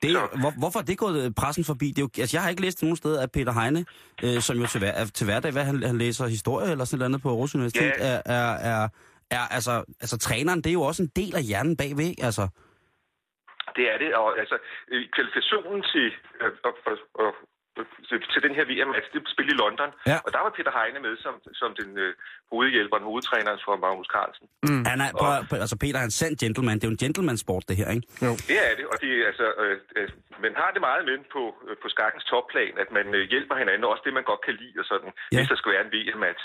Det, 0.05 0.13
Så- 0.13 0.39
hvor, 0.43 0.53
hvorfor 0.63 0.79
er 0.83 0.87
det 0.91 0.99
gået 0.99 1.17
øh, 1.25 1.31
pressen 1.41 1.65
forbi? 1.71 1.87
Det 1.95 1.99
er 1.99 2.07
jo, 2.07 2.11
altså, 2.23 2.37
jeg 2.37 2.43
har 2.43 2.51
ikke 2.51 2.63
læst 2.67 2.83
nogen 2.83 2.97
steder, 3.03 3.23
at 3.23 3.31
Peter 3.37 3.53
Heine, 3.61 3.81
øh, 4.25 4.39
som 4.47 4.55
jo 4.61 4.67
til, 4.73 4.79
hver, 4.83 4.93
er- 5.01 5.13
til 5.19 5.25
hverdag, 5.29 5.53
hvad 5.53 5.65
han, 5.71 5.77
han 5.91 5.99
læser 6.05 6.27
historie 6.37 6.71
eller 6.75 6.85
sådan 6.85 7.11
noget 7.11 7.23
på 7.23 7.29
Aarhus 7.29 7.55
Universitet, 7.55 7.93
Ja. 7.99 8.09
er, 8.11 8.19
er, 8.39 8.49
er, 8.73 8.89
er, 9.37 9.45
altså, 9.57 9.75
altså 10.05 10.17
træneren, 10.19 10.61
det 10.63 10.71
er 10.71 10.79
jo 10.81 10.83
også 10.91 11.03
en 11.03 11.13
del 11.21 11.33
af 11.37 11.43
hjernen 11.43 11.77
bagved, 11.77 12.15
altså. 12.29 12.45
Det 13.77 13.85
er 13.93 13.99
det, 14.03 14.11
og 14.21 14.29
altså 14.43 14.57
kvalifikationen 15.15 15.81
til, 15.93 16.07
øh, 16.43 16.51
og, 16.69 16.73
og, 16.91 16.97
og, 17.25 17.31
til, 18.09 18.19
til 18.33 18.41
den 18.47 18.53
her 18.59 18.65
VM-match, 18.71 19.07
det 19.15 19.21
spillede 19.35 19.57
i 19.57 19.61
London, 19.65 19.91
Ja. 20.11 20.19
og 20.27 20.31
der 20.35 20.41
var 20.45 20.51
Peter 20.59 20.73
Heine 20.79 20.99
med 21.07 21.15
som, 21.25 21.35
som 21.61 21.71
den 21.81 21.91
øh, 22.05 22.11
hovedhjælperen, 22.53 23.05
hovedtræneren 23.11 23.61
for 23.65 23.73
Magnus 23.85 24.09
Carlsen. 24.15 24.47
Mm. 24.69 24.83
Han 24.91 24.99
er, 25.05 25.11
på, 25.23 25.27
på, 25.51 25.55
altså 25.65 25.77
Peter 25.83 25.99
er 26.03 26.07
en 26.11 26.19
sand 26.21 26.35
gentleman. 26.43 26.77
Det 26.79 26.85
er 26.85 26.91
jo 26.91 26.97
en 26.99 27.03
gentleman-sport, 27.05 27.65
det 27.69 27.77
her, 27.81 27.89
ikke? 27.97 28.07
Det 28.51 28.57
er 28.69 28.73
det, 28.79 28.85
og 28.93 28.97
det 29.03 29.11
altså, 29.31 29.47
øh, 29.63 29.77
øh, 29.99 30.09
man 30.45 30.53
har 30.61 30.71
det 30.75 30.81
meget 30.89 31.03
med 31.11 31.19
på, 31.37 31.43
øh, 31.69 31.77
på 31.83 31.89
skakkens 31.95 32.25
topplan, 32.33 32.75
at 32.85 32.89
man 32.99 33.07
øh, 33.19 33.23
hjælper 33.33 33.55
hinanden, 33.63 33.85
også 33.93 34.03
det 34.07 34.15
man 34.19 34.27
godt 34.31 34.43
kan 34.47 34.55
lide 34.63 34.77
og 34.83 34.87
sådan, 34.93 35.11
Ja. 35.15 35.23
ja. 35.33 35.37
hvis 35.39 35.49
der 35.53 35.59
skal 35.61 35.73
være 35.75 35.85
en 35.87 35.93
VM-match. 35.97 36.45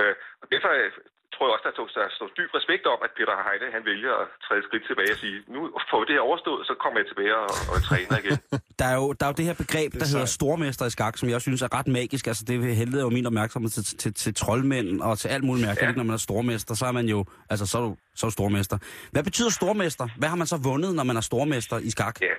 Øh, 0.00 0.14
og 0.42 0.46
derfor 0.52 0.68
øh, 0.80 0.90
tror 1.32 1.44
jeg 1.46 1.52
også, 1.56 1.66
der 1.68 1.74
står, 1.76 1.86
der 2.02 2.12
står 2.18 2.28
dyb 2.38 2.50
respekt 2.58 2.84
om, 2.94 2.98
at 3.06 3.10
Peter 3.16 3.34
Heine, 3.46 3.66
han 3.76 3.84
vælger 3.92 4.12
at 4.22 4.26
træde 4.44 4.62
skridt 4.68 4.84
tilbage 4.90 5.12
og 5.14 5.18
sige, 5.24 5.36
nu 5.54 5.60
får 5.90 5.98
vi 6.00 6.04
det 6.08 6.14
her 6.16 6.24
overstået, 6.30 6.62
så 6.70 6.74
kommer 6.82 6.96
jeg 7.00 7.06
tilbage 7.10 7.34
og, 7.44 7.50
og 7.72 7.78
træner 7.88 8.16
igen. 8.22 8.36
Der 8.80 8.86
er, 8.94 8.96
jo, 9.02 9.06
der 9.18 9.24
er 9.26 9.30
jo 9.32 9.36
det 9.40 9.46
her 9.50 9.56
begreb, 9.64 9.90
der 10.00 10.06
hedder 10.12 10.28
stormester 10.38 10.84
i 10.86 10.92
skak, 10.96 11.14
som 11.20 11.28
jeg 11.34 11.40
synes 11.46 11.60
er 11.66 11.70
ret 11.78 11.88
magisk. 11.98 12.24
Altså, 12.26 12.44
det 12.48 12.76
henleder 12.82 13.04
jo 13.08 13.10
min 13.18 13.26
opmærksomhed 13.30 13.70
til, 13.70 13.84
til, 14.02 14.14
til 14.14 14.32
troldmænd 14.42 14.88
og 15.08 15.18
til 15.18 15.28
alt 15.34 15.44
muligt 15.44 15.66
mærkeligt. 15.66 15.92
Ja. 15.92 15.96
Når 16.00 16.06
man 16.10 16.14
er 16.20 16.24
stormester, 16.28 16.74
så 16.80 16.84
er 16.90 16.94
man 17.00 17.06
jo, 17.14 17.18
altså, 17.52 17.64
så 17.70 17.78
er 17.78 17.82
du, 17.82 17.96
så 18.18 18.26
er 18.26 18.28
du 18.30 18.36
stormester. 18.38 18.76
Hvad 19.14 19.24
betyder 19.28 19.50
stormester? 19.60 20.06
Hvad 20.20 20.28
har 20.32 20.38
man 20.42 20.46
så 20.46 20.58
vundet, 20.68 20.94
når 20.98 21.04
man 21.10 21.16
er 21.16 21.24
stormester 21.30 21.76
i 21.88 21.90
skak? 21.96 22.16
Ja. 22.20 22.36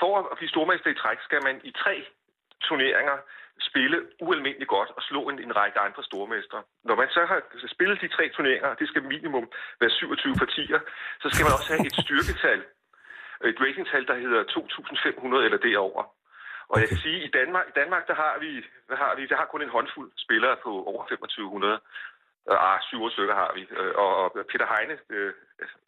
For 0.00 0.12
at 0.32 0.36
blive 0.38 0.50
stormester 0.54 0.90
i 0.94 0.96
træk, 1.02 1.18
skal 1.28 1.40
man 1.48 1.54
i 1.64 1.72
tre 1.82 1.94
turneringer 2.66 3.16
spille 3.60 3.98
ualmindeligt 4.20 4.68
godt 4.76 4.90
og 4.96 5.02
slå 5.02 5.28
en, 5.28 5.38
en 5.46 5.56
række 5.56 5.78
andre 5.78 6.02
stormestre. 6.04 6.62
Når 6.84 6.96
man 6.96 7.08
så 7.08 7.22
har 7.30 7.40
spillet 7.74 8.00
de 8.00 8.08
tre 8.08 8.28
turneringer, 8.28 8.74
det 8.74 8.88
skal 8.88 9.02
minimum 9.02 9.46
være 9.80 9.90
27 9.90 10.34
partier, 10.34 10.80
så 11.22 11.26
skal 11.30 11.44
man 11.44 11.56
også 11.58 11.72
have 11.72 11.86
et 11.86 11.96
styrketal, 12.04 12.60
et 13.52 13.60
ratingtal, 13.60 14.06
der 14.06 14.16
hedder 14.24 14.42
2.500 14.44 15.44
eller 15.46 15.58
derover. 15.68 16.02
Og 16.72 16.80
jeg 16.80 16.88
kan 16.88 16.96
sige, 17.06 17.18
at 17.20 17.26
i 17.28 17.30
Danmark, 17.38 17.66
i 17.68 17.74
Danmark 17.80 18.04
der 18.08 18.14
har 18.14 18.34
vi, 18.44 18.50
hvad 18.86 18.96
har 18.96 19.14
vi, 19.16 19.26
der 19.26 19.36
har 19.36 19.48
kun 19.52 19.62
en 19.62 19.74
håndfuld 19.76 20.10
spillere 20.16 20.56
på 20.64 20.70
over 20.92 21.04
2500. 21.06 21.80
Ah, 22.50 22.78
syv 22.88 23.02
otte 23.02 23.14
stykker 23.14 23.34
har 23.34 23.50
vi. 23.56 23.62
Øh, 23.78 23.92
Og, 24.02 24.12
og 24.22 24.46
Peter 24.50 24.66
Heine, 24.72 24.96
øh, 25.10 25.32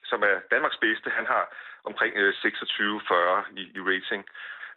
som 0.04 0.22
er 0.22 0.36
Danmarks 0.50 0.78
bedste, 0.86 1.10
han 1.10 1.26
har 1.26 1.44
omkring 1.84 2.12
øh, 2.16 2.32
26-40 2.32 3.60
i, 3.60 3.62
i 3.78 3.80
rating. 3.90 4.22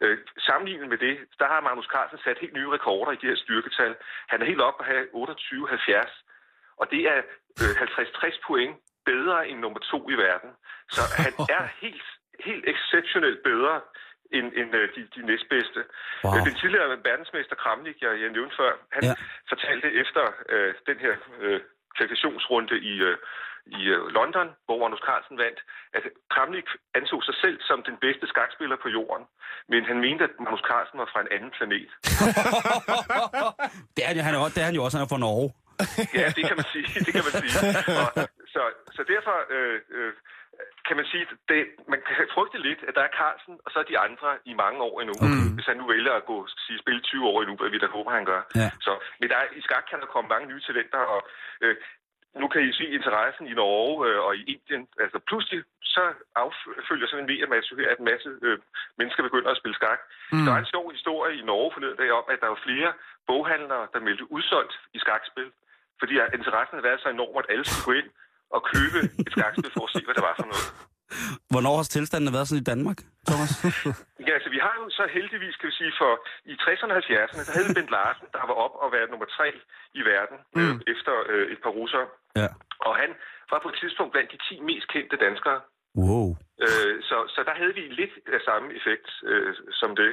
Øh, 0.04 0.18
sammenlignet 0.48 0.88
med 0.88 0.98
det, 0.98 1.14
der 1.40 1.46
har 1.52 1.60
Magnus 1.60 1.88
Carlsen 1.92 2.18
sat 2.24 2.38
helt 2.38 2.54
nye 2.54 2.70
rekorder 2.76 3.12
i 3.12 3.16
de 3.22 3.26
her 3.30 3.36
styrketal. 3.44 3.92
Han 4.28 4.42
er 4.42 4.46
helt 4.46 4.60
oppe 4.68 4.78
at 4.84 4.90
have 4.92 5.04
28-70, 5.14 6.76
og 6.80 6.86
det 6.90 7.02
er 7.12 7.18
øh, 7.62 7.72
50-60 7.82 8.40
point 8.46 8.76
bedre 9.06 9.48
end 9.48 9.58
nummer 9.58 9.78
to 9.78 10.10
i 10.10 10.16
verden. 10.26 10.50
Så 10.96 11.00
han 11.24 11.32
er 11.58 11.64
helt, 11.80 12.06
helt 12.48 12.64
exceptionelt 12.72 13.40
bedre 13.50 13.80
end, 14.32 14.52
end 14.60 14.74
øh, 14.76 14.88
de, 14.96 15.00
de 15.16 15.26
næstbedste. 15.26 15.80
Wow. 16.24 16.34
Øh, 16.36 16.46
Den 16.46 16.54
tidligere 16.54 16.88
verdensmester 17.10 17.56
Kramnik, 17.56 17.96
jeg, 18.02 18.20
jeg 18.22 18.30
nævnte 18.30 18.56
før, 18.56 18.72
han 18.92 19.02
Ja. 19.04 19.08
ja. 19.08 19.14
fortalte 19.48 19.88
efter 20.02 20.24
øh, 20.48 20.74
den 20.86 20.98
her 20.98 21.14
øh, 21.40 21.60
kvalifikationsrunde 21.96 22.78
i, 22.92 22.94
øh, 23.08 23.16
i 23.66 23.80
øh, 23.94 24.02
London, 24.18 24.48
hvor 24.66 24.76
Magnus 24.82 25.02
Carlsen 25.08 25.36
vandt, 25.44 25.60
at 25.96 26.02
Kramnik 26.34 26.68
anså 26.98 27.16
sig 27.28 27.36
selv 27.42 27.58
som 27.68 27.78
den 27.88 27.96
bedste 28.04 28.26
skakspiller 28.32 28.76
på 28.84 28.88
jorden, 28.88 29.24
men 29.72 29.80
han 29.90 29.98
mente, 30.06 30.24
at 30.24 30.30
Magnus 30.44 30.64
Carlsen 30.70 30.98
var 31.02 31.08
fra 31.12 31.20
en 31.24 31.30
anden 31.36 31.50
planet. 31.58 31.90
det, 33.96 34.02
er, 34.04 34.22
han 34.28 34.34
jo- 34.34 34.52
det 34.54 34.60
er 34.62 34.68
han 34.70 34.78
jo 34.78 34.82
også, 34.84 34.96
han 34.98 35.04
er 35.06 35.12
fra 35.14 35.24
Norge. 35.28 35.48
Ja, 36.20 36.26
det 36.36 36.42
kan 36.50 36.56
man 36.60 36.68
sige. 36.74 36.86
Det 37.06 37.12
kan 37.16 37.24
man 37.26 37.34
sige. 37.42 37.52
Og, 38.02 38.08
så, 38.54 38.62
så 38.96 39.00
derfor 39.12 39.34
øh, 39.56 39.78
øh, 39.96 40.12
kan 40.88 40.96
man 41.00 41.06
sige, 41.10 41.22
at 41.26 41.32
det, 41.52 41.60
man 41.92 42.00
kan 42.06 42.14
frygte 42.36 42.58
lidt, 42.68 42.80
at 42.88 42.94
der 42.98 43.04
er 43.08 43.12
Carlsen, 43.20 43.54
og 43.64 43.68
så 43.72 43.76
er 43.82 43.86
de 43.92 43.98
andre 44.06 44.28
i 44.50 44.54
mange 44.64 44.78
år 44.88 44.94
endnu. 45.00 45.14
Okay. 45.24 45.44
Hvis 45.56 45.66
han 45.70 45.76
nu 45.80 45.86
vælger 45.94 46.12
at 46.20 46.24
gå 46.32 46.36
sige, 46.64 46.78
spille 46.84 47.00
20 47.00 47.26
år 47.30 47.36
endnu, 47.42 47.54
hvad 47.60 47.70
vi 47.74 47.78
da 47.84 47.88
håber, 47.96 48.10
han 48.18 48.24
gør. 48.32 48.40
Ja. 48.62 48.68
Så, 48.86 48.92
men 49.20 49.26
der 49.30 49.36
er, 49.42 49.46
i 49.58 49.60
skak 49.66 49.84
kan 49.90 50.00
der 50.02 50.08
komme 50.14 50.28
mange 50.34 50.46
nye 50.50 50.62
talenter, 50.68 51.02
og 51.14 51.20
øh, 51.64 51.76
nu 52.40 52.46
kan 52.52 52.62
I 52.68 52.72
se 52.78 52.84
interessen 52.98 53.44
i 53.52 53.54
Norge 53.60 53.94
øh, 54.06 54.18
og 54.26 54.32
i 54.40 54.42
Indien. 54.52 54.84
Altså 55.04 55.18
pludselig 55.28 55.60
så 55.94 56.04
affølger 56.42 57.06
sådan 57.08 57.22
en 57.24 57.30
VM-match 57.30 57.68
at 57.92 57.98
en 57.98 58.08
masse 58.12 58.28
øh, 58.46 58.58
mennesker 58.98 59.22
begynder 59.28 59.50
at 59.50 59.60
spille 59.60 59.76
skak. 59.80 60.00
Mm. 60.32 60.44
Der 60.44 60.52
er 60.52 60.60
en 60.60 60.72
sjov 60.74 60.84
historie 60.96 61.34
i 61.40 61.46
Norge 61.50 61.70
forleden 61.74 61.98
dag 62.02 62.10
om, 62.20 62.24
at 62.32 62.38
der 62.42 62.48
var 62.54 62.60
flere 62.68 62.90
boghandlere, 63.28 63.84
der 63.92 64.00
meldte 64.06 64.32
udsolgt 64.36 64.74
i 64.96 64.98
skakspil. 65.04 65.48
Fordi 66.00 66.14
interessen 66.38 66.74
havde 66.74 66.88
været 66.90 67.00
så 67.04 67.08
enorm, 67.16 67.36
at 67.42 67.46
alle 67.52 67.64
skulle 67.64 67.88
gå 67.90 67.94
ind 68.00 68.10
og 68.56 68.60
købe 68.72 68.98
et 69.26 69.32
skakspil 69.36 69.72
for 69.76 69.84
at 69.86 69.92
se, 69.94 70.00
hvad 70.06 70.14
det 70.18 70.24
var 70.28 70.34
for 70.40 70.48
noget. 70.52 70.68
Hvornår 71.52 71.74
har 71.80 71.86
tilstanden 71.96 72.34
været 72.36 72.48
sådan 72.48 72.64
i 72.64 72.70
Danmark, 72.72 72.98
Thomas? 73.28 73.52
Ja, 74.28 74.32
altså 74.38 74.50
vi 74.56 74.60
har 74.66 74.74
jo 74.80 74.86
så 74.98 75.04
heldigvis, 75.16 75.56
kan 75.56 75.66
vi 75.70 75.74
sige, 75.80 75.92
for 76.00 76.12
i 76.52 76.54
60'erne 76.64 76.92
og 76.94 76.98
70'erne, 76.98 77.42
der 77.46 77.54
havde 77.56 77.74
Bent 77.76 77.90
Larsen, 77.96 78.26
der 78.36 78.42
var 78.50 78.56
op 78.66 78.74
og 78.82 78.88
været 78.96 79.08
nummer 79.12 79.28
tre 79.36 79.48
i 80.00 80.02
verden 80.12 80.38
mm. 80.56 80.60
øh, 80.60 80.74
efter 80.92 81.14
øh, 81.32 81.46
et 81.52 81.60
par 81.64 81.72
russere. 81.80 82.06
Ja. 82.40 82.48
Og 82.88 82.92
han 83.02 83.10
var 83.52 83.60
på 83.62 83.68
et 83.72 83.78
tidspunkt 83.82 84.12
blandt 84.12 84.32
de 84.32 84.38
10 84.48 84.60
mest 84.70 84.86
kendte 84.94 85.16
danskere. 85.26 85.60
Wow. 86.02 86.28
Øh, 86.64 86.94
så, 87.08 87.16
så 87.34 87.40
der 87.48 87.54
havde 87.60 87.74
vi 87.78 87.84
lidt 88.00 88.14
af 88.36 88.40
samme 88.48 88.66
effekt 88.78 89.08
øh, 89.30 89.54
som 89.80 89.90
det. 90.00 90.10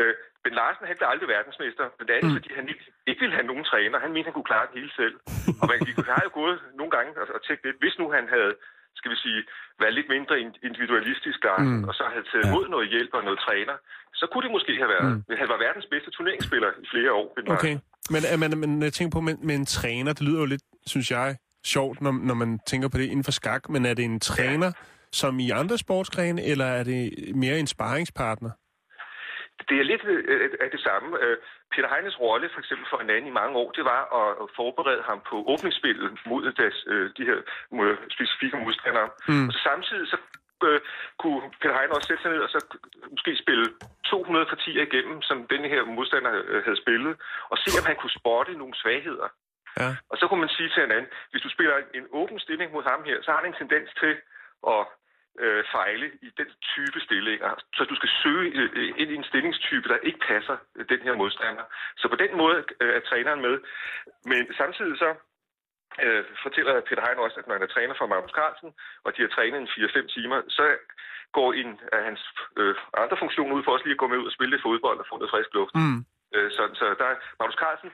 Øh, 0.00 0.14
Ben 0.42 0.54
Larsen, 0.58 0.86
han 0.90 0.96
blev 0.98 1.08
aldrig 1.12 1.28
verdensmester, 1.36 1.84
blandt 1.96 2.12
andet, 2.16 2.30
mm. 2.30 2.36
fordi 2.38 2.50
han 2.58 2.66
ikke, 2.72 2.84
ikke 3.10 3.20
ville 3.22 3.36
have 3.38 3.50
nogen 3.50 3.64
træner. 3.70 4.04
Han 4.04 4.12
mente, 4.12 4.28
han 4.28 4.36
kunne 4.36 4.50
klare 4.52 4.66
det 4.68 4.76
hele 4.80 4.92
selv. 5.00 5.14
Og 5.60 5.64
man, 5.70 5.78
vi 5.88 5.92
har 6.16 6.22
jo 6.26 6.30
gået 6.40 6.56
nogle 6.78 6.92
gange 6.96 7.10
og, 7.20 7.26
og 7.36 7.40
tænkt 7.46 7.62
lidt, 7.66 7.78
hvis 7.82 7.96
nu 8.00 8.06
han 8.18 8.26
havde 8.36 8.52
skal 9.00 9.10
vi 9.14 9.18
sige, 9.26 9.40
været 9.82 9.94
lidt 9.98 10.08
mindre 10.14 10.34
in- 10.44 10.60
individualistisk, 10.68 11.38
Larsen, 11.46 11.76
mm. 11.78 11.88
og 11.88 11.94
så 11.98 12.04
havde 12.12 12.26
taget 12.30 12.44
imod 12.48 12.64
noget 12.74 12.86
hjælp 12.94 13.12
og 13.18 13.22
noget 13.28 13.40
træner, 13.46 13.76
så 14.20 14.24
kunne 14.30 14.44
det 14.46 14.52
måske 14.56 14.72
have 14.82 14.92
været. 14.96 15.10
Mm. 15.28 15.36
Han 15.42 15.48
var 15.52 15.58
verdens 15.66 15.86
bedste 15.92 16.10
turneringsspiller 16.16 16.70
i 16.84 16.86
flere 16.92 17.12
år. 17.20 17.26
Okay. 17.32 17.48
Larsen. 17.50 17.80
Men, 18.14 18.20
øh, 18.30 18.36
men, 18.42 18.50
men 18.62 18.70
jeg 18.86 18.92
tænker 18.96 19.12
på, 19.16 19.22
med, 19.28 19.36
med 19.48 19.54
en 19.60 19.66
træner, 19.78 20.10
det 20.16 20.24
lyder 20.28 20.40
jo 20.44 20.48
lidt, 20.54 20.64
synes 20.92 21.08
jeg, 21.16 21.28
sjovt, 21.64 22.00
når, 22.00 22.12
når 22.12 22.34
man 22.34 22.58
tænker 22.66 22.88
på 22.88 22.98
det 22.98 23.04
inden 23.04 23.24
for 23.24 23.32
skak, 23.32 23.68
men 23.68 23.86
er 23.86 23.94
det 23.94 24.04
en 24.04 24.20
træner, 24.20 24.72
som 25.12 25.38
i 25.38 25.50
andre 25.50 25.78
sportsgrene, 25.78 26.44
eller 26.44 26.64
er 26.64 26.84
det 26.84 27.12
mere 27.34 27.58
en 27.58 27.66
sparringspartner? 27.66 28.50
Det 29.68 29.76
er 29.80 29.86
lidt 29.92 30.04
øh, 30.04 30.50
af 30.60 30.70
det 30.70 30.80
samme. 30.80 31.08
Øh, 31.24 31.36
Peter 31.72 31.88
Heines 31.94 32.20
rolle, 32.20 32.48
for 32.54 32.60
eksempel 32.62 32.86
for 32.90 32.98
en 33.00 33.10
anden 33.10 33.30
i 33.30 33.38
mange 33.40 33.54
år, 33.62 33.70
det 33.78 33.84
var 33.92 34.02
at 34.20 34.48
forberede 34.58 35.02
ham 35.10 35.20
på 35.30 35.36
åbningsspillet 35.52 36.08
mod 36.30 36.42
deres, 36.60 36.78
øh, 36.92 37.10
de 37.18 37.24
her 37.30 37.38
specifikke 38.16 38.56
modstandere. 38.64 39.08
Mm. 39.28 39.46
Og 39.48 39.52
så 39.54 39.60
samtidig 39.70 40.06
så 40.12 40.18
øh, 40.68 40.80
kunne 41.22 41.40
Peter 41.60 41.76
Heine 41.78 41.96
også 41.96 42.08
sætte 42.08 42.22
sig 42.22 42.32
ned 42.32 42.42
og 42.46 42.50
så 42.54 42.60
måske 43.14 43.30
spille 43.44 43.66
200 44.04 44.46
partier 44.52 44.82
igennem, 44.88 45.18
som 45.28 45.46
denne 45.52 45.68
her 45.68 45.82
modstander 45.96 46.32
øh, 46.50 46.60
havde 46.64 46.82
spillet, 46.84 47.12
og 47.50 47.56
se, 47.58 47.68
om 47.80 47.88
han 47.90 47.96
kunne 47.98 48.18
spotte 48.20 48.52
nogle 48.60 48.74
svagheder. 48.82 49.28
Ja. 49.80 49.90
Og 50.10 50.16
så 50.18 50.24
kunne 50.26 50.42
man 50.44 50.56
sige 50.56 50.68
til 50.68 50.82
hinanden, 50.86 51.10
hvis 51.30 51.42
du 51.42 51.50
spiller 51.56 51.76
en 51.98 52.06
åben 52.20 52.38
stilling 52.40 52.72
mod 52.72 52.84
ham 52.90 53.00
her, 53.08 53.16
så 53.22 53.28
har 53.30 53.40
han 53.40 53.50
en 53.50 53.60
tendens 53.62 53.90
til 54.02 54.14
at 54.74 54.82
øh, 55.44 55.64
fejle 55.74 56.06
i 56.26 56.28
den 56.40 56.50
type 56.74 56.98
stillinger. 57.06 57.52
Så 57.76 57.82
du 57.90 57.94
skal 57.96 58.10
søge 58.22 58.46
øh, 58.78 58.92
ind 59.00 59.10
i 59.10 59.14
en 59.20 59.28
stillingstype, 59.30 59.88
der 59.88 60.06
ikke 60.08 60.20
passer 60.30 60.56
øh, 60.76 60.84
den 60.92 61.00
her 61.06 61.14
modstander. 61.20 61.64
Så 62.00 62.08
på 62.08 62.16
den 62.16 62.32
måde 62.36 62.64
øh, 62.80 62.92
er 62.96 63.00
træneren 63.00 63.40
med. 63.46 63.54
Men 64.30 64.42
samtidig 64.60 64.98
så 64.98 65.10
øh, 66.04 66.24
fortæller 66.44 66.72
Peter 66.88 67.02
Hein 67.06 67.18
også, 67.24 67.36
at 67.40 67.46
når 67.46 67.54
han 67.54 67.66
er 67.66 67.74
træner 67.74 67.94
for 67.98 68.06
Magnus 68.06 68.36
Carlsen, 68.38 68.70
og 69.04 69.10
de 69.16 69.22
har 69.22 69.28
trænet 69.28 69.58
en 69.60 69.68
4-5 69.68 70.14
timer, 70.16 70.38
så 70.48 70.66
går 71.32 71.52
en 71.52 71.70
af 71.92 72.04
hans 72.08 72.22
øh, 72.60 72.74
andre 73.04 73.16
funktioner 73.22 73.54
ud 73.56 73.64
for 73.64 73.72
også 73.72 73.84
lige 73.84 73.98
at 73.98 74.02
gå 74.02 74.08
med 74.08 74.18
ud 74.18 74.30
og 74.30 74.36
spille 74.36 74.52
lidt 74.52 74.66
fodbold 74.66 74.98
og 74.98 75.06
få 75.08 75.14
noget 75.16 75.32
frisk 75.34 75.50
luft. 75.54 75.74
Mm. 75.74 76.00
Øh, 76.34 76.50
så, 76.56 76.62
så 76.80 76.84
der, 77.00 77.08
Magnus 77.38 77.60
Carlsen 77.62 77.90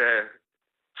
øh, 0.00 0.24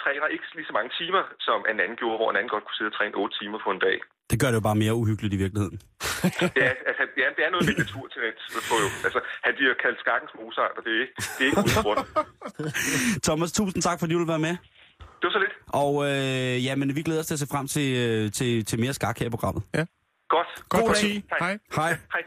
træner 0.02 0.26
ikke 0.34 0.46
lige 0.58 0.68
så 0.70 0.74
mange 0.78 0.90
timer, 1.00 1.22
som 1.46 1.58
en 1.70 1.78
anden 1.84 1.96
gjorde, 2.00 2.18
hvor 2.20 2.28
en 2.30 2.36
anden 2.38 2.52
godt 2.54 2.64
kunne 2.64 2.78
sidde 2.78 2.90
og 2.92 2.96
træne 2.98 3.14
8 3.22 3.38
timer 3.40 3.58
på 3.66 3.70
en 3.76 3.80
dag. 3.86 3.96
Det 4.30 4.36
gør 4.40 4.48
det 4.50 4.58
jo 4.60 4.66
bare 4.68 4.82
mere 4.84 4.94
uhyggeligt 5.02 5.34
i 5.36 5.40
virkeligheden. 5.44 5.78
Ja, 6.62 6.70
altså, 6.90 7.04
ja, 7.22 7.26
det 7.36 7.42
er 7.46 7.50
noget 7.54 7.64
med 7.68 7.74
naturtalent. 7.82 8.38
Altså, 9.06 9.20
han 9.46 9.52
bliver 9.58 9.74
kaldt 9.84 9.98
skakkens 10.04 10.32
Mozart, 10.38 10.74
og 10.78 10.82
det 10.84 10.92
er 10.96 11.00
ikke, 11.04 11.14
det 11.36 11.42
er 11.44 11.48
ikke 11.50 11.58
uden 11.66 11.82
grund. 11.86 11.98
Thomas, 13.26 13.50
tusind 13.58 13.82
tak, 13.82 13.98
fordi 14.00 14.12
du 14.14 14.20
vil 14.22 14.32
være 14.34 14.44
med. 14.48 14.54
Det 15.18 15.24
var 15.28 15.34
så 15.36 15.42
lidt. 15.44 15.54
Og 15.84 15.92
øh, 16.08 16.64
ja, 16.66 16.72
men 16.76 16.96
vi 16.96 17.02
glæder 17.02 17.20
os 17.20 17.26
til 17.26 17.34
at 17.34 17.42
se 17.44 17.48
frem 17.54 17.66
til, 17.66 17.88
øh, 18.04 18.32
til, 18.38 18.64
til 18.64 18.80
mere 18.80 18.94
skak 18.98 19.18
her 19.18 19.26
i 19.26 19.30
programmet. 19.30 19.62
Godt. 19.72 20.50
Godt 20.68 20.82
God 20.82 20.88
parti. 20.88 21.12
dag. 21.30 21.38
Hej. 21.38 21.58
Hej. 21.76 21.92
Hej. 22.14 22.22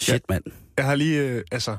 Shit, 0.00 0.24
mand. 0.28 0.44
Jeg 0.76 0.84
har 0.84 0.94
lige, 0.94 1.18
øh, 1.28 1.42
altså... 1.52 1.76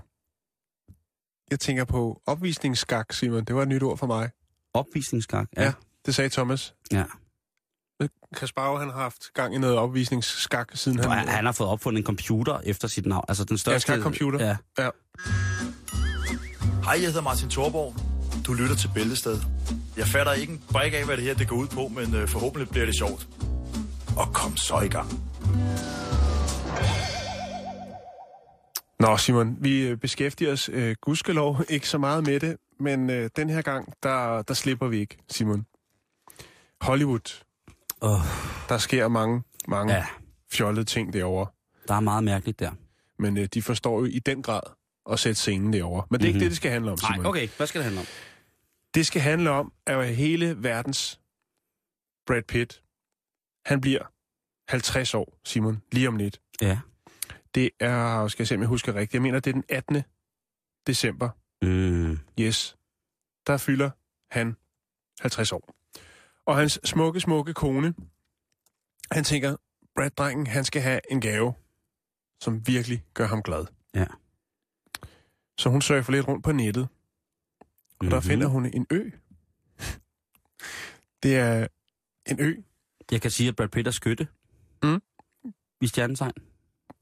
Jeg 1.51 1.59
tænker 1.59 1.85
på 1.85 2.21
opvisningsskak, 2.27 3.13
Simon. 3.13 3.45
Det 3.45 3.55
var 3.55 3.61
et 3.61 3.67
nyt 3.67 3.83
ord 3.83 3.97
for 3.97 4.07
mig. 4.07 4.29
Opvisningsskak. 4.73 5.47
Ja. 5.57 5.61
Ja. 5.61 5.67
ja. 5.67 5.73
Det 6.05 6.15
sagde 6.15 6.29
Thomas. 6.29 6.73
ja. 6.91 7.03
Kasparov, 8.35 8.79
han 8.79 8.89
har 8.89 8.99
haft 9.01 9.33
gang 9.33 9.55
i 9.55 9.57
noget 9.57 9.77
opvisningsskak, 9.77 10.67
siden 10.73 10.99
han... 10.99 11.11
Han, 11.11 11.27
han 11.27 11.45
har 11.45 11.51
fået 11.51 11.69
opfundet 11.69 11.99
en 11.99 12.05
computer 12.05 12.59
efter 12.65 12.87
sit 12.87 13.05
navn. 13.05 13.25
Altså 13.27 13.43
den 13.43 13.57
største... 13.57 13.79
skakcomputer. 13.79 14.45
Ja. 14.45 14.57
Ja. 14.79 14.89
Hej, 16.83 16.93
jeg 16.93 17.07
hedder 17.07 17.21
Martin 17.21 17.49
Thorborg. 17.49 17.95
Du 18.45 18.53
lytter 18.53 18.75
til 18.75 18.89
Bæltested. 18.95 19.39
Jeg 19.97 20.07
fatter 20.07 20.33
ikke 20.33 20.53
en 20.53 20.63
brik 20.71 20.93
af, 20.93 21.05
hvad 21.05 21.17
det 21.17 21.23
her 21.25 21.33
det 21.33 21.47
går 21.47 21.55
ud 21.55 21.67
på, 21.67 21.87
men 21.87 22.15
øh, 22.15 22.27
forhåbentlig 22.27 22.69
bliver 22.69 22.85
det 22.85 22.95
sjovt. 22.97 23.27
Og 24.17 24.33
kom 24.33 24.57
så 24.57 24.79
i 24.79 24.87
gang. 24.87 25.09
Nå, 29.03 29.17
Simon, 29.17 29.57
vi 29.59 29.87
øh, 29.87 29.97
beskæftiger 29.97 30.51
os 30.51 30.69
øh, 30.69 30.95
gudskelov 31.01 31.61
ikke 31.69 31.89
så 31.89 31.97
meget 31.97 32.25
med 32.25 32.39
det, 32.39 32.57
men 32.79 33.09
øh, 33.09 33.29
den 33.35 33.49
her 33.49 33.61
gang, 33.61 33.93
der, 34.03 34.41
der 34.41 34.53
slipper 34.53 34.87
vi 34.87 34.99
ikke, 34.99 35.17
Simon. 35.29 35.65
Hollywood. 36.81 37.43
Åh. 38.01 38.19
Der 38.69 38.77
sker 38.77 39.07
mange, 39.07 39.43
mange 39.67 39.93
ja. 39.93 39.99
Ja. 39.99 40.05
fjollede 40.51 40.85
ting 40.85 41.13
derovre. 41.13 41.47
Der 41.87 41.93
er 41.93 41.99
meget 41.99 42.23
mærkeligt 42.23 42.59
der. 42.59 42.71
Men 43.19 43.37
øh, 43.37 43.47
de 43.53 43.61
forstår 43.61 43.99
jo 43.99 44.05
i 44.05 44.19
den 44.19 44.41
grad 44.41 44.61
at 45.11 45.19
sætte 45.19 45.39
scenen 45.39 45.73
derovre. 45.73 46.05
Men 46.09 46.19
det 46.19 46.25
er 46.25 46.29
mm-hmm. 46.29 46.35
ikke 46.35 46.43
det, 46.43 46.49
det 46.51 46.57
skal 46.57 46.71
handle 46.71 46.91
om, 46.91 46.97
Simon. 46.97 47.19
Nej, 47.19 47.29
okay. 47.29 47.47
Hvad 47.57 47.67
skal 47.67 47.79
det 47.79 47.85
handle 47.85 47.99
om? 47.99 48.07
Det 48.93 49.05
skal 49.05 49.21
handle 49.21 49.49
om, 49.49 49.73
at 49.85 50.15
hele 50.15 50.63
verdens 50.63 51.19
Brad 52.27 52.43
Pitt, 52.47 52.83
han 53.65 53.81
bliver 53.81 54.01
50 54.67 55.13
år, 55.13 55.39
Simon, 55.45 55.81
lige 55.91 56.07
om 56.07 56.15
lidt. 56.15 56.39
Ja. 56.61 56.79
Det 57.55 57.69
er, 57.79 58.27
skal 58.27 58.43
jeg 58.43 58.47
se, 58.47 58.55
om 58.55 58.61
jeg 58.61 58.67
husker 58.69 58.93
rigtigt, 58.95 59.13
jeg 59.13 59.21
mener, 59.21 59.39
det 59.39 59.49
er 59.49 59.53
den 59.53 59.63
18. 59.69 60.03
december. 60.87 61.29
Mm. 61.61 62.19
Yes. 62.39 62.77
Der 63.47 63.57
fylder 63.57 63.89
han 64.31 64.55
50 65.21 65.51
år. 65.51 65.75
Og 66.45 66.57
hans 66.57 66.79
smukke, 66.83 67.19
smukke 67.19 67.53
kone, 67.53 67.93
han 69.11 69.23
tænker, 69.23 69.55
Brad-drengen, 69.95 70.47
han 70.47 70.65
skal 70.65 70.81
have 70.81 70.99
en 71.11 71.21
gave, 71.21 71.53
som 72.41 72.67
virkelig 72.67 73.03
gør 73.13 73.27
ham 73.27 73.43
glad. 73.43 73.65
Ja. 73.95 74.05
Så 75.57 75.69
hun 75.69 75.81
surfer 75.81 76.11
lidt 76.11 76.27
rundt 76.27 76.43
på 76.43 76.51
nettet, 76.51 76.83
og 76.83 76.87
mm-hmm. 78.01 78.09
der 78.09 78.19
Mhm. 78.19 78.27
finder 78.27 78.47
hun 78.47 78.65
en 78.65 78.87
ø. 78.91 79.09
Det 81.23 81.35
er 81.37 81.67
en 82.25 82.39
ø. 82.39 82.55
Jeg 83.11 83.21
kan 83.21 83.31
sige, 83.31 83.49
at 83.49 83.55
Brad 83.55 83.67
Pitt 83.69 83.87
er 83.87 83.91
skytte. 83.91 84.27
Mm. 84.83 85.01
I 85.81 85.87
stjernetegn. 85.87 86.33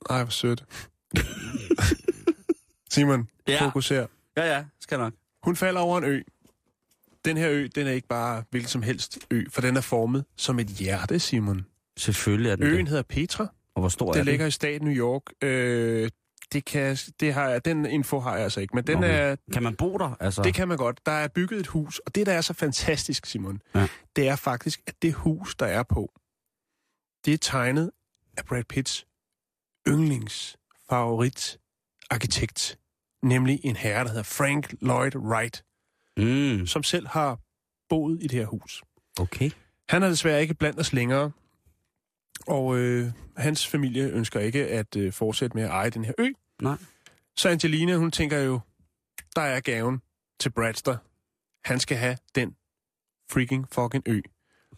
Ej, 0.10 0.24
hvor 0.24 0.32
sødt. 0.32 0.66
Simon, 2.92 3.28
Ja. 3.48 3.54
ja. 3.54 3.66
fokuser. 3.66 4.08
Ja, 4.38 4.56
ja. 4.56 4.66
Skal 4.80 4.98
nok. 5.00 5.14
Hun 5.44 5.56
falder 5.56 5.82
over 5.82 5.98
en 5.98 6.04
ø. 6.04 6.22
Den 7.26 7.38
her 7.38 7.50
ø, 7.52 7.68
den 7.76 7.88
er 7.88 7.92
ikke 7.92 8.08
bare 8.08 8.44
hvilken 8.50 8.70
som 8.70 8.82
helst 8.82 9.20
ø, 9.32 9.44
for 9.50 9.62
den 9.62 9.78
er 9.78 9.82
formet 9.82 10.26
som 10.38 10.60
et 10.60 10.68
hjerte, 10.68 11.20
Simon. 11.20 11.66
Selvfølgelig 11.98 12.52
er 12.52 12.56
den 12.56 12.66
Øen 12.66 12.78
det. 12.78 12.88
hedder 12.88 13.04
Petra. 13.04 13.48
Og 13.76 13.82
hvor 13.82 13.90
stor 13.90 14.08
er 14.08 14.12
Den 14.14 14.20
den? 14.20 14.26
ligger 14.26 14.46
i 14.46 14.52
staten 14.52 14.88
New 14.88 14.96
York. 14.98 15.22
Øh, 15.42 16.10
det 16.54 16.66
kan, 16.66 16.98
det 17.20 17.34
har 17.34 17.50
jeg, 17.50 17.66
den 17.66 17.86
info 17.86 18.20
har 18.20 18.36
jeg 18.36 18.44
altså 18.44 18.60
ikke, 18.60 18.76
men 18.76 18.88
den 18.88 18.98
Okay. 18.98 19.32
er, 19.32 19.36
Kan 19.54 19.64
man 19.64 19.76
bo 19.76 19.98
der? 19.98 20.16
Altså... 20.20 20.42
det 20.42 20.54
kan 20.54 20.68
man 20.68 20.78
godt. 20.78 21.06
Der 21.06 21.12
er 21.12 21.28
bygget 21.28 21.60
et 21.60 21.68
hus, 21.68 22.00
og 22.00 22.16
det, 22.16 22.26
der 22.26 22.34
er 22.34 22.42
så 22.42 22.54
fantastisk, 22.54 23.26
Simon, 23.26 23.62
Ja. 23.76 23.88
det 24.16 24.28
er 24.28 24.36
faktisk, 24.36 24.82
at 24.88 24.96
det 25.02 25.14
hus, 25.14 25.56
der 25.56 25.66
er 25.66 25.84
på, 25.84 26.12
det 27.26 27.34
er 27.34 27.38
tegnet 27.38 27.92
af 28.38 28.46
Brad 28.46 28.64
Pitts 28.64 29.08
yndlingsfavorit 29.88 31.58
arkitekt, 32.10 32.80
nemlig 33.24 33.60
en 33.64 33.76
herre, 33.76 34.04
der 34.04 34.10
hedder 34.10 34.24
Frank 34.24 34.74
Lloyd 34.82 35.16
Wright, 35.16 35.64
Mm. 36.18 36.68
som 36.68 36.84
selv 36.84 37.08
har 37.08 37.40
boet 37.90 38.18
i 38.24 38.28
det 38.28 38.40
her 38.40 38.46
hus. 38.46 38.84
Okay. 39.20 39.52
Han 39.90 40.04
er 40.04 40.10
desværre 40.10 40.42
ikke 40.42 40.54
blandt 40.54 40.80
os 40.80 40.94
længere, 40.94 41.32
og 42.48 42.78
øh, 42.78 43.12
hans 43.38 43.68
familie 43.68 44.10
ønsker 44.10 44.40
ikke 44.40 44.68
at 44.68 44.96
øh, 44.96 45.14
fortsætte 45.14 45.58
med 45.58 45.64
at 45.64 45.70
eje 45.70 45.90
den 45.90 46.06
her 46.06 46.14
ø. 46.18 46.30
Nej. 46.62 46.78
Så 47.38 47.50
Angelina, 47.50 47.96
hun 47.96 48.12
tænker 48.12 48.40
jo, 48.40 48.60
der 49.36 49.42
er 49.42 49.60
gaven 49.60 50.02
til 50.40 50.50
Bradster. 50.50 50.98
Han 51.66 51.80
skal 51.80 51.98
have 51.98 52.18
den 52.36 52.56
freaking 53.32 53.68
fucking 53.72 54.04
ø. 54.08 54.22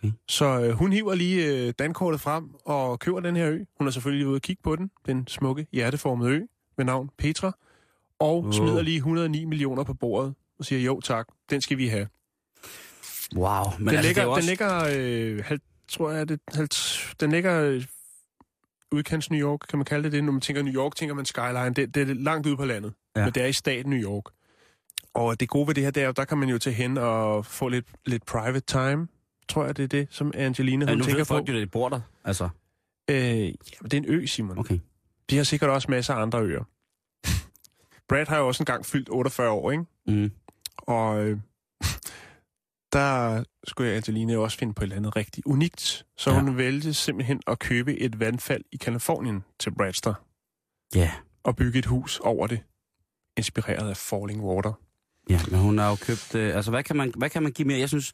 Okay. 0.04 0.12
Så 0.28 0.46
øh, 0.62 0.72
hun 0.72 0.92
hiver 0.94 1.16
lige 1.16 1.46
øh, 1.68 1.74
dankortet 1.80 2.22
frem 2.22 2.50
og 2.66 3.00
køber 3.00 3.20
den 3.20 3.36
her 3.36 3.50
ø. 3.50 3.60
Hun 3.78 3.88
er 3.88 3.92
selvfølgelig 3.92 4.28
ude 4.28 4.36
og 4.36 4.42
kigge 4.42 4.62
på 4.63 4.76
den, 4.76 4.92
den 5.06 5.28
smukke 5.28 5.68
hjerteformede 5.72 6.30
ø 6.32 6.42
med 6.78 6.86
navn 6.86 7.10
Petra, 7.18 7.52
og 8.20 8.44
Wow. 8.44 8.52
smider 8.52 8.82
lige 8.82 8.96
109 8.98 9.46
millioner 9.46 9.84
på 9.84 9.94
bordet 9.94 10.34
og 10.60 10.66
siger, 10.66 10.82
jo 10.82 11.00
tak, 11.02 11.28
den 11.50 11.62
skal 11.62 11.78
vi 11.78 11.88
have. 11.88 12.08
Wow. 13.36 13.63
Men 13.80 13.88
den, 13.88 13.96
altså, 13.96 14.08
ligger, 14.08 14.22
det 14.22 14.30
er 14.30 14.32
jo 14.32 14.36
den 14.36 14.44
ligger, 14.46 15.38
øh, 15.38 15.44
halv, 15.46 15.60
tror 15.88 16.12
jeg, 16.12 16.30
det, 16.30 16.39
halv, 16.54 16.68
den 17.20 17.32
ligger 17.32 17.62
øh, 17.63 17.84
udkants 18.92 19.32
New 19.32 19.39
York, 19.50 19.60
kan 19.70 19.80
man 19.80 19.86
kalde 19.86 20.04
det 20.04 20.12
det? 20.12 20.24
Når 20.24 20.32
man 20.32 20.42
tænker 20.42 20.62
New 20.63 20.74
York, 20.74 20.96
tænker 20.96 21.16
man 21.16 21.26
Skyline. 21.26 21.74
Det, 21.74 21.96
det 21.96 22.10
er 22.10 22.13
langt 22.13 22.48
ude 22.48 22.58
på 22.58 22.66
landet, 22.66 22.94
Ja. 23.16 23.24
men 23.24 23.34
det 23.34 23.44
er 23.44 23.48
i 23.48 23.54
staten 23.54 23.89
New 23.89 24.00
York. 24.00 24.24
Og 25.13 25.39
det 25.39 25.50
gode 25.50 25.68
ved 25.68 25.76
det 25.76 25.84
her, 25.84 25.92
det 25.92 26.04
er 26.04 26.12
der 26.12 26.26
kan 26.26 26.38
man 26.38 26.50
jo 26.50 26.58
tage 26.58 26.74
hen 26.74 26.98
og 26.98 27.46
få 27.46 27.68
lidt, 27.68 27.86
lidt 28.06 28.26
private 28.26 28.60
time. 28.60 29.08
Tror 29.49 29.65
jeg, 29.65 29.77
det 29.77 29.84
er 29.84 29.88
det, 29.88 30.08
som 30.12 30.32
Angelina 30.36 30.86
Ja, 30.86 30.91
hun 30.91 30.97
nu 30.97 31.03
tænker 31.03 31.17
ved 31.19 31.25
på. 31.25 31.27
folk 31.34 31.49
jo, 31.49 31.53
at 31.56 31.62
de 31.62 31.67
bor 31.67 31.89
der. 31.89 32.01
Altså, 32.23 32.49
Øh, 33.10 33.17
jamen, 33.17 33.53
det 33.84 33.93
er 33.93 33.97
en 33.97 34.06
ø, 34.08 34.25
Simon. 34.25 34.58
okay. 34.60 34.79
De 35.29 35.38
har 35.38 35.43
sikkert 35.43 35.69
også 35.69 35.91
masser 35.91 36.13
af 36.13 36.21
andre 36.21 36.41
øer. 36.41 36.63
Brad 38.10 38.25
har 38.27 38.38
jo 38.38 38.47
også 38.47 38.63
engang 38.63 38.86
fyldt 38.86 39.10
48 39.10 39.49
år, 39.49 39.71
ikke? 39.71 39.84
Mm. 40.08 40.32
Og 40.77 41.25
øh, 41.25 41.39
der 42.93 43.43
skulle 43.67 43.91
Angelina 43.93 44.34
jo 44.34 44.43
også 44.43 44.58
finde 44.58 44.73
på 44.73 44.82
et 44.82 44.84
eller 44.84 44.95
andet 44.95 45.15
rigtig 45.15 45.47
unikt. 45.47 46.06
Så 46.17 46.29
Ja. 46.29 46.36
ja. 46.36 46.41
hun 46.41 46.58
valgte 46.58 46.93
simpelthen 46.93 47.41
at 47.47 47.60
købe 47.60 47.97
et 47.99 48.19
vandfald 48.19 48.63
i 48.71 48.77
Kalifornien 48.77 49.43
til 49.60 49.71
Bradster 49.75 50.13
Ja. 50.95 51.12
og 51.43 51.56
bygge 51.56 51.79
et 51.79 51.86
hus 51.86 52.19
over 52.19 52.47
det. 52.47 52.60
inspireret 53.38 53.89
af 53.89 53.97
Falling 53.97 54.41
Water. 54.43 54.73
Ja, 55.29 55.39
men 55.51 55.60
hun 55.60 55.77
har 55.77 55.89
jo 55.89 55.95
købt... 55.95 56.36
Øh, 56.36 56.56
altså, 56.56 56.71
hvad 56.71 56.84
kan, 56.84 56.95
man, 56.95 57.13
hvad 57.17 57.29
kan 57.29 57.43
man 57.43 57.51
give 57.51 57.67
mere? 57.67 57.79
Jeg 57.79 57.89
synes... 57.89 58.13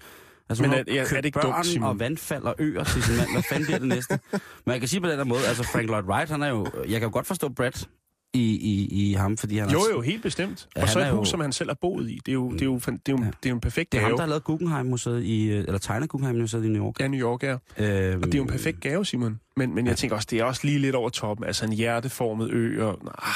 Altså, 0.50 0.62
Men 0.64 0.72
er- 0.74 0.78
er- 0.88 1.02
er 1.02 1.06
det 1.16 1.26
ikke 1.26 1.40
børn 1.42 1.52
dumt, 1.54 1.66
Simon? 1.66 1.90
og 1.90 2.00
vandfald 2.00 2.44
og 2.44 2.56
øer 2.60 2.84
til 2.84 3.04
sin 3.04 3.18
mand. 3.18 3.32
Hvad 3.34 3.44
fanden 3.50 3.66
bliver 3.66 3.80
det 3.80 3.88
næste? 3.88 4.20
Men 4.66 4.72
jeg 4.72 4.80
kan 4.80 4.88
sige 4.90 5.02
på 5.02 5.08
den 5.10 5.18
der 5.20 5.26
måde, 5.26 5.48
altså 5.48 5.64
Frank 5.64 5.88
Lloyd 5.88 6.04
Wright, 6.04 6.30
han 6.32 6.44
er 6.44 6.48
jo... 6.48 6.68
Jeg 6.76 7.00
kan 7.00 7.02
jo 7.02 7.14
godt 7.14 7.28
forstå 7.28 7.50
Brad 7.50 7.86
i, 8.34 8.40
i, 8.42 8.88
i 9.10 9.14
ham, 9.14 9.38
fordi 9.38 9.58
han 9.58 9.70
Jo, 9.70 9.80
er... 9.80 9.90
jo, 9.92 10.02
helt 10.02 10.24
bestemt. 10.24 10.68
Ja, 10.76 10.82
og 10.82 10.90
så 10.90 11.00
et 11.00 11.10
hus, 11.12 11.18
jo- 11.28 11.32
som 11.32 11.40
han 11.40 11.52
selv 11.52 11.70
har 11.70 11.78
boet 11.82 12.10
i. 12.10 12.20
Det 12.26 12.32
er 12.32 12.34
jo, 12.34 12.52
det 12.52 12.62
er 12.62 12.66
jo, 12.66 12.76
det 12.76 12.88
er 12.88 12.94
jo, 13.10 13.18
Ja. 13.18 13.26
det 13.26 13.46
er 13.46 13.50
jo 13.50 13.56
en 13.56 13.62
perfekt 13.62 13.92
Det 13.92 13.98
er 13.98 14.02
ham, 14.02 14.10
gave. 14.10 14.18
der 14.18 14.22
har 14.24 14.30
lavet 14.30 14.44
Guggenheim-museet 14.44 15.24
i... 15.24 15.46
øh, 15.50 15.58
Eller 15.60 15.78
tegnet 15.78 16.10
Guggenheim-museet 16.10 16.66
i 16.66 16.68
New 16.68 16.86
York. 16.86 17.00
Ja, 17.00 17.08
New 17.08 17.20
York 17.20 17.44
er. 17.44 17.58
Øhm, 17.78 18.18
Og 18.22 18.26
det 18.26 18.34
er 18.34 18.38
jo 18.38 18.44
en 18.44 18.50
perfekt 18.50 18.80
gave, 18.82 19.06
Simon. 19.06 19.40
Men, 19.58 19.76
men 19.76 19.88
jeg 19.88 19.98
tænker 19.98 20.16
også, 20.16 20.28
det 20.32 20.40
er 20.40 20.44
også 20.44 20.62
lige 20.64 20.80
lidt 20.80 20.96
over 20.96 21.10
toppen. 21.10 21.46
Altså 21.46 21.66
en 21.66 21.74
hjerteformet 21.74 22.50
ø, 22.52 22.84
og... 22.84 23.00
Ah, 23.18 23.34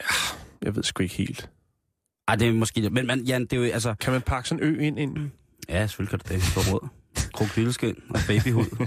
ja, 0.00 0.06
jeg 0.62 0.76
ved 0.76 0.82
sgu 0.82 1.02
ikke 1.02 1.14
helt. 1.14 1.50
Ej, 2.28 2.36
det 2.36 2.48
er 2.48 2.52
måske... 2.52 2.90
Men 2.90 3.06
man, 3.06 3.20
Jan, 3.20 3.42
det 3.42 3.52
er 3.52 3.56
jo... 3.56 3.64
Altså, 3.72 3.94
Kan 4.00 4.12
man 4.12 4.22
pakke 4.22 4.48
sådan 4.48 4.64
en 4.64 4.74
ø 4.74 4.78
ind? 4.80 4.98
ind? 4.98 5.30
Ja, 5.68 5.86
selvfølgelig 5.86 6.10
kan 6.10 6.18
det 6.18 6.28
det. 6.28 6.52
På 6.54 6.60
råd. 6.72 6.88
Krokodilleskin 7.34 7.96
og 8.10 8.20
babyhud. 8.28 8.86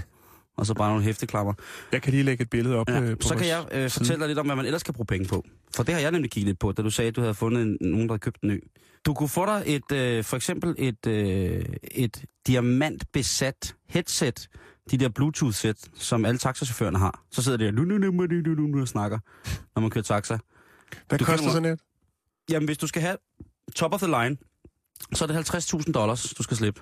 og 0.56 0.66
så 0.66 0.74
bare 0.74 0.88
nogle 0.88 1.04
hæfteklammer. 1.04 1.52
Jeg 1.92 2.02
kan 2.02 2.12
lige 2.12 2.22
lægge 2.22 2.42
et 2.42 2.50
billede 2.50 2.76
op 2.76 2.88
Ja, 2.88 3.00
øh, 3.00 3.16
på 3.18 3.28
så 3.28 3.34
kan 3.34 3.48
jeg 3.48 3.64
øh, 3.72 3.90
fortælle 3.90 4.20
dig 4.20 4.28
lidt 4.28 4.38
om, 4.38 4.46
hvad 4.46 4.56
man 4.56 4.64
ellers 4.64 4.82
kan 4.82 4.94
bruge 4.94 5.06
penge 5.06 5.28
på. 5.28 5.44
For 5.76 5.82
det 5.82 5.94
har 5.94 6.00
jeg 6.00 6.10
nemlig 6.10 6.30
kigget 6.30 6.46
lidt 6.46 6.58
på, 6.58 6.72
da 6.72 6.82
du 6.82 6.90
sagde, 6.90 7.08
at 7.08 7.16
du 7.16 7.20
havde 7.20 7.34
fundet 7.34 7.62
en, 7.62 7.78
nogen, 7.80 8.08
der 8.08 8.12
havde 8.12 8.20
købt 8.20 8.42
en 8.42 8.50
ø. 8.50 8.58
Du 9.06 9.14
kunne 9.14 9.28
få 9.28 9.46
dig 9.46 9.62
et, 9.66 9.92
øh, 9.92 10.24
for 10.24 10.36
eksempel 10.36 10.74
et, 10.78 11.06
øh, 11.06 11.64
et 11.90 12.24
diamantbesat 12.46 13.74
headset, 13.88 14.48
de 14.90 14.96
der 14.96 15.08
Bluetooth-sæt, 15.08 15.76
som 15.94 16.24
alle 16.24 16.38
taxachaufførerne 16.38 16.98
har. 16.98 17.24
Så 17.30 17.42
sidder 17.42 17.58
de 17.58 17.64
der 17.64 17.70
nu, 17.70 17.84
nu, 17.84 17.98
nu, 17.98 18.10
nu, 18.10 18.26
nu, 18.26 18.54
nu, 18.54 18.66
nu, 18.66 18.80
og 18.80 18.88
snakker, 18.88 19.18
når 19.74 19.80
man 19.80 19.90
kører 19.90 20.02
taxa. 20.02 20.38
Hvad 21.08 21.18
du 21.18 21.24
koster 21.24 21.50
sådan 21.50 21.72
et? 21.72 21.80
Jamen, 22.50 22.66
hvis 22.68 22.78
du 22.78 22.86
skal 22.86 23.02
have 23.02 23.16
top 23.74 23.94
of 23.94 24.00
the 24.00 24.10
line, 24.22 24.36
så 25.14 25.24
er 25.24 25.28
det 25.28 25.54
50.000 25.54 25.92
dollars, 25.92 26.34
du 26.38 26.42
skal 26.42 26.56
slippe. 26.56 26.80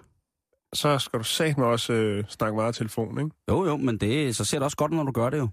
Så 0.73 0.99
skal 0.99 1.19
du 1.19 1.25
satme 1.25 1.67
også 1.67 1.93
øh, 1.93 2.25
snakke 2.29 2.57
meget 2.57 2.75
telefon, 2.75 3.19
ikke? 3.19 3.31
Jo, 3.51 3.65
jo, 3.67 3.77
men 3.77 3.99
det, 3.99 4.37
så 4.37 4.45
ser 4.45 4.59
det 4.59 4.65
også 4.65 4.77
godt 4.77 4.93
ud, 4.93 4.97
når 4.97 5.05
du 5.05 5.13
gør 5.13 5.31
det 5.31 5.39
jo. 5.39 5.49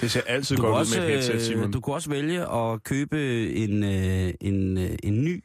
Det 0.00 0.10
ser 0.10 0.20
altid 0.26 0.56
Du 0.56 0.62
godt 0.62 0.72
ud 0.74 0.78
også, 0.78 1.00
med 1.00 1.06
et 1.06 1.12
headset, 1.12 1.34
øh, 1.34 1.40
Simon. 1.40 1.70
du 1.72 1.80
kan 1.80 1.94
også 1.94 2.10
vælge 2.10 2.52
at 2.52 2.82
købe 2.82 3.50
en, 3.52 3.84
øh, 3.84 4.34
en, 4.40 4.78
øh, 4.78 4.90
en 5.02 5.24
ny 5.24 5.44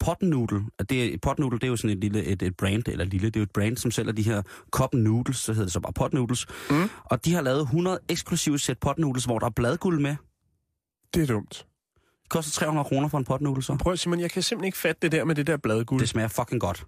potnoodle. 0.00 0.64
Det, 0.88 1.20
potnoodle, 1.20 1.58
det 1.58 1.64
er 1.64 1.68
jo 1.68 1.76
sådan 1.76 1.96
et 1.96 2.00
lille 2.00 2.24
et, 2.24 2.42
et 2.42 2.56
brand, 2.56 2.88
eller 2.88 3.04
lille, 3.04 3.26
det 3.26 3.36
er 3.36 3.40
jo 3.40 3.44
et 3.44 3.50
brand, 3.50 3.76
som 3.76 3.90
sælger 3.90 4.12
de 4.12 4.22
her 4.22 4.42
cup 4.70 4.94
noodles, 4.94 5.36
så 5.36 5.52
hedder 5.52 5.64
det 5.66 5.72
så 5.72 5.80
bare 5.80 5.92
potnoodles. 5.92 6.46
Mm. 6.70 6.90
Og 7.04 7.24
de 7.24 7.34
har 7.34 7.42
lavet 7.42 7.60
100 7.60 7.98
eksklusive 8.08 8.58
sæt 8.58 8.78
potnoodles, 8.78 9.24
hvor 9.24 9.38
der 9.38 9.46
er 9.46 9.50
bladguld 9.50 10.00
med. 10.00 10.16
Det 11.14 11.22
er 11.22 11.26
dumt. 11.26 11.66
Det 12.24 12.30
koster 12.30 12.52
300 12.52 12.84
kroner 12.88 13.08
for 13.08 13.18
en 13.18 13.24
potnoodle, 13.24 13.62
så. 13.62 13.76
Prøv, 13.80 13.96
Simon, 13.96 14.20
jeg 14.20 14.30
kan 14.30 14.42
simpelthen 14.42 14.66
ikke 14.66 14.78
fatte 14.78 14.98
det 15.02 15.12
der 15.12 15.24
med 15.24 15.34
det 15.34 15.46
der 15.46 15.56
bladguld. 15.56 16.00
Det 16.00 16.08
smager 16.08 16.28
fucking 16.28 16.60
godt. 16.60 16.84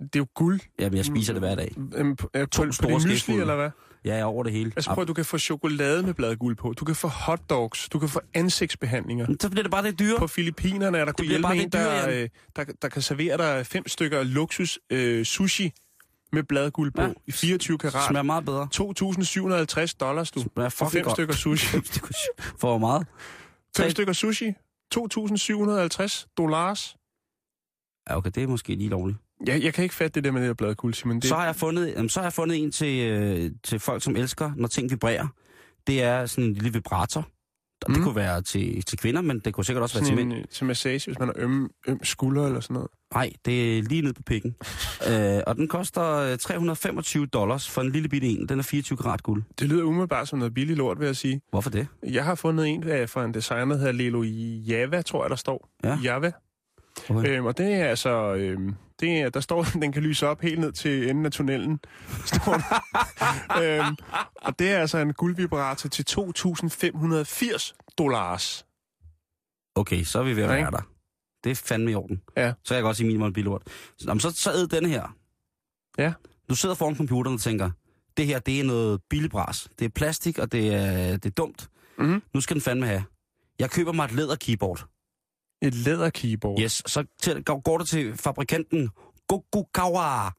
det 0.00 0.08
er 0.14 0.18
jo 0.18 0.26
guld. 0.34 0.60
Jamen, 0.78 0.96
jeg 0.96 1.04
spiser 1.04 1.32
det 1.32 1.42
hver 1.42 1.54
dag. 1.54 1.74
Øhm, 1.94 2.16
på, 2.16 2.30
øh, 2.34 2.46
To 2.48 2.62
på, 2.62 2.66
på 2.66 2.72
store 2.72 2.98
det 3.00 3.08
mysli, 3.08 3.34
eller 3.34 3.56
hvad? 3.56 3.70
Ja, 4.04 4.10
jeg 4.12 4.20
er 4.20 4.24
over 4.24 4.42
det 4.42 4.52
hele. 4.52 4.72
Altså 4.76 4.90
prøv, 4.94 5.06
du 5.06 5.14
kan 5.14 5.24
få 5.24 5.38
chokolade 5.38 6.02
med 6.02 6.14
bladguld 6.14 6.56
på. 6.56 6.72
Du 6.72 6.84
kan 6.84 6.94
få 6.96 7.08
hotdogs. 7.08 7.88
Du 7.88 7.98
kan 7.98 8.08
få 8.08 8.20
ansigtsbehandlinger. 8.34 9.26
Så 9.40 9.50
bliver 9.50 9.62
det 9.62 9.70
bare 9.70 9.82
det 9.82 9.98
dyre. 9.98 10.18
På 10.18 10.26
Filippinerne 10.26 10.98
er 10.98 11.04
der 11.04 11.12
kunne 11.12 11.28
hjælpe 11.28 11.48
en, 11.48 11.56
lidt 11.58 11.72
dyrere, 11.72 12.10
der, 12.12 12.22
øh, 12.22 12.28
der, 12.56 12.64
der 12.82 12.88
kan 12.88 13.02
servere 13.02 13.36
dig 13.38 13.66
fem 13.66 13.88
stykker 13.88 14.22
luksus 14.22 14.78
øh, 14.90 15.24
sushi 15.24 15.72
med 16.32 16.42
bladguld 16.42 16.92
på 16.92 17.00
Ja. 17.02 17.06
ja. 17.08 17.12
i 17.26 17.32
24 17.32 17.74
Det 17.74 17.80
karat. 17.92 18.08
smager 18.08 18.22
meget 18.22 18.44
bedre. 18.44 18.68
2.750 18.74 19.92
dollars, 20.00 20.30
du. 20.30 20.40
Smager 20.54 20.68
For 20.68 20.88
fem 20.88 21.02
godt. 21.02 21.14
stykker 21.16 21.34
sushi. 21.34 21.66
For 22.60 22.68
hvor 22.68 22.78
meget? 22.78 23.06
Fem 23.76 23.90
stykker 23.90 24.12
sushi. 24.12 24.52
2.750 24.94 26.34
dollars. 26.38 26.96
Ja, 28.10 28.16
okay, 28.16 28.30
det 28.34 28.42
er 28.42 28.46
måske 28.46 28.74
lige 28.74 28.88
lovligt. 28.88 29.18
Jeg, 29.46 29.62
jeg 29.62 29.74
kan 29.74 29.82
ikke 29.82 29.94
fatte 29.94 30.14
det 30.14 30.24
der 30.24 30.30
med 30.30 30.40
det 30.40 30.48
der 30.48 30.54
bladguld, 30.54 30.94
Simon. 30.94 31.16
Det, 31.16 31.24
Så 31.24 31.34
har 31.34 31.44
jeg 31.44 31.56
fundet, 31.56 31.88
jamen, 31.88 32.08
så 32.08 32.20
har 32.20 32.24
jeg 32.24 32.32
fundet 32.32 32.62
en 32.62 32.72
til, 32.72 33.10
øh, 33.10 33.50
til 33.64 33.78
folk, 33.80 34.02
som 34.02 34.16
elsker, 34.16 34.52
når 34.56 34.68
ting 34.68 34.90
vibrerer. 34.90 35.26
Det 35.86 36.02
er 36.02 36.26
sådan 36.26 36.44
en 36.44 36.54
lille 36.54 36.72
vibrator. 36.72 37.28
Og 37.84 37.90
det 37.90 37.98
Mm. 37.98 38.04
kunne 38.04 38.16
være 38.16 38.42
til, 38.42 38.82
til 38.84 38.98
kvinder, 38.98 39.20
men 39.20 39.38
det 39.38 39.54
kunne 39.54 39.64
sikkert 39.64 39.82
også 39.82 39.94
være 39.98 40.04
til 40.04 40.14
sådan 40.16 40.28
mænd. 40.28 40.32
en, 40.38 40.38
øh, 40.38 40.48
til 40.50 40.66
massage, 40.66 41.06
hvis 41.06 41.18
man 41.18 41.28
har 41.28 41.34
øm, 41.38 41.70
øm 41.88 42.04
skulder 42.04 42.46
eller 42.46 42.60
sådan 42.60 42.74
noget. 42.74 42.88
Nej, 43.14 43.32
det 43.44 43.78
er 43.78 43.82
lige 43.82 44.02
ned 44.02 44.12
på 44.12 44.22
pikken. 44.22 44.56
øh, 45.10 45.40
og 45.46 45.56
den 45.56 45.68
koster 45.68 46.02
øh, 46.12 46.38
325 46.38 47.26
dollars 47.26 47.70
for 47.70 47.80
en 47.82 47.90
lille 47.92 48.08
bitte 48.08 48.26
en. 48.28 48.48
Den 48.48 48.58
er 48.58 48.62
24 48.62 48.96
karat 48.98 49.22
guld. 49.22 49.42
Det 49.58 49.68
lyder 49.68 49.82
umiddelbart 49.84 50.28
som 50.28 50.38
noget 50.38 50.54
billigt 50.54 50.76
lort, 50.78 50.98
vil 51.00 51.06
jeg 51.06 51.16
sige. 51.16 51.40
Hvorfor 51.50 51.70
det? 51.70 51.86
Jeg 52.02 52.24
har 52.24 52.34
fundet 52.34 52.66
en 52.68 52.88
af 52.88 53.10
fra 53.10 53.24
en 53.24 53.34
designer, 53.34 53.66
der 53.74 53.76
hedder 53.76 53.92
Lelo 53.92 54.22
Java, 54.22 55.02
tror 55.02 55.24
jeg, 55.24 55.30
der 55.30 55.36
står. 55.36 55.68
Ja. 55.84 55.98
Java. 56.04 56.32
Okay. 57.08 57.28
Øhm, 57.36 57.46
og 57.46 57.58
det 57.58 57.74
er 57.74 57.84
altså... 57.84 58.34
Øhm, 58.34 58.74
det 59.00 59.20
er, 59.20 59.28
der 59.30 59.40
står, 59.40 59.62
den 59.82 59.92
kan 59.92 60.02
lyse 60.02 60.26
op 60.26 60.40
helt 60.40 60.60
ned 60.60 60.72
til 60.72 61.10
enden 61.10 61.26
af 61.26 61.32
tunnelen. 61.32 61.80
Står 62.24 62.52
der. 62.52 62.82
øhm, 63.62 63.96
og 64.42 64.58
det 64.58 64.70
er 64.70 64.78
altså 64.78 64.98
en 64.98 65.12
guldvibrator 65.12 65.88
til 65.88 66.04
2.580 66.10 67.92
dollars. 67.98 68.66
Okay, 69.74 70.04
så 70.04 70.18
er 70.18 70.22
vi 70.22 70.36
ved 70.36 70.42
at 70.42 70.48
være 70.48 70.70
der. 70.70 70.88
Det 71.44 71.50
er 71.50 71.54
fandme 71.54 71.90
i 71.90 71.94
orden. 71.94 72.22
Ja. 72.36 72.52
Så 72.64 72.68
kan 72.68 72.74
jeg 72.74 72.82
godt 72.82 72.96
sige 72.96 73.06
minimum 73.06 73.32
billort. 73.32 73.62
Så, 73.98 74.16
så, 74.18 74.30
så 74.30 74.52
æd 74.52 74.66
denne 74.66 74.88
her. 74.88 75.16
Ja. 75.98 76.12
Du 76.48 76.54
sidder 76.54 76.74
foran 76.74 76.96
computeren 76.96 77.34
og 77.34 77.40
tænker, 77.40 77.70
det 78.16 78.26
her, 78.26 78.38
det 78.38 78.60
er 78.60 78.64
noget 78.64 79.00
billigbras. 79.10 79.68
Det 79.78 79.84
er 79.84 79.88
plastik, 79.88 80.38
og 80.38 80.52
det 80.52 80.74
er, 80.74 81.16
det 81.16 81.26
er 81.26 81.34
dumt. 81.34 81.68
Mhm. 81.98 82.22
Nu 82.34 82.40
skal 82.40 82.54
den 82.54 82.62
fandme 82.62 82.86
have. 82.86 83.04
Jeg 83.58 83.70
køber 83.70 83.92
mig 83.92 84.04
et 84.04 84.12
læder 84.12 84.36
keyboard. 84.36 84.86
Et 85.66 85.74
læderkeyboard. 85.74 86.60
Yes, 86.60 86.82
så 86.86 87.04
til, 87.22 87.44
går 87.44 87.78
det 87.78 87.88
til 87.88 88.16
fabrikanten 88.16 88.90
Gokukawa. 89.28 90.30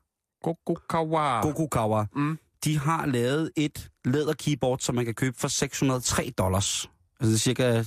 Gokukawa. 0.44 1.42
Gokukawa. 1.42 2.06
Mm. 2.16 2.40
De 2.64 2.80
har 2.80 3.06
lavet 3.06 3.52
et 3.56 3.90
læder 4.06 4.34
keyboard, 4.34 4.80
som 4.80 4.96
man 4.96 5.06
kan 5.06 5.14
købe 5.14 5.38
for 5.40 5.48
603 5.48 6.32
dollars. 6.38 6.90
Altså 7.20 7.32
det 7.32 7.34
er 7.34 7.40
cirka 7.40 7.82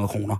3.600 0.00 0.06
kroner. 0.06 0.36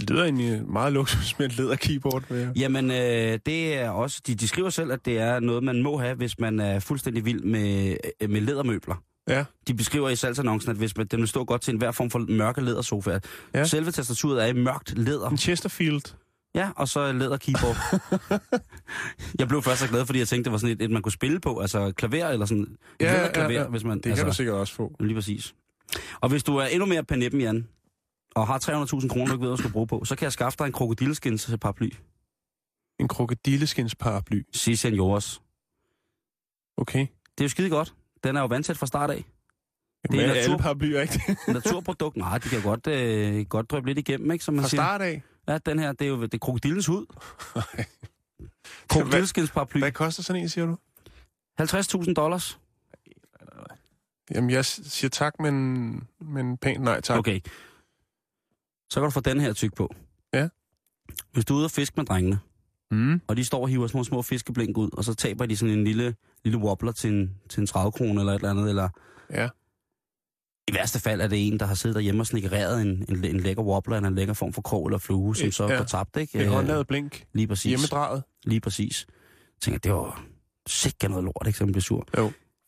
Det 0.00 0.10
lyder 0.10 0.24
egentlig 0.24 0.68
meget 0.68 0.92
luksus 0.92 1.38
med 1.38 1.46
et 1.46 1.56
læderkeyboard. 1.56 2.24
Jeg. 2.30 2.52
Jamen, 2.56 2.90
øh, 2.90 3.38
det 3.46 3.74
er 3.78 3.90
også... 3.90 4.20
De, 4.26 4.34
de 4.34 4.48
skriver 4.48 4.70
selv, 4.70 4.92
at 4.92 5.04
det 5.04 5.18
er 5.18 5.40
noget, 5.40 5.62
man 5.62 5.82
må 5.82 5.98
have, 5.98 6.14
hvis 6.14 6.38
man 6.38 6.60
er 6.60 6.80
fuldstændig 6.80 7.24
vild 7.24 7.42
med, 7.44 7.96
øh, 8.20 8.30
med 8.30 8.40
lædermøbler. 8.40 8.94
Ja. 9.28 9.44
De 9.68 9.74
beskriver 9.74 10.08
i 10.08 10.16
salgsannoncen, 10.16 10.70
at 10.70 10.76
hvis 10.76 10.96
man, 10.96 11.06
den 11.06 11.20
vil 11.20 11.28
stå 11.28 11.44
godt 11.44 11.62
til 11.62 11.72
enhver 11.72 11.90
form 11.90 12.10
for 12.10 12.18
mørke 12.18 12.60
lædersofa. 12.60 13.18
Ja. 13.54 13.64
Selve 13.64 13.90
tastaturet 13.90 14.42
er 14.42 14.46
i 14.46 14.52
mørkt 14.52 14.98
læder. 14.98 15.30
En 15.30 15.38
Chesterfield. 15.38 16.14
Ja, 16.54 16.70
og 16.76 16.88
så 16.88 17.12
læder 17.12 17.36
keyboard. 17.36 17.76
jeg 19.38 19.48
blev 19.48 19.62
først 19.62 19.80
så 19.80 19.88
glad, 19.88 20.06
fordi 20.06 20.18
jeg 20.18 20.28
tænkte, 20.28 20.44
det 20.44 20.52
var 20.52 20.58
sådan 20.58 20.76
et, 20.76 20.82
et 20.82 20.90
man 20.90 21.02
kunne 21.02 21.12
spille 21.12 21.40
på. 21.40 21.58
Altså 21.58 21.92
klaver 21.92 22.28
eller 22.28 22.46
sådan. 22.46 22.76
Ja, 23.00 23.12
Ja, 23.12 23.22
ja, 23.22 23.32
klaver, 23.32 23.50
ja. 23.50 23.66
hvis 23.66 23.84
man... 23.84 23.98
Det 23.98 24.06
altså, 24.06 24.24
kan 24.24 24.30
du 24.30 24.36
sikkert 24.36 24.56
også 24.56 24.74
få. 24.74 24.96
Lige 25.00 25.14
præcis. 25.14 25.54
Og 26.20 26.28
hvis 26.28 26.44
du 26.44 26.56
er 26.56 26.64
endnu 26.66 26.86
mere 26.86 27.04
panippen, 27.04 27.40
Jan, 27.40 27.68
og 28.34 28.46
har 28.46 28.58
300.000 28.58 29.08
kroner, 29.08 29.26
du 29.26 29.32
ikke 29.32 29.40
ved, 29.40 29.48
hvad 29.48 29.56
du 29.56 29.56
skal 29.56 29.72
bruge 29.72 29.86
på, 29.86 30.04
så 30.04 30.16
kan 30.16 30.24
jeg 30.24 30.32
skaffe 30.32 30.58
dig 30.58 30.66
en 30.66 30.72
krokodilleskins 30.72 31.50
paraply. 31.60 31.90
En 33.00 33.08
krokodilleskins 33.08 33.94
paraply. 33.94 34.42
Si 34.52 34.76
seniors. 34.76 35.42
Okay. 36.76 37.00
Det 37.38 37.40
er 37.40 37.44
jo 37.44 37.48
skide 37.48 37.70
godt. 37.70 37.94
Den 38.24 38.36
er 38.36 38.40
jo 38.40 38.46
vandtæt 38.46 38.76
fra 38.76 38.86
start 38.86 39.10
af. 39.10 39.24
Det 40.10 40.20
er 40.22 40.26
natur- 40.26 40.42
alle 40.42 40.58
paraplyer, 40.58 41.00
ikke? 41.00 41.36
Naturprodukt. 41.52 42.16
Nej, 42.16 42.38
de 42.38 42.48
kan 42.48 42.62
godt, 42.62 42.86
øh, 42.86 43.46
godt 43.46 43.70
drøbe 43.70 43.86
lidt 43.86 43.98
igennem, 43.98 44.30
ikke? 44.30 44.44
Som 44.44 44.54
man 44.54 44.62
Fra 44.62 44.68
siger. 44.68 44.80
start 44.82 45.00
af. 45.02 45.22
Ja, 45.48 45.58
den 45.58 45.78
her, 45.78 45.92
det 45.92 46.04
er 46.04 46.08
jo 46.08 46.22
det 46.22 46.34
er 46.34 46.38
krokodillens 46.38 46.86
hud. 46.86 47.06
Krokodilleskins 48.90 49.50
paraply. 49.50 49.78
Hvad 49.78 49.92
koster 49.92 50.22
sådan 50.22 50.42
en, 50.42 50.48
siger 50.48 50.66
du? 50.66 50.76
50.000 51.60 52.14
dollars. 52.14 52.58
Jamen, 54.34 54.50
jeg 54.50 54.64
siger 54.64 55.08
tak, 55.08 55.40
men, 55.40 55.84
men 56.20 56.56
pænt 56.56 56.82
nej 56.82 57.00
tak. 57.00 57.18
Okay. 57.18 57.40
Så 58.90 59.00
kan 59.00 59.02
du 59.02 59.10
få 59.10 59.20
den 59.20 59.40
her 59.40 59.52
tyk 59.52 59.74
på. 59.74 59.94
Ja. 60.34 60.48
Hvis 61.32 61.44
du 61.44 61.54
er 61.54 61.58
ude 61.58 61.64
og 61.66 61.70
fiske 61.70 61.94
med 61.96 62.04
drengene, 62.04 62.38
Mm. 62.90 63.20
og 63.28 63.36
de 63.36 63.44
står 63.44 63.60
og 63.62 63.68
hiver 63.68 63.86
små, 63.86 64.04
små 64.04 64.22
fiskeblink 64.22 64.76
ud, 64.78 64.90
og 64.92 65.04
så 65.04 65.14
taber 65.14 65.46
de 65.46 65.56
sådan 65.56 65.78
en 65.78 65.84
lille, 65.84 66.14
lille 66.44 66.58
wobbler 66.58 66.92
til 66.92 67.10
en, 67.12 67.34
til 67.48 67.60
en 67.60 67.66
30 67.66 67.92
kroner 67.92 68.20
eller 68.20 68.32
et 68.32 68.36
eller 68.36 68.50
andet, 68.50 68.68
eller 68.68 68.88
Ja. 69.30 69.48
i 70.68 70.74
værste 70.74 71.00
fald 71.00 71.20
er 71.20 71.26
det 71.26 71.46
en, 71.46 71.58
der 71.60 71.66
har 71.66 71.74
siddet 71.74 71.94
derhjemme 71.94 72.22
og 72.22 72.26
snikkereret 72.26 72.82
en, 72.82 72.88
en, 73.08 73.24
en 73.24 73.40
lækker 73.40 73.62
wobbler, 73.62 73.96
eller 73.96 74.08
en 74.08 74.14
lækker 74.14 74.34
form 74.34 74.52
for 74.52 74.62
krog 74.62 74.86
eller 74.86 74.98
flue, 74.98 75.36
som 75.36 75.50
så 75.52 75.64
ja. 75.68 75.76
går 75.76 75.84
tabt, 75.84 76.16
ikke? 76.16 76.38
Et 76.38 76.44
Øh, 76.44 76.48
håndlavet 76.52 76.86
blink. 76.86 77.26
Lige 77.32 77.46
præcis. 77.46 77.64
Hjemmedraget. 77.64 78.22
Lige 78.44 78.60
præcis. 78.60 79.06
Jeg 79.08 79.60
tænker, 79.60 79.78
det 79.78 79.92
var 79.92 80.24
sikkert 80.66 81.10
noget 81.10 81.24
lort, 81.24 81.46
ikke, 81.46 81.58
som 81.58 81.66
bliver 81.66 81.80
sur. 81.82 82.06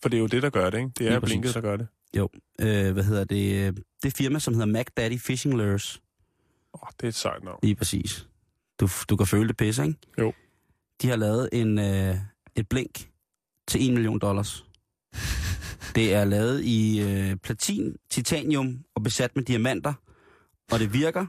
For 0.03 0.09
det 0.09 0.17
er 0.17 0.21
jo 0.21 0.27
det, 0.27 0.43
der 0.43 0.51
gør 0.51 0.71
det, 0.71 0.79
ikke? 0.79 0.91
Det 0.99 1.07
er 1.07 1.11
Lige 1.11 1.21
blinket, 1.21 1.43
præcis. 1.49 1.55
der 1.55 1.61
gør 1.61 1.77
det. 1.77 1.87
Øh, 2.61 2.93
hvad 2.93 3.05
hedder 3.05 3.25
det? 3.25 3.79
Det 4.03 4.17
firma, 4.17 4.39
som 4.39 4.55
hedder 4.55 4.67
Mac 4.67 4.87
Daddy 4.97 5.19
Fishing 5.21 5.55
Lures. 5.55 6.01
Åh, 6.75 6.83
oh, 6.83 6.89
det 7.01 7.05
er 7.05 7.09
et 7.09 7.15
sejt 7.15 7.45
navn. 7.45 7.59
Lige 7.63 7.75
præcis. 7.75 8.27
Du, 8.81 8.89
du 9.09 9.17
kan 9.17 9.27
føle 9.27 9.49
det 9.49 9.57
pisse, 9.57 9.87
ikke? 9.87 9.99
Jo. 10.19 10.33
De 11.03 11.09
har 11.09 11.17
lavet 11.17 11.49
en, 11.53 11.79
øh, 11.79 12.17
et 12.57 12.69
blink 12.69 13.11
til 13.69 13.87
1 13.89 13.93
million 13.93 14.19
dollars. 14.19 14.65
Det 15.95 16.15
er 16.15 16.25
lavet 16.25 16.65
i 16.65 17.01
øh, 17.03 17.37
platin, 17.37 17.97
titanium 18.11 18.79
og 18.95 19.03
besat 19.03 19.37
med 19.37 19.45
diamanter. 19.45 19.93
og 20.73 20.79
det 20.79 20.93
virker. 20.93 21.27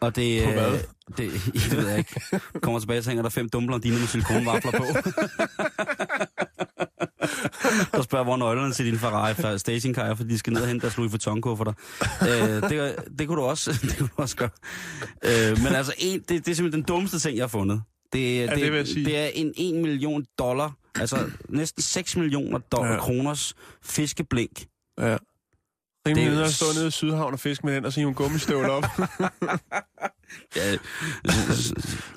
Og 0.00 0.16
det, 0.16 0.44
På 0.44 0.50
hvad? 0.50 0.72
øh, 0.72 0.78
det, 1.16 1.30
det 1.54 1.76
ved 1.76 1.88
jeg 1.88 1.98
ikke. 1.98 2.20
Kommer 2.62 2.80
tilbage 2.80 2.98
og 2.98 3.04
tænker, 3.04 3.22
der 3.22 3.28
er 3.28 3.30
fem 3.30 3.48
dumme 3.48 3.66
blondiner 3.66 3.98
med 3.98 4.06
silikonvafler 4.06 4.72
på. 4.72 4.84
og 7.98 8.04
spørger, 8.04 8.24
hvor 8.24 8.32
er 8.32 8.36
nøglerne 8.36 8.72
til 8.72 8.86
din 8.86 8.98
Ferrari 8.98 9.34
fra 9.34 9.58
stationcar, 9.58 10.14
fordi 10.14 10.28
de 10.28 10.38
skal 10.38 10.52
ned 10.52 10.62
og 10.62 10.68
hente 10.68 10.82
deres 10.82 10.96
Louis 10.96 11.12
Vuitton 11.12 11.42
for 11.42 11.64
dig. 11.64 11.74
Øh, 12.22 12.70
det, 12.70 12.94
det, 13.18 13.28
kunne 13.28 13.40
du 13.40 13.46
også, 13.46 13.78
det 13.82 13.96
kunne 13.98 14.08
du 14.16 14.22
også 14.22 14.36
gøre. 14.36 14.50
Øh, 15.24 15.58
men 15.62 15.74
altså, 15.74 15.94
en, 15.98 16.20
det, 16.20 16.28
det 16.28 16.48
er 16.48 16.54
simpelthen 16.54 16.72
den 16.72 16.82
dummeste 16.82 17.18
ting, 17.18 17.36
jeg 17.36 17.42
har 17.42 17.48
fundet. 17.48 17.82
Det, 18.12 18.50
det 18.50 18.72
vil 18.72 18.76
jeg 18.76 18.86
sige. 18.86 19.04
det 19.04 19.18
er 19.18 19.26
en 19.34 19.52
1 19.56 19.74
million 19.74 20.24
dollar, 20.38 20.72
altså 20.94 21.30
næsten 21.48 21.82
6 21.82 22.16
millioner 22.16 22.58
dollar, 22.58 22.92
Ja. 22.92 22.98
kroners 23.00 23.54
fiskeblink. 23.82 24.64
Ja. 24.98 25.16
Rimelig 26.10 26.26
Det 26.26 26.32
er 26.32 26.34
nede 26.34 26.44
at 26.44 26.54
stå 26.54 26.66
nede 26.74 26.88
i 26.88 26.90
Sydhavn 26.90 27.32
og 27.32 27.40
fiske 27.40 27.66
med 27.66 27.74
den, 27.76 27.84
og 27.84 27.92
så 27.92 28.00
hive 28.00 28.08
en 28.08 28.14
gummistøvle 28.14 28.70
op. 28.70 28.84
Ja, 30.56 30.72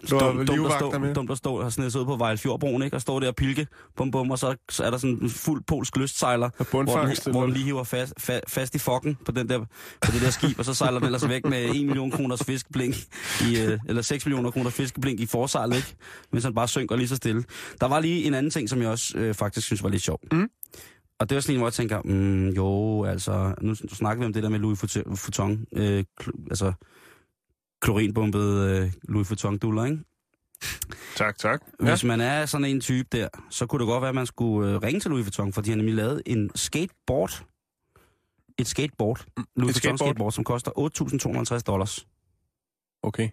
Du 0.09 0.19
har 0.19 0.31
dumt, 0.31 0.47
dumt, 0.47 0.65
at 0.65 0.73
stå, 0.79 0.99
med. 0.99 1.15
dumt 1.15 1.31
at 1.31 1.37
stå 1.37 1.55
og 1.55 1.73
sned 1.73 1.95
ud 1.95 2.05
på 2.05 2.15
Vejlefjordbroen, 2.15 2.83
ikke? 2.83 2.97
Og 2.97 3.01
stå 3.01 3.19
der 3.19 3.27
og 3.27 3.35
pilke, 3.35 3.67
bum 3.97 4.11
bum, 4.11 4.31
og 4.31 4.39
så, 4.39 4.55
så 4.69 4.83
er 4.83 4.89
der 4.89 4.97
sådan 4.97 5.19
en 5.21 5.29
fuld 5.29 5.63
polsk 5.67 5.97
lystsejler, 5.97 6.49
hvor 6.71 6.79
den, 6.83 7.31
hvor 7.31 7.41
den 7.45 7.53
lige 7.53 7.65
hiver 7.65 7.83
fast, 7.83 8.13
fa, 8.17 8.39
fast 8.47 8.75
i 8.75 8.77
fokken 8.77 9.17
på, 9.25 9.31
den 9.31 9.49
der, 9.49 9.59
på 10.01 10.11
det 10.11 10.21
der 10.21 10.29
skib, 10.29 10.59
og 10.59 10.65
så 10.65 10.73
sejler 10.73 10.99
den 10.99 11.05
ellers 11.05 11.29
væk 11.29 11.45
med 11.45 11.65
1 11.65 11.85
million 11.85 12.11
kroners 12.11 12.43
fiskeblink, 12.43 12.95
i, 13.49 13.59
øh, 13.59 13.79
eller 13.87 14.01
6 14.01 14.25
millioner 14.25 14.51
kroner 14.51 14.69
fiskeblink 14.69 15.19
i 15.19 15.25
forsejlet, 15.25 15.75
ikke? 15.75 15.95
Mens 16.31 16.43
han 16.43 16.53
bare 16.55 16.67
synker 16.67 16.95
lige 16.95 17.07
så 17.07 17.15
stille. 17.15 17.43
Der 17.81 17.87
var 17.87 17.99
lige 17.99 18.23
en 18.23 18.33
anden 18.33 18.51
ting, 18.51 18.69
som 18.69 18.81
jeg 18.81 18.89
også 18.89 19.17
øh, 19.17 19.33
faktisk 19.35 19.65
synes 19.65 19.83
var 19.83 19.89
lidt 19.89 20.03
sjov. 20.03 20.19
Mm. 20.31 20.47
Og 21.23 21.29
det 21.29 21.35
var 21.35 21.41
sådan 21.41 21.55
en, 21.55 21.59
hvor 21.59 21.67
jeg 21.67 21.73
tænker, 21.73 22.01
mm, 22.01 22.49
jo, 22.49 23.03
altså, 23.03 23.55
nu, 23.61 23.67
nu 23.67 23.89
snakker 23.89 24.19
vi 24.19 24.25
om 24.25 24.33
det 24.33 24.43
der 24.43 24.49
med 24.49 24.59
Louis 24.59 24.83
Vuitton, 25.05 25.65
øh, 25.71 26.03
kl- 26.21 26.47
altså, 26.49 26.73
klorinbumpet 27.81 28.69
øh, 28.69 28.91
Louis 29.03 29.29
Vuitton 29.29 29.57
duller, 29.57 29.85
ikke? 29.85 29.99
Tak, 31.15 31.37
tak. 31.37 31.61
Ja. 31.81 31.89
Hvis 31.89 32.03
man 32.03 32.21
er 32.21 32.45
sådan 32.45 32.65
en 32.65 32.81
type 32.81 33.07
der, 33.11 33.27
så 33.49 33.65
kunne 33.65 33.79
det 33.79 33.87
godt 33.87 34.01
være, 34.01 34.09
at 34.09 34.15
man 34.15 34.25
skulle 34.25 34.71
øh, 34.71 34.77
ringe 34.83 34.99
til 34.99 35.11
Louis 35.11 35.25
Vuitton, 35.25 35.53
fordi 35.53 35.69
han 35.69 35.77
nemlig 35.77 35.95
lavet 35.95 36.21
en 36.25 36.51
skateboard. 36.55 37.45
Et 38.59 38.67
skateboard. 38.67 39.25
Louis 39.37 39.47
Vuitton 39.57 39.79
skateboard? 39.79 39.97
skateboard, 39.97 40.31
som 40.31 40.43
koster 40.43 40.71
8.250 41.57 41.61
dollars. 41.61 42.07
Okay. 43.03 43.29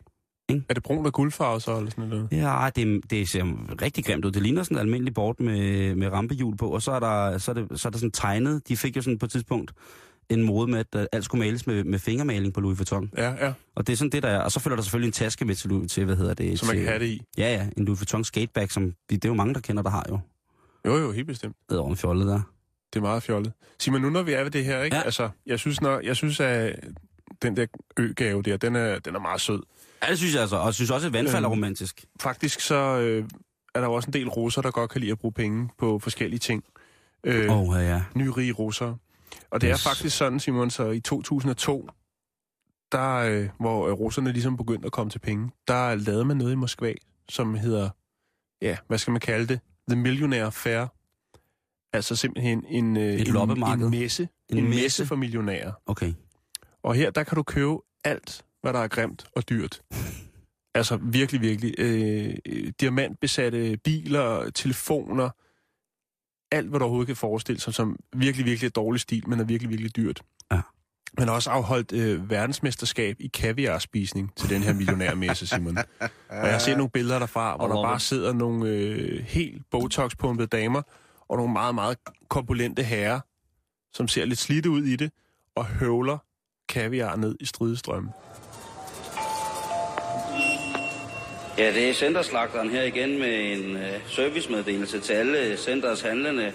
Ikke? 0.51 0.65
Er 0.69 0.75
det 0.75 0.83
brunt 0.83 1.07
og 1.07 1.13
guldfarve 1.13 1.61
så, 1.61 1.77
eller 1.77 1.91
sådan 1.91 2.09
noget? 2.09 2.29
Ja, 2.33 2.71
det, 2.77 3.11
det 3.11 3.29
ser 3.29 3.45
rigtig 3.83 4.05
grimt 4.05 4.25
ud. 4.25 4.31
Det 4.31 4.43
ligner 4.43 4.63
sådan 4.63 4.77
et 4.77 4.81
almindeligt 4.81 5.15
board 5.15 5.41
med, 5.41 5.95
med 5.95 6.09
rampehjul 6.09 6.57
på, 6.57 6.69
og 6.69 6.83
så 6.83 6.93
er, 6.93 7.01
der, 7.01 7.39
så, 7.39 7.51
er 7.51 7.55
det, 7.55 7.81
så 7.81 7.89
er 7.89 7.91
der 7.91 7.99
sådan 7.99 8.11
tegnet. 8.11 8.69
De 8.69 8.77
fik 8.77 8.97
jo 8.97 9.03
sådan 9.03 9.19
på 9.19 9.27
et 9.27 9.33
tidspunkt 9.33 9.73
en 10.31 10.43
mode 10.43 10.71
med, 10.71 10.79
at 10.79 11.01
øh, 11.01 11.07
alt 11.13 11.25
skulle 11.25 11.45
males 11.45 11.67
med, 11.67 11.85
med 11.85 11.99
fingermaling 11.99 12.55
på 12.55 12.61
Louis 12.61 12.79
Vuitton. 12.79 13.11
Ja, 13.17 13.47
ja. 13.47 13.53
Og 13.75 13.87
det 13.87 13.93
er 13.93 13.97
sådan 13.97 14.11
det, 14.11 14.23
der 14.23 14.29
er. 14.29 14.39
Og 14.39 14.53
så 14.53 14.61
følger 14.61 14.77
der 14.77 14.83
selvfølgelig 14.83 15.09
en 15.09 15.13
taske 15.13 15.45
med 15.45 15.55
til, 15.55 15.89
til 15.89 16.05
hvad 16.05 16.17
hedder 16.17 16.35
det? 16.35 16.59
Som 16.59 16.67
man 16.67 16.77
kan 16.77 16.87
have 16.87 16.99
det 16.99 17.07
i. 17.07 17.23
Ja, 17.39 17.55
ja. 17.55 17.69
En 17.77 17.85
Louis 17.85 18.01
Vuitton 18.01 18.25
skatebag, 18.25 18.71
som 18.71 18.95
det 19.11 19.25
er 19.25 19.29
jo 19.29 19.35
mange, 19.35 19.55
der 19.55 19.61
kender, 19.61 19.83
der 19.83 19.91
har 19.91 20.07
jo. 20.09 20.19
Jo, 20.87 20.97
jo, 20.97 21.13
helt 21.13 21.27
bestemt. 21.27 21.57
Det 21.71 21.79
er 21.79 21.95
fjollet 21.95 22.27
der. 22.27 22.43
Det 22.93 22.99
er 22.99 23.03
meget 23.03 23.23
fjollet. 23.23 23.53
Simon, 23.79 24.01
nu 24.01 24.11
når 24.11 24.23
vi 24.23 24.33
er 24.33 24.43
ved 24.43 24.51
det 24.51 24.65
her, 24.65 24.83
ikke? 24.83 24.97
Ja. 24.97 25.03
Altså, 25.03 25.29
jeg 25.47 25.59
synes, 25.59 25.81
når, 25.81 26.01
jeg 26.01 26.17
synes, 26.17 26.41
at 26.41 26.85
den 27.43 27.57
der 27.57 27.67
øgave 27.97 28.43
der, 28.43 28.57
den 28.57 28.77
er, 28.77 28.99
den 28.99 29.15
er 29.15 29.21
meget 29.21 29.41
sød. 29.41 29.63
Ja, 30.03 30.11
det 30.11 30.19
synes 30.19 30.35
jeg 30.35 30.41
altså. 30.41 30.57
Og 30.57 30.67
jeg 30.67 30.75
synes 30.75 30.91
også, 30.91 31.07
at 31.07 31.13
vandfald 31.13 31.45
er 31.45 31.49
Øhm. 31.49 31.53
romantisk. 31.53 32.05
Faktisk 32.21 32.61
så 32.61 32.75
øh, 32.75 33.25
er 33.75 33.81
der 33.81 33.87
jo 33.87 33.93
også 33.93 34.07
en 34.07 34.13
del 34.13 34.29
russer, 34.29 34.63
der 34.63 34.71
godt 34.71 34.91
kan 34.91 35.01
lide 35.01 35.13
at 35.13 35.19
bruge 35.19 35.33
penge 35.33 35.69
på 35.79 35.99
forskellige 35.99 36.39
ting. 36.39 36.65
Øh, 37.25 37.51
oh, 37.59 37.77
ja. 37.83 38.03
Nyrige 38.17 38.53
russere. 38.53 38.97
Og 39.51 39.61
det 39.61 39.71
Yes. 39.73 39.87
er 39.87 39.89
faktisk 39.91 40.17
sådan, 40.17 40.41
Simon, 40.41 40.71
så 40.71 40.91
i 40.91 41.01
2002, 41.01 41.89
der, 42.93 43.15
øh, 43.15 43.49
hvor 43.61 43.87
øh, 43.89 43.93
russerne 43.93 44.33
ligesom 44.33 44.57
begyndte 44.57 44.87
at 44.87 44.93
komme 44.93 45.11
til 45.11 45.19
penge, 45.19 45.51
der 45.69 45.95
lavede 45.95 46.25
man 46.25 46.37
noget 46.37 46.53
i 46.53 46.55
Moskva, 46.55 46.93
som 47.29 47.55
hedder, 47.55 47.91
ja, 48.63 48.77
hvad 48.87 48.99
skal 48.99 49.11
man 49.11 49.21
kalde 49.21 49.47
det? 49.47 49.61
The 49.89 49.99
Millionaire 49.99 50.53
Fair. 50.53 50.87
Altså 51.93 52.17
simpelthen 52.17 52.65
en, 52.69 52.97
øh, 52.97 53.03
Et 53.15 53.29
en, 53.29 53.35
loppemarked. 53.35 53.85
en 53.85 53.91
messe. 53.91 54.23
En 54.49 54.59
En, 54.59 54.65
en 54.65 54.71
messe. 54.71 54.83
messe 54.85 55.07
for 55.07 55.17
millionærer. 55.17 55.73
Okay. 55.87 56.13
Og 56.83 56.95
her, 56.95 57.11
der 57.11 57.23
kan 57.25 57.37
du 57.37 57.43
købe 57.43 57.77
alt, 58.05 58.45
hvad 58.63 58.73
der 58.73 58.79
er 58.79 58.89
grimt 58.89 59.27
og 59.37 59.49
dyrt. 59.49 59.83
Altså 60.75 60.99
virkelig, 61.03 61.41
virkelig. 61.41 61.75
Øh, 61.79 62.35
øh, 62.47 62.73
diamantbesatte 62.81 63.79
biler, 63.85 64.51
telefoner, 64.51 65.31
alt, 66.53 66.69
hvad 66.69 66.79
du 66.79 66.85
overhovedet 66.85 67.07
kan 67.07 67.17
forestille 67.17 67.61
sig, 67.61 67.75
som 67.75 67.97
virkelig, 68.17 68.47
virkelig 68.47 68.67
er 68.67 68.71
dårlig 68.71 69.01
stil, 69.01 69.29
men 69.29 69.41
er 69.41 69.45
virkelig, 69.45 69.71
virkelig 69.71 69.97
dyrt. 69.97 70.23
Ja. 70.53 70.61
Man 71.19 71.29
har 71.29 71.35
også 71.35 71.51
afholdt 71.51 71.93
øh, 71.93 72.31
verdensmesterskab 72.31 73.17
i 73.21 73.27
kaviarspisning 73.27 74.33
til 74.37 74.51
den 74.51 74.63
her 74.63 74.75
millionærmesse, 74.75 75.47
Simon. 75.47 75.79
Og 75.79 76.11
jeg 76.29 76.53
har 76.53 76.59
set 76.59 76.77
nogle 76.77 76.91
billeder 76.91 77.19
derfra, 77.19 77.57
hvor 77.57 77.69
der 77.69 77.83
bare 77.83 78.01
sidder 78.01 78.33
nogle 78.33 78.69
øh, 78.69 79.25
helt 79.25 79.63
botox-pumpede 79.71 80.47
damer, 80.47 80.83
og 81.29 81.37
nogle 81.37 81.53
meget, 81.53 81.75
meget 81.75 81.99
korpulente 82.29 82.83
herrer, 82.83 83.21
som 83.93 84.09
ser 84.09 84.25
lidt 84.25 84.39
slidte 84.39 84.71
ud 84.71 84.83
i 84.83 84.97
det, 84.97 85.13
og 85.55 85.67
høvler 85.67 86.19
kaviar 86.69 87.17
ned 87.17 87.37
i 87.41 87.45
stridestrømmen. 87.45 88.11
Ja, 91.59 91.73
det 91.75 91.91
er 91.91 91.95
centerslagteren 91.95 92.71
her 92.71 92.83
igen 92.83 93.19
med 93.19 93.53
en 93.53 93.77
øh, 93.77 93.93
servicemeddelelse 94.07 95.01
til 95.01 95.13
alle 95.13 95.57
centers 95.57 96.01
handlende, 96.01 96.53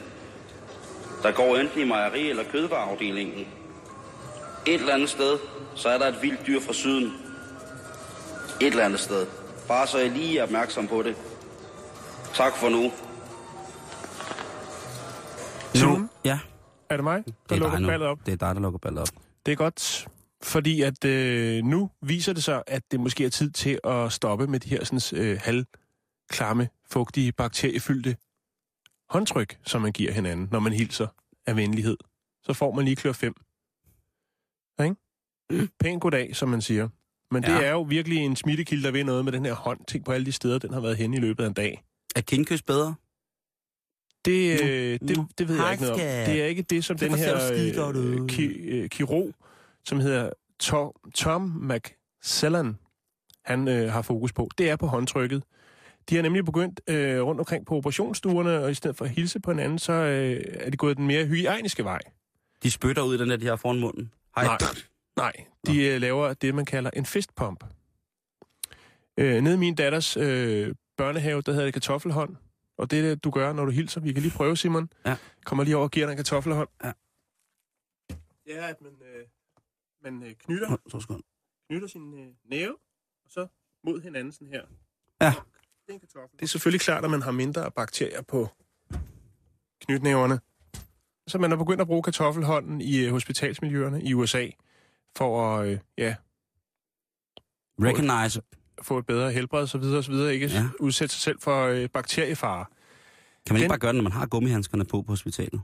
der 1.24 1.32
går 1.32 1.58
enten 1.58 1.82
i 1.82 1.84
mejeri- 1.86 2.30
eller 2.30 2.44
kødvareafdelingen. 2.52 3.48
Et 4.66 4.74
eller 4.74 4.94
andet 4.94 5.10
sted, 5.10 5.38
så 5.76 5.90
er 5.90 5.98
der 5.98 6.08
et 6.08 6.16
vildt 6.22 6.48
dyr 6.48 6.60
fra 6.62 6.74
syden. 6.74 7.14
Et 8.62 8.68
eller 8.68 8.84
andet 8.86 9.00
sted. 9.00 9.26
Bare 9.68 9.88
så 9.88 10.00
I 10.00 10.10
lige 10.10 10.40
er 10.40 10.44
opmærksom 10.44 10.88
på 10.88 11.02
det. 11.04 11.16
Tak 12.34 12.56
for 12.58 12.70
nu. 12.70 12.92
Simon, 15.74 16.10
Ja, 16.26 16.40
er 16.90 16.96
det 16.98 17.04
mig, 17.04 17.24
det 17.26 17.34
der 17.50 17.56
er, 17.56 17.60
lukker 17.60 17.80
nu. 17.80 17.88
ballet 17.88 18.08
op? 18.08 18.18
det 18.26 18.32
er 18.32 18.36
dig, 18.48 18.56
der 18.56 18.62
lukker 18.62 18.80
ballet 18.80 19.02
op. 19.02 19.08
Det 19.46 19.52
er 19.52 19.56
godt, 19.56 20.08
fordi 20.46 20.82
at 20.82 21.06
øh, 21.06 21.64
nu 21.64 21.92
viser 22.02 22.34
det 22.34 22.44
sig, 22.44 22.64
at 22.68 22.92
det 22.92 23.00
måske 23.00 23.26
er 23.26 23.30
tid 23.30 23.52
til 23.52 23.80
at 23.84 24.12
stoppe 24.12 24.48
med 24.48 24.60
de 24.60 24.70
her 24.70 24.84
sådan, 24.84 25.22
øh, 25.22 25.40
halvklamme, 25.44 26.70
fugtige, 26.92 27.32
bakteriefyldte 27.32 28.18
håndtryk, 29.10 29.58
som 29.66 29.82
man 29.82 29.92
giver 29.92 30.12
hinanden, 30.12 30.48
når 30.52 30.60
man 30.60 30.74
hilser 30.74 31.08
af 31.46 31.56
venlighed. 31.56 31.98
Så 32.44 32.54
får 32.54 32.76
man 32.76 32.86
lige 32.86 32.96
klør 32.96 33.12
5. 33.12 33.34
Ja, 34.80 34.84
ikke? 34.84 35.70
Pæn 35.80 36.00
goddag, 36.00 36.36
som 36.36 36.50
man 36.50 36.62
siger. 36.62 36.90
Men 37.32 37.44
det 37.44 37.50
Ja. 37.50 37.62
er 37.62 37.72
jo 37.72 37.82
virkelig 37.82 38.18
en 38.18 38.36
smittekilde, 38.36 38.84
der 38.84 38.92
ved 38.92 39.04
noget 39.04 39.26
med 39.26 39.32
den 39.32 39.46
her 39.46 39.54
hånd. 39.54 39.80
Tænk 39.88 40.06
på 40.06 40.12
alle 40.12 40.26
de 40.26 40.32
steder, 40.32 40.60
den 40.60 40.74
har 40.74 40.80
været 40.80 40.98
henne 40.98 41.18
i 41.18 41.20
løbet 41.20 41.44
af 41.44 41.48
en 41.48 41.54
dag. 41.54 41.84
Er 42.16 42.22
kindkys 42.22 42.62
bedre? 42.62 42.96
Det, 44.26 44.64
øh, 44.64 45.00
det, 45.08 45.28
det 45.38 45.48
ved 45.48 45.56
jeg 45.56 45.72
ikke 45.72 45.84
noget 45.84 45.94
om. 45.94 46.00
Det 46.00 46.42
er 46.42 46.46
ikke 46.46 46.62
det, 46.62 46.86
som 46.86 46.98
Det 46.98 47.12
den 47.12 47.18
her 47.18 47.52
øh, 47.54 48.28
ki, 48.30 48.46
øh, 48.46 48.90
kirurg, 48.90 49.34
som 49.86 50.00
hedder 50.00 50.30
Tom, 50.60 50.92
Tom 51.14 51.42
McSellan, 51.42 52.78
han 53.46 53.68
øh, 53.68 53.92
har 53.92 54.02
fokus 54.02 54.34
på. 54.34 54.50
Det 54.58 54.70
er 54.70 54.76
på 54.76 54.88
håndtrykket. 54.88 55.44
De 56.10 56.16
har 56.16 56.22
nemlig 56.22 56.46
begyndt 56.46 56.82
øh, 56.88 57.22
rundt 57.22 57.40
omkring 57.40 57.66
på 57.66 57.76
operationsstuerne, 57.76 58.60
og 58.60 58.72
i 58.72 58.74
stedet 58.74 58.98
for 58.98 59.06
at 59.06 59.12
hilse 59.12 59.40
på 59.40 59.52
hinanden, 59.52 59.80
så 59.80 59.94
øh, 59.94 60.44
er 60.54 60.70
de 60.70 60.78
gået 60.78 60.98
den 60.98 61.08
mere 61.08 61.26
hygiejniske 61.26 61.84
vej. 61.84 62.00
De 62.64 62.72
spytter 62.72 63.04
ud 63.04 63.18
den 63.18 63.30
der, 63.30 63.38
de 63.38 63.46
har 63.46 63.56
foran 63.56 63.80
munden. 63.80 64.12
Hej. 64.36 64.46
Nej, 64.46 64.58
nej. 65.16 65.46
De 65.68 65.86
øh, 65.86 66.02
laver 66.02 66.34
det, 66.34 66.56
man 66.56 66.66
kalder 66.66 66.90
en 66.94 67.06
fistpump. 67.06 67.64
Øh, 69.18 69.42
nede 69.42 69.56
i 69.56 69.58
min 69.58 69.76
datters 69.76 70.18
øh, 70.18 70.76
børnehave, 70.98 71.42
der 71.42 71.52
hedder 71.52 71.66
det 71.66 71.74
kartoffelhånd. 71.74 72.36
Og 72.78 72.92
det 72.92 73.00
er 73.00 73.04
det, 73.04 73.24
du 73.24 73.30
gør, 73.30 73.54
når 73.54 73.66
du 73.66 73.72
hilser. 73.72 74.02
Vi 74.02 74.14
kan 74.14 74.22
lige 74.22 74.34
prøve, 74.34 74.58
Simon. 74.58 74.90
Ja. 75.06 75.16
Kommer 75.46 75.64
lige 75.64 75.76
over 75.76 75.84
og 75.84 75.92
giver 75.92 76.06
dig 76.06 76.12
en 76.12 76.18
kartoffelhånd. 76.18 76.70
Ja. 76.84 76.92
Det 78.46 78.52
at 78.52 78.82
man, 78.82 78.92
øh, 78.92 79.26
man 80.06 80.24
øh, 80.24 80.36
knytter, 80.36 80.70
Nå, 80.70 80.78
Så 80.90 81.00
skal 81.00 81.16
knytter 81.70 81.88
sin 81.88 82.14
øh, 82.20 82.28
næve, 82.46 82.76
og 83.26 83.32
så 83.32 83.48
mod 83.84 84.02
hinanden 84.02 84.34
sådan 84.34 84.48
her. 84.48 84.62
Ja. 85.22 85.30
Det 85.30 85.90
er, 85.90 85.94
en 85.94 86.00
kartoffel. 86.00 86.38
det 86.40 86.44
er 86.44 86.48
selvfølgelig 86.48 86.82
klart, 86.82 87.04
at 87.06 87.12
man 87.12 87.22
har 87.22 87.32
mindre 87.32 87.72
bakterier 87.72 88.22
på 88.22 88.50
knytnæverne. 89.82 90.40
Så 91.28 91.38
man 91.38 91.52
er 91.52 91.56
begyndt 91.56 91.82
at 91.82 91.88
bruge 91.88 92.04
kartoffelhånden 92.04 92.82
i 92.82 92.98
øh, 93.06 93.12
hospitalsmiljøerne 93.12 94.04
i 94.04 94.14
USA, 94.14 94.48
for 95.18 95.50
at 95.58 95.68
øh, 95.68 95.80
ja, 95.98 96.16
Recognize. 97.82 98.42
få 98.82 98.98
et 98.98 99.06
bedre 99.06 99.32
helbred 99.32 99.62
og 99.62 99.70
så 99.70 99.78
videre 99.78 99.98
og 99.98 100.04
så 100.04 100.12
videre, 100.12 100.34
ikke 100.34 100.48
Ja. 100.48 100.54
ja. 100.54 100.70
udsætte 100.80 101.14
sig 101.16 101.22
selv 101.22 101.42
for 101.42 101.66
øh, 101.66 101.90
bakteriefare. 101.90 102.66
Kan 103.46 103.54
man 103.54 103.58
ikke 103.58 103.64
Den- 103.64 103.70
bare 103.70 103.80
gøre 103.80 103.90
det, 103.94 103.96
når 103.96 104.04
man 104.04 104.12
har 104.12 104.26
gummihandskerne 104.26 104.86
på 104.86 105.02
på 105.02 105.12
hospitalet? 105.12 105.62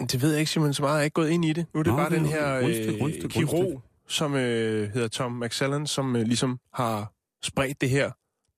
Det 0.00 0.22
ved 0.22 0.30
jeg 0.30 0.40
ikke, 0.40 0.52
Simon, 0.52 0.74
så 0.74 0.82
meget 0.82 0.94
jeg 0.94 1.00
er 1.00 1.04
ikke 1.04 1.14
gået 1.14 1.30
ind 1.30 1.44
i 1.44 1.52
det. 1.52 1.66
Nu 1.74 1.80
er 1.80 1.84
det 1.84 1.92
Nå, 1.92 1.96
bare 1.96 2.10
det 2.10 2.18
den 2.18 2.26
her 2.26 2.60
rundstykke, 2.60 3.04
øh, 3.04 3.30
kirurg, 3.30 3.54
rundstykke. 3.54 3.80
som 4.08 4.34
øh, 4.34 4.92
hedder 4.92 5.08
Tom 5.08 5.32
McSallen, 5.32 5.86
som 5.86 6.16
øh, 6.16 6.22
ligesom 6.22 6.60
har 6.74 7.12
spredt 7.42 7.80
det 7.80 7.90
her, 7.90 8.10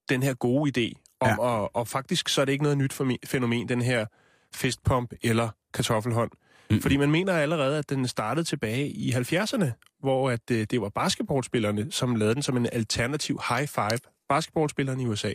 den 0.08 0.22
her 0.22 0.34
gode 0.34 0.72
idé 0.78 1.16
om, 1.20 1.28
ja. 1.28 1.38
og, 1.38 1.76
og 1.76 1.88
faktisk 1.88 2.28
så 2.28 2.40
er 2.40 2.44
det 2.44 2.52
ikke 2.52 2.62
noget 2.62 2.78
nyt 2.78 2.92
fænomen, 3.24 3.68
den 3.68 3.82
her 3.82 4.06
fistpump 4.54 5.12
eller 5.22 5.48
kartoffelhånd. 5.74 6.30
Mm. 6.70 6.80
Fordi 6.80 6.96
man 6.96 7.10
mener 7.10 7.32
allerede, 7.32 7.78
at 7.78 7.88
den 7.90 8.08
startede 8.08 8.44
tilbage 8.44 8.88
i 8.88 9.12
70'erne, 9.12 9.96
hvor 10.00 10.30
at, 10.30 10.50
øh, 10.50 10.66
det 10.70 10.80
var 10.80 10.88
basketballspillerne, 10.88 11.92
som 11.92 12.14
lavede 12.14 12.34
den 12.34 12.42
som 12.42 12.56
en 12.56 12.68
alternativ 12.72 13.40
high 13.48 13.68
five. 13.68 13.98
Basketballspillerne 14.28 15.02
i 15.02 15.06
USA. 15.06 15.32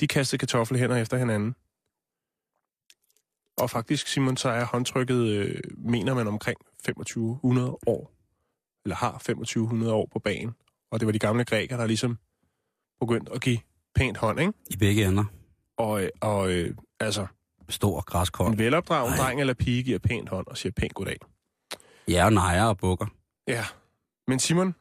De 0.00 0.06
kastede 0.06 0.38
kartoffelhænder 0.38 0.96
efter 0.96 1.16
hinanden. 1.16 1.54
Og 3.58 3.70
faktisk, 3.70 4.06
Simon, 4.06 4.36
så 4.36 4.48
er 4.48 4.64
håndtrykket, 4.64 5.26
øh, 5.26 5.60
mener 5.76 6.14
man, 6.14 6.28
omkring 6.28 6.58
2500 6.84 7.76
år. 7.86 8.12
Eller 8.84 8.96
har 8.96 9.12
2500 9.12 9.92
år 9.92 10.08
på 10.12 10.18
banen. 10.18 10.54
Og 10.90 11.00
det 11.00 11.06
var 11.06 11.12
de 11.12 11.18
gamle 11.18 11.44
grækere, 11.44 11.78
der 11.80 11.86
ligesom 11.86 12.18
begyndte 13.00 13.32
at 13.32 13.40
give 13.40 13.58
pænt 13.94 14.16
hånd, 14.16 14.40
ikke? 14.40 14.52
I 14.70 14.76
begge 14.76 15.04
ender. 15.06 15.24
Og, 15.76 16.02
øh, 16.02 16.08
og 16.20 16.50
øh, 16.52 16.74
altså, 17.00 17.26
Stor 17.68 18.00
græskånd. 18.00 18.52
en 18.54 18.58
velopdragen 18.58 19.10
Nej. 19.10 19.18
dreng 19.18 19.40
eller 19.40 19.54
pige 19.54 19.82
giver 19.82 19.98
pænt 19.98 20.28
hånd 20.28 20.46
og 20.46 20.56
siger 20.56 20.72
pænt 20.76 20.94
goddag. 20.94 21.16
Ja, 22.08 22.24
og 22.24 22.32
nejer 22.32 22.64
og 22.64 22.78
bukker. 22.78 23.06
Ja, 23.48 23.64
men 24.26 24.38
Simon, 24.38 24.74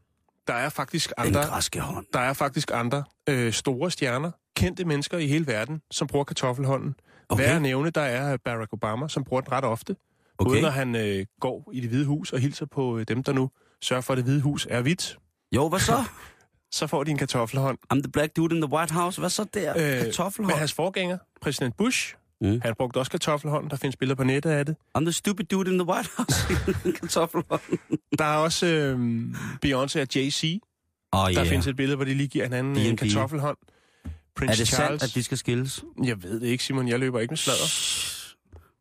der 0.48 0.54
er 0.54 0.70
faktisk 0.70 1.12
andre, 1.18 1.44
græske 1.44 1.80
hånd. 1.80 2.06
der 2.14 2.20
er 2.20 2.34
faktisk 2.34 2.72
andre 2.74 3.04
øh, 3.30 3.54
store 3.54 3.92
stjerner, 3.92 4.32
kendte 4.66 4.86
mennesker 4.86 5.18
i 5.18 5.28
hele 5.28 5.48
verden, 5.48 5.82
som 5.92 6.08
bruger 6.08 6.24
kartoffelhånden. 6.26 6.96
Okay. 7.30 7.44
Hver 7.44 7.60
nævne, 7.60 7.90
der 7.90 8.02
er 8.02 8.38
Barack 8.38 8.74
Obama, 8.74 9.08
som 9.08 9.24
bruger 9.24 9.42
den 9.42 9.52
ret 9.52 9.64
ofte. 9.64 9.96
Okay. 10.38 10.50
Både 10.50 10.62
når 10.62 10.70
han 10.70 10.96
øh, 10.96 11.26
går 11.40 11.70
i 11.74 11.80
det 11.80 11.90
hvide 11.90 12.06
hus 12.06 12.34
og 12.34 12.40
hilser 12.40 12.66
på 12.66 12.98
øh, 12.98 13.06
dem, 13.08 13.24
der 13.24 13.34
nu 13.34 13.50
sørger 13.82 14.02
for, 14.02 14.14
at 14.14 14.18
det 14.18 14.26
hvide 14.26 14.42
hus 14.42 14.68
er 14.70 14.82
hvidt, 14.82 15.18
Jo, 15.56 15.70
hvad 15.70 15.80
så? 15.80 16.04
så 16.80 16.88
får 16.88 17.04
de 17.04 17.12
en 17.12 17.18
kartoffelhånd. 17.18 17.78
I'm 17.94 18.02
the 18.02 18.12
black 18.12 18.36
dude 18.36 18.56
in 18.56 18.62
the 18.62 18.72
White 18.74 18.94
House. 18.94 19.20
Hvad 19.22 19.30
så 19.30 19.46
der? 19.54 19.74
Øh, 19.78 20.04
Kartoffelhånd. 20.06 20.54
Men 20.54 20.60
hans 20.60 20.74
forgænger, 20.74 21.18
præsident 21.42 21.78
Bush, 21.78 22.16
Mm. 22.42 22.62
han 22.64 22.74
brugte 22.78 22.98
også 22.98 23.12
kartoffelhånd. 23.12 23.70
Der 23.70 23.76
findes 23.76 23.96
billeder 23.96 24.16
på 24.16 24.24
nettet 24.24 24.50
af 24.50 24.66
det. 24.66 24.76
I'm 24.98 25.02
the 25.02 25.12
stupid 25.12 25.46
dude 25.46 25.72
in 25.74 25.80
the 25.80 25.88
White 25.90 26.10
House. 26.18 26.54
Kartoffelhånd. 27.00 27.62
Der 28.18 28.26
er 28.26 28.38
også 28.38 28.66
øh, 28.66 29.24
Beyoncé 29.66 30.02
og 30.02 30.08
Jay-Z. 30.16 30.44
Åh, 31.14 31.20
Der 31.20 31.30
ja. 31.30 31.44
findes 31.44 31.68
et 31.68 31.76
billede, 31.76 31.96
hvor 31.96 32.06
de 32.06 32.14
lige 32.14 32.28
giver 32.28 32.46
hinanden 32.46 32.78
en 32.78 32.98
kartoffelhånd. 32.98 33.58
Prince 34.36 34.52
Er 34.54 34.56
det 34.56 34.68
Charles. 34.68 35.02
sandt, 35.02 35.12
at 35.12 35.16
de 35.16 35.24
skal 35.24 35.38
skilles? 35.38 35.84
Jeg 36.04 36.24
ved 36.24 36.40
det 36.40 36.48
ikke, 36.48 36.64
Simon. 36.64 36.88
Jeg 36.88 37.00
løber 37.00 37.20
ikke 37.20 37.32
med 37.32 37.38
sladder. 37.38 37.68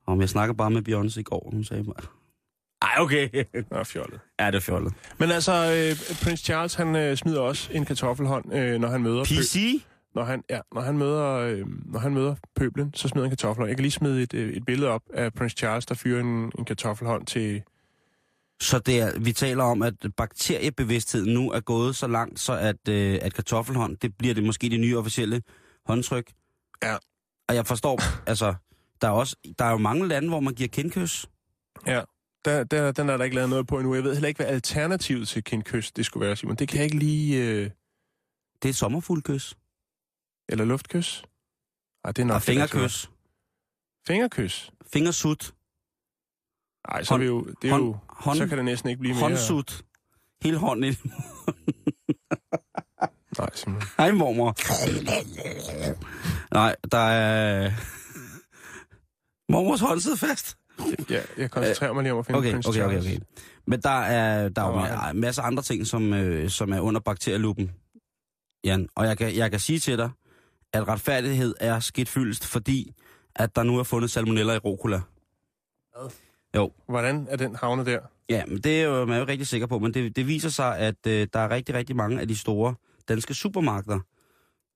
Om 0.06 0.20
jeg 0.20 0.28
snakker 0.28 0.54
bare 0.54 0.70
med 0.70 0.82
Beyoncé 0.88 1.20
i 1.20 1.22
går, 1.22 1.50
hun 1.52 1.64
sagde 1.64 1.82
mig. 1.82 1.94
Ej, 2.82 2.94
okay. 2.98 3.28
Nå, 3.70 3.84
fjollet. 3.84 4.20
Ja, 4.40 4.46
det 4.46 4.54
er 4.54 4.60
fjollet. 4.60 4.92
Men 5.18 5.30
altså, 5.30 5.52
øh, 5.52 6.16
Prince 6.22 6.44
Charles, 6.44 6.74
han 6.74 6.96
øh, 6.96 7.16
smider 7.16 7.40
også 7.40 7.68
en 7.72 7.84
kartoffelhånd, 7.84 8.54
øh, 8.54 8.80
når 8.80 8.88
han 8.88 9.02
møder... 9.02 9.24
PC? 9.24 9.82
Når 10.14 10.24
han, 10.24 10.42
ja, 10.50 10.60
når 10.74 10.80
han 10.80 10.98
møder, 10.98 11.24
øh, 11.32 11.66
når 11.92 11.98
han 11.98 12.14
møder 12.14 12.34
pøblen, 12.56 12.94
så 12.94 13.08
smider 13.08 13.26
han 13.26 13.30
kartoffelhånd. 13.30 13.68
Jeg 13.68 13.76
kan 13.76 13.82
lige 13.82 13.92
smide 13.92 14.22
et, 14.22 14.34
øh, 14.34 14.52
et 14.52 14.64
billede 14.66 14.90
op 14.90 15.02
af 15.14 15.32
Prince 15.34 15.56
Charles, 15.56 15.86
der 15.86 15.94
fyrer 15.94 16.20
en, 16.20 16.52
en 16.58 16.64
kartoffelhånd 16.64 17.26
til... 17.26 17.62
Så 18.64 18.78
det 18.78 19.00
er, 19.00 19.20
vi 19.20 19.32
taler 19.32 19.64
om, 19.64 19.82
at 19.82 19.94
bakteriebevidstheden 20.16 21.34
nu 21.34 21.50
er 21.50 21.60
gået 21.60 21.96
så 21.96 22.06
langt, 22.06 22.40
så 22.40 22.52
at, 22.52 22.88
øh, 22.88 23.18
at 23.22 23.34
kartoffelhånd, 23.34 23.96
det 23.96 24.16
bliver 24.18 24.34
det 24.34 24.44
måske 24.44 24.68
det 24.70 24.80
nye 24.80 24.98
officielle 24.98 25.42
håndtryk. 25.86 26.32
Ja. 26.82 26.96
Og 27.48 27.54
jeg 27.54 27.66
forstår, 27.66 28.00
altså, 28.28 28.54
der 29.00 29.08
er, 29.08 29.12
også, 29.12 29.36
der 29.58 29.64
er 29.64 29.70
jo 29.70 29.76
mange 29.78 30.08
lande, 30.08 30.28
hvor 30.28 30.40
man 30.40 30.54
giver 30.54 30.68
kindkys. 30.68 31.26
Ja, 31.86 32.02
der, 32.44 32.64
der, 32.64 32.92
den 32.92 33.08
er 33.08 33.16
der 33.16 33.24
ikke 33.24 33.36
lavet 33.36 33.50
noget 33.50 33.66
på 33.66 33.78
endnu. 33.78 33.94
Jeg 33.94 34.04
ved 34.04 34.12
heller 34.12 34.28
ikke, 34.28 34.38
hvad 34.38 34.46
alternativet 34.46 35.28
til 35.28 35.44
kindkys 35.44 35.92
det 35.92 36.06
skulle 36.06 36.26
være, 36.26 36.36
Simon. 36.36 36.56
Det 36.56 36.68
kan 36.68 36.76
jeg 36.76 36.84
ikke 36.84 36.98
lige... 36.98 37.42
Øh, 37.44 37.70
Det 38.62 38.64
er 38.64 38.68
et 38.68 38.76
sommerfuglkys. 38.76 39.56
eller 40.48 40.64
luftkys? 40.64 41.24
Ej, 42.04 42.12
det 42.12 42.22
er 42.22 42.26
nok... 42.26 42.34
Og 42.34 42.42
fingerkys. 42.42 43.10
Fingerkys? 44.06 44.70
Fingersut. 44.92 45.54
Nej, 46.90 47.04
så 47.04 47.14
er 47.14 47.18
vi 47.18 47.24
jo... 47.24 47.44
Det 47.62 47.68
er 47.68 47.72
hånd- 47.72 47.84
jo 47.84 47.96
hånd- 48.08 48.38
så 48.38 48.46
kan 48.46 48.56
det 48.58 48.64
næsten 48.64 48.90
ikke 48.90 49.00
blive 49.00 49.14
mere... 49.14 49.22
Håndsut. 49.22 49.82
Hele 50.42 50.58
hånden 50.58 50.84
i. 50.92 50.96
Nej, 53.38 53.50
Simon. 53.54 53.82
Hej, 53.98 54.12
mormor. 54.12 54.54
Nej, 56.54 56.76
der 56.92 56.98
er... 56.98 57.70
Mormors 59.52 59.80
hånd 59.80 60.00
sidder 60.00 60.16
fast. 60.16 60.56
Ja, 61.10 61.20
jeg 61.36 61.50
koncentrerer 61.50 61.92
mig 61.92 62.02
lige 62.02 62.12
om 62.12 62.18
at 62.18 62.26
finde 62.26 62.38
Okay, 62.38 62.52
Prince 62.52 62.68
okay, 62.68 62.82
okay, 62.84 62.98
okay. 62.98 63.18
Men 63.66 63.80
der 63.82 63.90
er, 63.90 64.48
der 64.48 64.62
er 64.62 64.66
jo 64.66 64.72
Der 64.74 64.80
var 64.80 65.10
ma- 65.10 65.12
masser 65.12 65.42
af 65.42 65.46
andre 65.46 65.62
ting, 65.62 65.86
som, 65.86 66.12
øh, 66.14 66.50
som 66.50 66.72
er 66.72 66.80
under 66.80 67.00
bakterieluppen, 67.00 67.72
Jan. 68.64 68.88
Og 68.94 69.06
jeg 69.06 69.18
kan, 69.18 69.36
jeg 69.36 69.50
kan 69.50 69.60
sige 69.60 69.78
til 69.78 69.98
dig, 69.98 70.10
at 70.72 70.88
retfærdighed 70.88 71.54
er 71.60 71.80
skidt 71.80 72.08
fyldest, 72.08 72.46
fordi 72.46 72.92
at 73.36 73.56
der 73.56 73.62
nu 73.62 73.78
er 73.78 73.82
fundet 73.82 74.10
salmonella 74.10 74.52
i 74.54 74.58
rucola. 74.58 75.00
Hvordan 76.88 77.26
er 77.30 77.36
den 77.36 77.54
havnet 77.54 77.86
der? 77.86 78.00
Ja, 78.28 78.44
men 78.46 78.58
det 78.58 78.80
er 78.80 78.84
jo, 78.84 79.04
man 79.04 79.16
er 79.16 79.20
jo 79.20 79.26
rigtig 79.26 79.46
sikker 79.46 79.66
på, 79.66 79.78
men 79.78 79.94
det, 79.94 80.16
det 80.16 80.26
viser 80.26 80.48
sig, 80.48 80.78
at 80.78 81.06
øh, 81.06 81.28
der 81.32 81.40
er 81.40 81.50
rigtig, 81.50 81.74
rigtig 81.74 81.96
mange 81.96 82.20
af 82.20 82.28
de 82.28 82.36
store 82.36 82.74
danske 83.08 83.34
supermarkeder, 83.34 84.00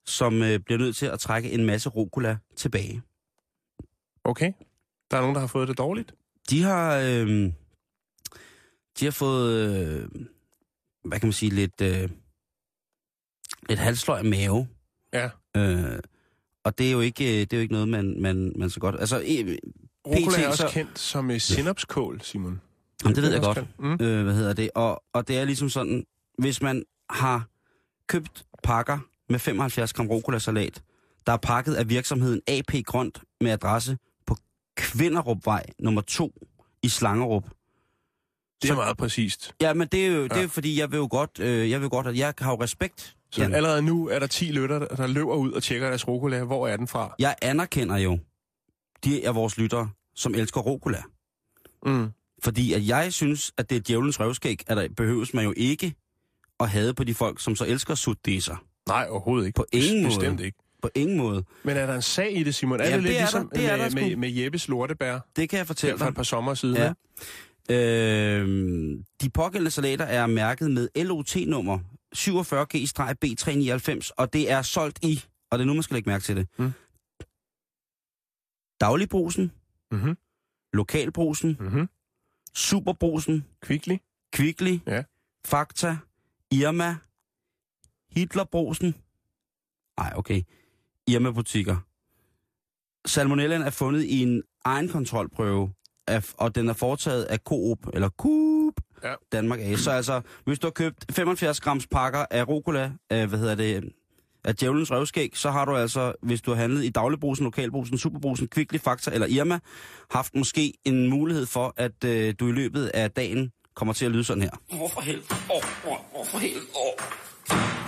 som 0.06 0.42
øh, 0.42 0.58
bliver 0.60 0.78
nødt 0.78 0.96
til 0.96 1.06
at 1.06 1.20
trække 1.20 1.50
en 1.50 1.66
masse 1.66 1.88
rucola 1.88 2.38
tilbage. 2.56 3.02
Okay. 4.24 4.52
Der 5.10 5.16
er 5.16 5.20
nogen, 5.20 5.34
der 5.34 5.40
har 5.40 5.46
fået 5.46 5.68
det 5.68 5.78
dårligt. 5.78 6.14
De 6.50 6.62
har, 6.62 6.96
øh, 6.96 7.52
de 9.00 9.04
har 9.04 9.10
fået, 9.10 9.68
øh, 9.68 10.08
hvad 11.04 11.20
kan 11.20 11.26
man 11.26 11.32
sige, 11.32 11.50
lidt, 11.50 11.80
øh, 11.80 12.10
lidt 13.68 13.80
halsløg 13.80 14.24
mave. 14.24 14.68
Ja. 15.12 15.30
Øh, 15.56 15.98
og 16.64 16.78
det 16.78 16.88
er 16.88 16.92
jo 16.92 17.00
ikke, 17.00 17.24
øh, 17.24 17.40
det 17.40 17.52
er 17.52 17.56
jo 17.56 17.62
ikke 17.62 17.74
noget, 17.74 17.88
man, 17.88 18.20
man, 18.20 18.52
man 18.56 18.70
så 18.70 18.80
godt... 18.80 18.96
Altså, 19.00 19.22
Rucola 20.16 20.42
er 20.42 20.48
også 20.48 20.62
så- 20.62 20.72
kendt 20.72 20.98
som 20.98 21.30
uh, 21.30 21.38
sinapskål, 21.38 22.20
Simon. 22.22 22.60
Jamen, 23.04 23.14
det 23.16 23.22
ved 23.22 23.30
jeg 23.30 23.38
er 23.38 23.54
godt. 23.54 23.66
Mm. 23.78 23.92
Øh, 24.06 24.24
hvad 24.24 24.34
hedder 24.34 24.52
det? 24.52 24.70
Og, 24.74 25.02
og 25.12 25.28
det 25.28 25.38
er 25.38 25.44
ligesom 25.44 25.70
sådan, 25.70 26.04
hvis 26.38 26.62
man 26.62 26.84
har 27.10 27.46
købt 28.08 28.44
pakker 28.62 28.98
med 29.28 29.38
75 29.38 29.92
gram 29.92 30.06
rucola-salat, 30.08 30.82
der 31.26 31.32
er 31.32 31.36
pakket 31.36 31.74
af 31.74 31.88
virksomheden 31.88 32.40
AP 32.48 32.84
Grønt 32.86 33.22
med 33.40 33.50
adresse 33.50 33.98
på 34.26 34.36
Kvinderupvej 34.76 35.66
nummer 35.78 36.00
2 36.00 36.32
i 36.82 36.88
Slangerup. 36.88 37.44
Det 37.44 37.50
er 38.64 38.68
Så- 38.68 38.74
meget 38.74 38.96
præcist. 38.96 39.54
Ja, 39.60 39.74
men 39.74 39.88
det 39.92 40.06
er 40.06 40.10
jo, 40.10 40.24
det 40.24 40.32
er 40.32 40.36
Ja. 40.36 40.42
jo 40.42 40.48
fordi, 40.48 40.78
jeg 40.80 40.90
vil 40.90 40.96
jo 40.96 41.08
godt, 41.10 41.40
øh, 41.40 41.70
jeg 41.70 41.80
vil 41.80 41.88
godt, 41.88 42.06
at 42.06 42.16
jeg 42.16 42.34
har 42.38 42.50
jo 42.52 42.62
respekt. 42.62 43.14
Så 43.30 43.40
Jan. 43.42 43.54
allerede 43.54 43.82
nu 43.82 44.08
er 44.08 44.18
der 44.18 44.26
10 44.26 44.44
lytter, 44.52 44.78
der 44.78 45.06
løber 45.06 45.34
ud 45.34 45.52
og 45.52 45.62
tjekker 45.62 45.88
deres 45.88 46.08
rucola. 46.08 46.44
Hvor 46.44 46.68
er 46.68 46.76
den 46.76 46.86
fra? 46.88 47.14
Jeg 47.18 47.36
anerkender 47.42 47.96
jo 47.96 48.18
de 49.04 49.26
af 49.26 49.34
vores 49.34 49.58
lyttere, 49.58 49.90
som 50.18 50.34
elsker 50.34 50.60
rucola. 50.60 51.02
Mm. 51.86 52.08
Fordi 52.42 52.72
at 52.72 52.86
jeg 52.88 53.12
synes, 53.12 53.52
at 53.56 53.70
det 53.70 53.76
er 53.76 53.80
djævelens 53.80 54.20
røvskæg, 54.20 54.60
at 54.70 54.76
der 54.76 54.88
behøves 54.96 55.34
man 55.34 55.44
jo 55.44 55.54
ikke 55.56 55.94
at 56.60 56.68
have 56.70 56.94
på 56.94 57.04
de 57.04 57.14
folk, 57.14 57.40
som 57.40 57.56
så 57.56 57.64
elsker 57.64 57.94
sutdeser. 57.94 58.56
Nej, 58.88 59.06
overhovedet 59.10 59.46
ikke. 59.46 59.56
På 59.56 59.64
ingen 59.72 60.02
måde. 60.02 60.14
Bestemt 60.16 60.40
ikke. 60.40 60.58
På 60.82 60.90
ingen 60.94 61.16
måde. 61.16 61.44
Men 61.62 61.76
er 61.76 61.86
der 61.86 61.94
en 61.94 62.02
sag 62.02 62.36
i 62.38 62.42
det, 62.42 62.54
Simon? 62.54 62.80
Er 62.80 62.84
Ja, 62.84 62.94
det 62.94 63.02
lidt 63.02 63.10
det 63.10 63.16
er 63.16 63.20
ligesom 63.22 63.48
der. 63.48 63.56
Det 63.60 63.66
er 63.70 63.76
med, 63.76 63.84
der 63.84 63.90
sgu. 63.90 64.00
med, 64.00 64.16
med 64.16 64.30
Jeppes 64.30 64.68
lortebær 64.68 65.18
Det 65.36 65.48
kan 65.48 65.58
jeg 65.58 65.66
fortælle 65.66 65.98
for 65.98 66.04
dig. 66.04 66.10
et 66.10 66.16
par 66.16 66.22
sommer 66.22 66.54
siden? 66.54 66.76
Ja. 66.76 66.92
Øh, 67.74 68.48
de 69.22 69.30
pågældende 69.30 69.70
salater 69.70 70.04
er 70.04 70.26
mærket 70.26 70.70
med 70.70 70.88
LOT-nummer 70.96 71.78
47G-B399, 72.16 74.10
og 74.16 74.32
det 74.32 74.50
er 74.50 74.62
solgt 74.62 74.98
i, 75.04 75.24
og 75.50 75.58
det 75.58 75.62
er 75.64 75.66
nu, 75.66 75.74
man 75.74 75.82
skal 75.82 75.94
lægge 75.94 76.10
mærke 76.10 76.22
til 76.24 76.36
det, 76.36 76.48
Mm. 76.58 76.72
dagligbrusen, 78.80 79.52
Mhm. 79.92 80.16
lokalbrusen, 80.72 81.56
Mhm. 81.60 81.88
superbrusen, 82.54 83.44
Kvickly? 83.60 83.96
Kvickly, 84.32 84.78
Ja. 84.86 85.02
Fakta, 85.44 85.96
Irma, 86.50 86.96
Hitlerbrusen. 88.10 88.94
Nej, 89.98 90.12
okay. 90.16 90.42
Irma-butikker. 91.06 91.76
Salmonellaen 93.06 93.62
er 93.62 93.70
fundet 93.70 94.02
i 94.04 94.22
en 94.22 94.42
egen 94.64 94.88
kontrolprøve, 94.88 95.72
af, 96.06 96.34
og 96.38 96.54
den 96.54 96.68
er 96.68 96.72
foretaget 96.72 97.24
af 97.24 97.38
Coop, 97.38 97.78
eller 97.94 98.08
Coop, 98.08 98.74
Ja. 99.02 99.14
Danmark 99.32 99.60
A. 99.60 99.76
Så 99.76 99.90
altså, 99.90 100.20
hvis 100.44 100.58
du 100.58 100.66
har 100.66 100.72
købt 100.72 101.04
75 101.12 101.60
grams 101.60 101.86
pakker 101.86 102.26
af 102.30 102.48
rucola, 102.48 102.92
hvad 103.08 103.28
hedder 103.38 103.54
det, 103.54 103.92
af 104.44 104.56
djævelens 104.56 104.90
røvskæg, 104.90 105.30
så 105.34 105.50
har 105.50 105.64
du 105.64 105.76
altså, 105.76 106.12
hvis 106.22 106.42
du 106.42 106.50
har 106.50 106.56
handlet 106.60 106.84
i 106.84 106.88
dagligbrusen, 106.88 107.44
lokalbrusen, 107.44 107.98
superbrusen, 107.98 108.48
Kvickly, 108.48 108.78
Fakta 108.78 109.10
eller 109.10 109.26
Irma, 109.26 109.58
haft 110.10 110.34
måske 110.34 110.72
en 110.84 111.08
mulighed 111.08 111.46
for, 111.46 111.74
at 111.76 112.04
øh, 112.04 112.34
du 112.40 112.48
i 112.48 112.52
løbet 112.52 112.86
af 112.86 113.10
dagen 113.10 113.52
kommer 113.74 113.94
til 113.94 114.04
at 114.04 114.10
lyde 114.10 114.24
sådan 114.24 114.42
her. 114.42 114.76
Hvorfor 114.76 115.00
helvede? 115.00 115.26
Åh, 115.50 115.56
oh, 115.56 115.92
oh, 115.92 115.98
hvorfor 116.12 116.38
helvede? 116.38 116.64
Åh. 116.74 117.04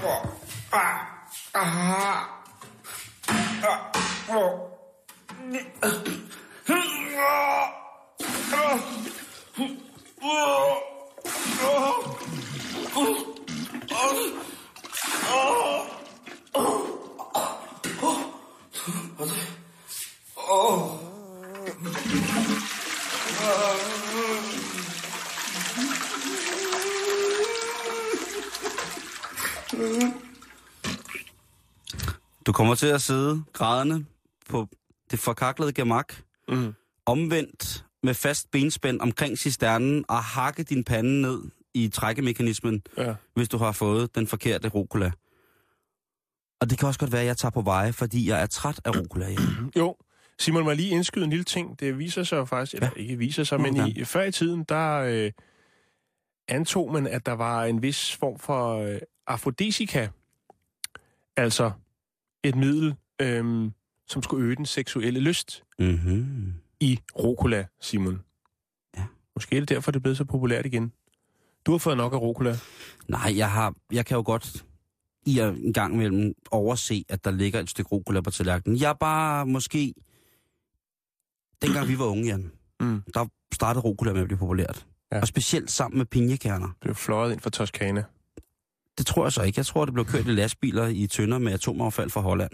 Oh. 0.04 0.26
Ah. 0.72 1.00
Ah. 1.54 2.22
Ah. 3.62 4.36
Oh. 4.36 4.70
Oh. 15.32 15.99
Du 32.46 32.52
kommer 32.52 32.74
til 32.74 32.86
at 32.86 33.02
sidde 33.02 33.42
grædende 33.52 34.04
på 34.48 34.68
det 35.10 35.18
forkaklede 35.18 35.72
gemak, 35.72 36.14
mm. 36.48 36.74
omvendt 37.06 37.84
med 38.02 38.14
fast 38.14 38.50
benspænd 38.50 39.00
omkring 39.00 39.38
cisternen 39.38 40.04
og 40.08 40.24
hakke 40.24 40.62
din 40.62 40.84
pande 40.84 41.22
ned 41.22 41.42
i 41.74 41.88
trækkemekanismen, 41.88 42.82
ja. 42.96 43.14
hvis 43.34 43.48
du 43.48 43.58
har 43.58 43.72
fået 43.72 44.14
den 44.14 44.26
forkerte 44.26 44.68
rucola. 44.68 45.12
Og 46.60 46.70
det 46.70 46.78
kan 46.78 46.88
også 46.88 47.00
godt 47.00 47.12
være, 47.12 47.20
at 47.20 47.26
jeg 47.26 47.36
tager 47.36 47.50
på 47.50 47.62
veje, 47.62 47.92
fordi 47.92 48.28
jeg 48.28 48.42
er 48.42 48.46
træt 48.46 48.80
af 48.84 48.90
rucola. 48.96 49.28
Ja. 49.28 49.36
Jo, 49.80 49.96
Simon, 50.38 50.64
må 50.64 50.72
lige 50.72 50.90
indskyde 50.90 51.24
en 51.24 51.30
lille 51.30 51.44
ting. 51.44 51.80
Det 51.80 51.98
viser 51.98 52.22
sig 52.22 52.36
jo 52.36 52.44
faktisk, 52.44 52.74
eller 52.74 52.90
ikke 52.96 53.16
viser 53.16 53.44
sig, 53.44 53.60
men 53.60 53.76
i, 53.88 54.04
før 54.04 54.22
i 54.22 54.32
tiden, 54.32 54.64
der 54.68 54.98
øh, 54.98 55.32
antog 56.48 56.92
man, 56.92 57.06
at 57.06 57.26
der 57.26 57.32
var 57.32 57.64
en 57.64 57.82
vis 57.82 58.16
form 58.16 58.38
for 58.38 58.76
øh, 58.76 58.98
afrodisika, 59.26 60.08
altså 61.36 61.70
et 62.44 62.54
middel, 62.54 62.94
øh, 63.22 63.70
som 64.08 64.22
skulle 64.22 64.46
øge 64.46 64.56
den 64.56 64.66
seksuelle 64.66 65.20
lyst 65.20 65.62
Mm-hmm. 65.78 66.54
i 66.80 66.98
rucola, 67.18 67.66
Simon. 67.80 68.20
Ja. 68.96 69.04
Måske 69.36 69.56
er 69.56 69.60
det 69.60 69.68
derfor, 69.68 69.90
det 69.90 69.98
er 69.98 70.02
blevet 70.02 70.16
så 70.16 70.24
populært 70.24 70.66
igen. 70.66 70.92
Du 71.66 71.70
har 71.70 71.78
fået 71.78 71.96
nok 71.96 72.12
af 72.12 72.20
rucola. 72.20 72.56
Nej, 73.08 73.32
jeg, 73.36 73.50
har, 73.50 73.74
jeg 73.92 74.06
kan 74.06 74.14
jo 74.16 74.22
godt 74.26 74.64
i 75.26 75.38
at 75.38 75.54
en 75.56 75.72
gang 75.72 75.94
imellem 75.94 76.34
overse, 76.50 77.04
at 77.08 77.24
der 77.24 77.30
ligger 77.30 77.60
et 77.60 77.70
stykke 77.70 77.88
rucola 77.88 78.20
på 78.20 78.30
tallerkenen. 78.30 78.80
Jeg 78.80 78.88
er 78.88 78.92
bare 78.94 79.46
måske... 79.46 79.94
Dengang 81.62 81.88
vi 81.88 81.98
var 81.98 82.04
unge, 82.04 82.26
Jan, 82.26 82.50
Mm. 82.80 83.02
der 83.14 83.26
startede 83.54 83.82
rucola 83.84 84.12
med 84.12 84.20
at 84.20 84.26
blive 84.26 84.38
populært. 84.38 84.86
Ja. 85.12 85.20
Og 85.20 85.26
specielt 85.28 85.70
sammen 85.70 85.98
med 85.98 86.06
pinjekerner. 86.06 86.68
Blev 86.80 86.94
fløjet 86.94 87.32
ind 87.32 87.40
fra 87.40 87.50
Toskana. 87.50 88.04
Det 88.98 89.06
tror 89.06 89.24
jeg 89.24 89.32
så 89.32 89.42
ikke. 89.42 89.58
Jeg 89.58 89.66
tror, 89.66 89.84
det 89.84 89.94
blev 89.94 90.04
kørt 90.06 90.26
i 90.26 90.30
lastbiler 90.30 90.86
i 90.86 91.06
tønder 91.06 91.38
med 91.38 91.52
atomaffald 91.52 92.10
fra 92.10 92.20
Holland. 92.20 92.50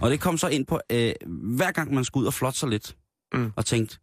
Og 0.00 0.10
det 0.10 0.20
kom 0.20 0.38
så 0.38 0.48
ind 0.48 0.66
på, 0.66 0.80
øh, 0.92 1.12
hver 1.26 1.72
gang 1.72 1.94
man 1.94 2.04
skulle 2.04 2.22
ud 2.22 2.26
og 2.26 2.34
flotte 2.34 2.58
sig 2.58 2.68
lidt, 2.68 2.96
Mm. 3.34 3.52
og 3.56 3.66
tænkte, 3.66 3.98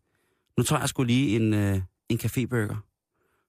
nu 0.57 0.63
tager 0.63 0.79
jeg 0.79 0.89
sgu 0.89 1.03
lige 1.03 1.35
en, 1.35 1.53
øh, 1.53 1.81
en 2.09 2.19
caféburger. 2.23 2.75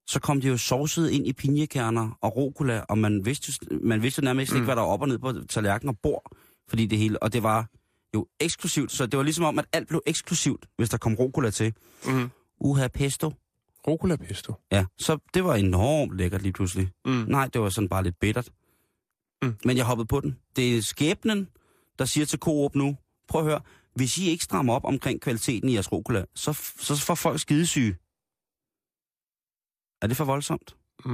Så 0.06 0.20
kom 0.20 0.40
det 0.40 0.48
jo 0.48 0.56
sovset 0.56 1.10
ind 1.10 1.26
i 1.26 1.32
pinjekerner 1.32 2.18
og 2.20 2.36
rucola, 2.36 2.80
og 2.88 2.98
man 2.98 3.24
vidste, 3.24 3.52
man 3.82 4.02
vidste 4.02 4.24
nærmest 4.24 4.52
mm. 4.52 4.56
ikke, 4.56 4.64
hvad 4.64 4.76
der 4.76 4.82
var 4.82 4.88
op 4.88 5.02
og 5.02 5.08
ned 5.08 5.18
på 5.18 5.32
tallerken 5.48 5.88
og 5.88 5.98
bord, 5.98 6.32
fordi 6.68 6.86
det 6.86 6.98
hele, 6.98 7.22
og 7.22 7.32
det 7.32 7.42
var 7.42 7.66
jo 8.14 8.26
eksklusivt, 8.40 8.92
så 8.92 9.06
det 9.06 9.16
var 9.16 9.22
ligesom 9.22 9.44
om, 9.44 9.58
at 9.58 9.64
alt 9.72 9.88
blev 9.88 10.02
eksklusivt, 10.06 10.66
hvis 10.76 10.88
der 10.88 10.96
kom 10.96 11.14
rucola 11.14 11.50
til. 11.50 11.74
Mm. 12.06 12.30
Uha 12.60 12.88
pesto. 12.88 13.32
Rucola 13.86 14.16
pesto. 14.16 14.54
Ja, 14.72 14.84
så 14.98 15.18
det 15.34 15.44
var 15.44 15.54
enormt 15.54 16.16
lækkert 16.16 16.42
lige 16.42 16.52
pludselig. 16.52 16.90
Mm. 17.04 17.24
Nej, 17.28 17.48
det 17.52 17.60
var 17.60 17.68
sådan 17.68 17.88
bare 17.88 18.02
lidt 18.02 18.20
bittert. 18.20 18.50
Mm. 19.42 19.54
Men 19.64 19.76
jeg 19.76 19.84
hoppede 19.84 20.06
på 20.06 20.20
den. 20.20 20.36
Det 20.56 20.76
er 20.76 20.82
skæbnen, 20.82 21.48
der 21.98 22.04
siger 22.04 22.26
til 22.26 22.38
Coop 22.38 22.74
nu, 22.74 22.96
prøv 23.28 23.40
at 23.40 23.46
høre, 23.46 23.60
hvis 23.94 24.18
I 24.18 24.28
ikke 24.28 24.44
strammer 24.44 24.74
op 24.74 24.84
omkring 24.84 25.20
kvaliteten 25.20 25.68
i 25.68 25.72
jeres 25.72 25.92
rucola, 25.92 26.24
så, 26.34 26.52
så 26.78 26.96
får 26.96 27.14
folk 27.14 27.40
skidesyge. 27.40 27.96
Er 30.02 30.06
det 30.06 30.16
for 30.16 30.24
voldsomt? 30.24 30.76
Mm, 31.04 31.12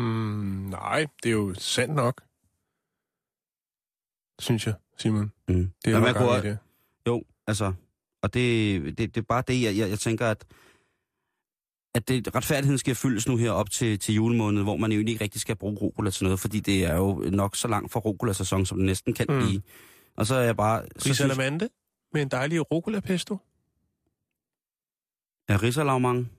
nej, 0.70 1.06
det 1.22 1.28
er 1.28 1.32
jo 1.32 1.54
sandt 1.54 1.94
nok. 1.94 2.22
Synes 4.40 4.66
jeg, 4.66 4.74
Simon. 4.98 5.32
Mm. 5.48 5.72
Det 5.84 5.94
er 5.94 5.98
jo 6.08 6.12
kunne- 6.12 6.42
det. 6.42 6.58
Jo, 7.06 7.22
altså, 7.46 7.72
og 8.22 8.34
det, 8.34 8.82
det, 8.98 9.14
det 9.14 9.16
er 9.16 9.22
bare 9.28 9.42
det, 9.48 9.62
jeg, 9.62 9.76
jeg, 9.76 9.88
jeg 9.90 9.98
tænker, 9.98 10.26
at, 10.28 10.44
at 11.94 12.08
det, 12.08 12.34
retfærdigheden 12.34 12.78
skal 12.78 12.94
fyldes 12.94 13.28
nu 13.28 13.36
her 13.36 13.50
op 13.50 13.70
til, 13.70 13.98
til 13.98 14.14
julemåned, 14.14 14.62
hvor 14.62 14.76
man 14.76 14.92
jo 14.92 14.98
ikke 14.98 15.24
rigtig 15.24 15.40
skal 15.40 15.56
bruge 15.56 15.76
rucola 15.80 16.10
til 16.10 16.24
noget, 16.24 16.40
fordi 16.40 16.60
det 16.60 16.84
er 16.84 16.96
jo 16.96 17.14
nok 17.32 17.56
så 17.56 17.68
langt 17.68 17.92
fra 17.92 18.00
rucola-sæson, 18.00 18.66
som 18.66 18.78
det 18.78 18.86
næsten 18.86 19.14
kan 19.14 19.26
Mm. 19.28 19.38
blive. 19.42 19.62
Og 20.16 20.26
så 20.26 20.34
er 20.34 20.42
jeg 20.42 20.56
bare... 20.56 20.82
Så 20.82 20.88
synes, 21.00 21.20
Risalamande 21.20 21.68
med 22.12 22.22
en 22.22 22.28
dejlig 22.28 22.72
rucola 22.72 23.00
pesto. 23.00 23.38
Ja, 25.48 25.56
risalamang. 25.56 26.30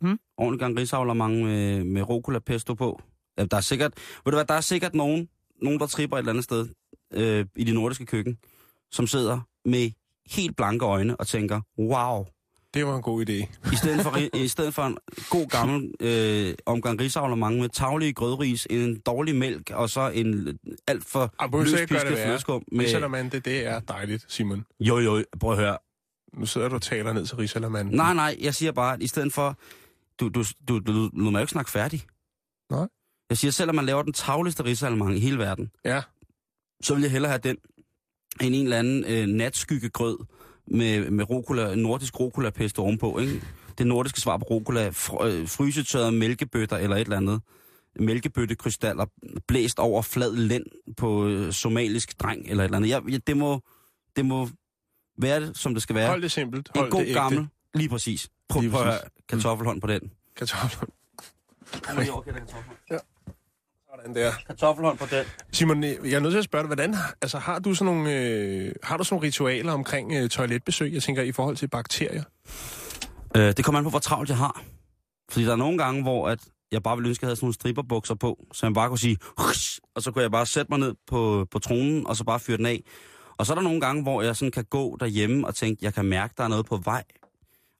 Hmm? 0.00 0.18
Ordentlig 0.36 0.60
gang 0.60 0.78
risalamang 0.78 1.42
med, 1.44 1.84
med 1.84 2.02
rucola 2.02 2.38
pesto 2.38 2.74
på. 2.74 3.00
Ja, 3.38 3.44
Der 3.44 3.56
er 3.56 3.60
sikkert, 3.60 3.92
ved 4.24 4.30
du 4.32 4.36
hvad, 4.36 4.44
der 4.44 4.54
er 4.54 4.60
sikkert 4.60 4.94
nogen, 4.94 5.28
nogen 5.62 5.80
der 5.80 5.86
tripper 5.86 6.16
et 6.16 6.20
eller 6.20 6.32
andet 6.32 6.44
sted 6.44 6.68
øh, 7.14 7.46
i 7.56 7.64
det 7.64 7.74
nordiske 7.74 8.06
køkken, 8.06 8.38
som 8.92 9.06
sidder 9.06 9.40
med 9.64 9.90
helt 10.30 10.56
blanke 10.56 10.84
øjne 10.84 11.16
og 11.16 11.26
tænker, 11.26 11.60
wow, 11.78 12.26
Det 12.74 12.86
var 12.86 12.96
en 12.96 13.02
god 13.02 13.28
idé. 13.28 13.32
i 13.72 13.76
stedet 13.76 14.00
for, 14.02 14.36
i 14.36 14.48
stedet 14.48 14.74
for 14.74 14.82
en 14.82 14.98
god 15.30 15.48
gammel 15.48 15.92
øh, 16.00 16.54
omgang 16.66 17.00
risalamang 17.00 17.58
med 17.58 17.68
tavlige 17.68 18.12
grødris, 18.12 18.66
en 18.70 18.98
dårlig 19.00 19.36
mælk 19.36 19.70
og 19.70 19.90
så 19.90 20.10
en 20.14 20.58
alt 20.86 21.04
for 21.04 21.34
Ah, 21.38 21.52
det 21.52 21.60
løspisket 21.60 22.18
flødeskum. 22.18 22.64
Med, 22.72 22.84
Risalamande, 22.84 23.40
det 23.40 23.66
er 23.66 23.80
dejligt, 23.80 24.24
Simon. 24.28 24.64
jo, 24.80 24.98
jo, 24.98 25.24
prøv 25.40 25.52
at 25.52 25.58
høre. 25.58 25.78
Nu 26.34 26.46
sidder 26.46 26.68
du 26.68 26.74
og 26.74 26.82
taler 26.82 27.12
ned 27.12 27.26
til 27.26 27.36
Risalamande. 27.36 27.96
Nej, 27.96 28.14
nej, 28.14 28.36
jeg 28.40 28.54
siger 28.54 28.72
bare, 28.72 28.94
at 28.94 29.02
i 29.02 29.06
stedet 29.06 29.32
for... 29.32 29.56
Du, 30.20 30.28
du, 30.28 30.44
du, 30.68 30.78
du, 30.78 30.92
du 31.08 31.10
må 31.16 31.30
jo 31.30 31.38
ikke 31.38 31.50
snakke 31.50 31.70
færdig. 31.70 32.02
Nej. 32.70 32.88
Jeg 33.30 33.38
siger, 33.38 33.50
selvom 33.50 33.76
man 33.76 33.84
laver 33.86 34.02
den 34.02 34.12
tavligste 34.12 34.64
risalemang 34.64 35.16
i 35.16 35.20
hele 35.20 35.38
verden, 35.38 35.70
Ja. 35.84 36.02
så 36.82 36.94
vil 36.94 37.02
jeg 37.02 37.10
hellere 37.10 37.30
have 37.30 37.40
den 37.44 37.56
end 38.40 38.54
en 38.54 38.64
eller 38.64 38.78
anden 38.78 39.04
øh, 39.04 39.26
natskyggegrød 39.26 40.18
med, 40.66 41.10
med 41.10 41.30
rucola, 41.30 41.74
nordisk 41.74 42.20
rucola 42.20 42.50
pesto 42.50 42.82
ovenpå, 42.82 43.18
ikke? 43.18 43.42
Det 43.78 43.86
nordiske 43.86 44.20
svar 44.20 44.36
på 44.36 44.44
rucola, 44.44 44.88
fr, 44.88 45.22
øh, 45.22 45.48
frysetørrede 45.48 46.12
mælkebøtter 46.12 46.76
eller 46.76 46.96
et 46.96 47.00
eller 47.00 47.16
andet. 47.16 47.40
Mælkebøttekrystaller 48.00 49.06
blæst 49.48 49.78
over 49.78 50.02
flad 50.02 50.36
lænd 50.36 50.64
på 50.96 51.26
øh, 51.26 51.52
somalisk 51.52 52.20
dreng 52.20 52.46
eller 52.46 52.64
et 52.64 52.68
eller 52.68 52.76
andet. 52.76 52.88
Jeg, 52.88 53.02
jeg, 53.08 53.26
det, 53.26 53.36
må, 53.36 53.60
det 54.16 54.26
må 54.26 54.48
være 55.18 55.40
det, 55.40 55.56
som 55.58 55.74
det 55.74 55.82
skal 55.82 55.94
være. 55.96 56.08
Hold 56.08 56.22
det 56.22 56.32
simpelt. 56.32 56.70
Hold 56.74 56.86
en 56.86 56.90
god 56.90 57.00
det 57.00 57.06
ægte. 57.08 57.20
gammel, 57.20 57.46
lige 57.74 57.88
præcis. 57.88 58.28
Prøv, 58.48 58.62
prøv 58.70 58.80
at 58.80 58.86
præcis. 58.86 59.00
høre 59.00 59.10
kartoffelhånd 59.28 59.80
på 59.80 59.86
den. 59.86 60.12
Kartoffelhånd. 60.36 60.90
Ja. 62.90 62.98
Sådan 63.96 64.14
der. 64.14 64.32
Kartoffelhånd 64.46 64.98
på 64.98 65.06
den. 65.10 65.24
Simon, 65.52 65.84
jeg 65.84 66.12
er 66.12 66.20
nødt 66.20 66.32
til 66.32 66.38
at 66.38 66.44
spørge 66.44 66.62
dig, 66.62 66.66
hvordan, 66.68 66.94
altså, 67.22 67.38
har 67.38 67.58
du 67.58 67.74
sådan 67.74 67.94
nogle, 67.94 68.12
øh, 68.14 68.72
har 68.82 68.96
du 68.96 69.04
sådan 69.04 69.14
nogle 69.14 69.26
ritualer 69.26 69.72
omkring 69.72 70.12
øh, 70.12 70.28
toiletbesøg, 70.28 70.92
jeg 70.92 71.02
tænker, 71.02 71.22
i 71.22 71.32
forhold 71.32 71.56
til 71.56 71.68
bakterier? 71.68 72.22
Øh, 73.36 73.52
det 73.56 73.64
kommer 73.64 73.78
an 73.78 73.84
på, 73.84 73.90
hvor 73.90 73.98
travlt 73.98 74.28
jeg 74.28 74.36
har. 74.38 74.62
Fordi 75.30 75.44
der 75.44 75.52
er 75.52 75.56
nogle 75.56 75.78
gange, 75.78 76.02
hvor 76.02 76.28
at 76.28 76.38
jeg 76.72 76.82
bare 76.82 76.96
ville 76.96 77.08
ønske, 77.08 77.20
at 77.20 77.22
jeg 77.22 77.28
havde 77.28 77.36
sådan 77.36 77.44
nogle 77.44 77.54
stripperbukser 77.54 78.14
på, 78.14 78.46
så 78.52 78.66
jeg 78.66 78.74
bare 78.74 78.88
kunne 78.88 78.98
sige, 78.98 79.16
"Hush!" 79.38 79.78
og 79.94 80.02
så 80.02 80.10
kunne 80.12 80.22
jeg 80.22 80.30
bare 80.30 80.46
sætte 80.46 80.70
mig 80.70 80.78
ned 80.78 80.94
på, 81.06 81.46
på 81.50 81.58
tronen, 81.58 82.06
og 82.06 82.16
så 82.16 82.24
bare 82.24 82.40
fyre 82.40 82.56
den 82.56 82.66
af. 82.66 82.82
Og 83.38 83.46
så 83.46 83.52
er 83.52 83.54
der 83.54 83.62
nogle 83.62 83.80
gange, 83.80 84.02
hvor 84.02 84.22
jeg 84.22 84.36
sådan 84.36 84.52
kan 84.52 84.64
gå 84.64 84.96
derhjemme 85.00 85.46
og 85.46 85.54
tænke, 85.54 85.84
jeg 85.84 85.94
kan 85.94 86.04
mærke, 86.04 86.34
der 86.36 86.44
er 86.44 86.48
noget 86.48 86.66
på 86.66 86.76
vej. 86.76 87.04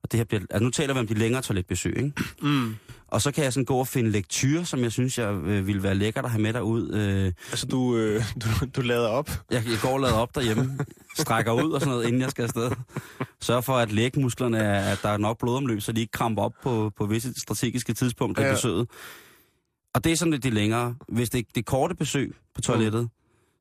Og 0.03 0.13
det 0.13 0.19
her 0.19 0.25
bliver, 0.25 0.43
altså 0.51 0.65
nu 0.65 0.71
taler 0.71 0.95
vi 0.95 1.01
om 1.01 1.07
de 1.07 1.15
længere 1.15 1.43
toiletbesøg, 1.43 1.97
ikke? 1.97 2.13
Mm. 2.43 2.77
Og 3.09 3.23
så 3.23 3.31
kan 3.33 3.45
jeg 3.45 3.53
sådan 3.53 3.65
gå 3.65 3.77
og 3.77 3.89
finde 3.89 4.11
lektyr, 4.11 4.63
som 4.65 4.83
jeg 4.83 4.93
synes, 4.93 5.19
jeg 5.19 5.35
øh, 5.35 5.67
ville 5.67 5.83
være 5.83 5.95
lækkert 5.95 6.25
at 6.25 6.31
have 6.31 6.43
med 6.43 6.53
derud. 6.53 6.93
Øh, 6.93 7.33
Altså, 7.51 7.67
du, 7.67 7.97
øh, 7.97 8.25
du, 8.43 8.49
du 8.77 8.81
lader 8.81 9.09
op. 9.09 9.31
jeg, 9.51 9.63
jeg 9.67 9.79
går 9.83 9.89
og 9.89 10.01
lader 10.01 10.15
op 10.15 10.35
derhjemme, 10.35 10.79
strækker 11.19 11.53
ud 11.53 11.71
og 11.73 11.81
sådan 11.81 11.93
noget, 11.93 12.07
inden 12.09 12.21
jeg 12.23 12.31
skal 12.31 12.43
afsted. 12.43 12.71
Sørg 13.41 13.65
for, 13.65 13.77
at 13.77 13.93
lægmusklerne 13.93 14.59
er, 14.59 14.93
at 14.93 14.99
der 15.03 15.09
er 15.09 15.17
nok 15.17 15.39
blodomløb, 15.39 15.81
så 15.81 15.93
de 15.93 16.01
ikke 16.01 16.11
kramper 16.11 16.43
op 16.43 16.53
på, 16.63 16.93
på 16.97 17.07
visse 17.07 17.33
strategiske 17.41 17.93
tidspunkter 17.95 18.43
ja. 18.45 18.51
I 18.51 18.55
besøget. 18.55 18.89
Og 19.95 20.05
det 20.05 20.13
er 20.13 20.17
sådan 20.17 20.33
lidt 20.33 20.43
de 20.43 20.51
længere. 20.51 20.95
Hvis 21.09 21.31
det, 21.31 21.47
det 21.55 21.61
er 21.61 21.65
korte 21.65 21.95
besøg 21.95 22.35
på 22.55 22.61
toilettet, 22.61 23.03
mm. 23.03 23.09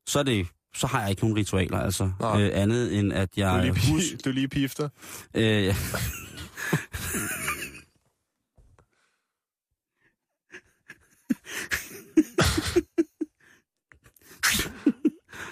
så, 0.06 0.18
er 0.18 0.22
det, 0.22 0.46
så 0.74 0.86
har 0.86 1.00
jeg 1.00 1.10
ikke 1.10 1.22
nogen 1.22 1.36
ritualer, 1.36 1.78
altså. 1.78 2.10
Nej. 2.20 2.42
Øh, 2.42 2.50
andet 2.54 2.98
end, 2.98 3.12
at 3.12 3.36
Du 3.36 3.40
jeg... 3.40 3.62
lige, 3.62 3.92
Husk, 3.92 4.06
pi- 4.14 4.16
du 4.24 4.30
lige 4.30 4.48
pifter. 4.48 4.88
øh, 5.34 5.42
ja. 5.64 5.76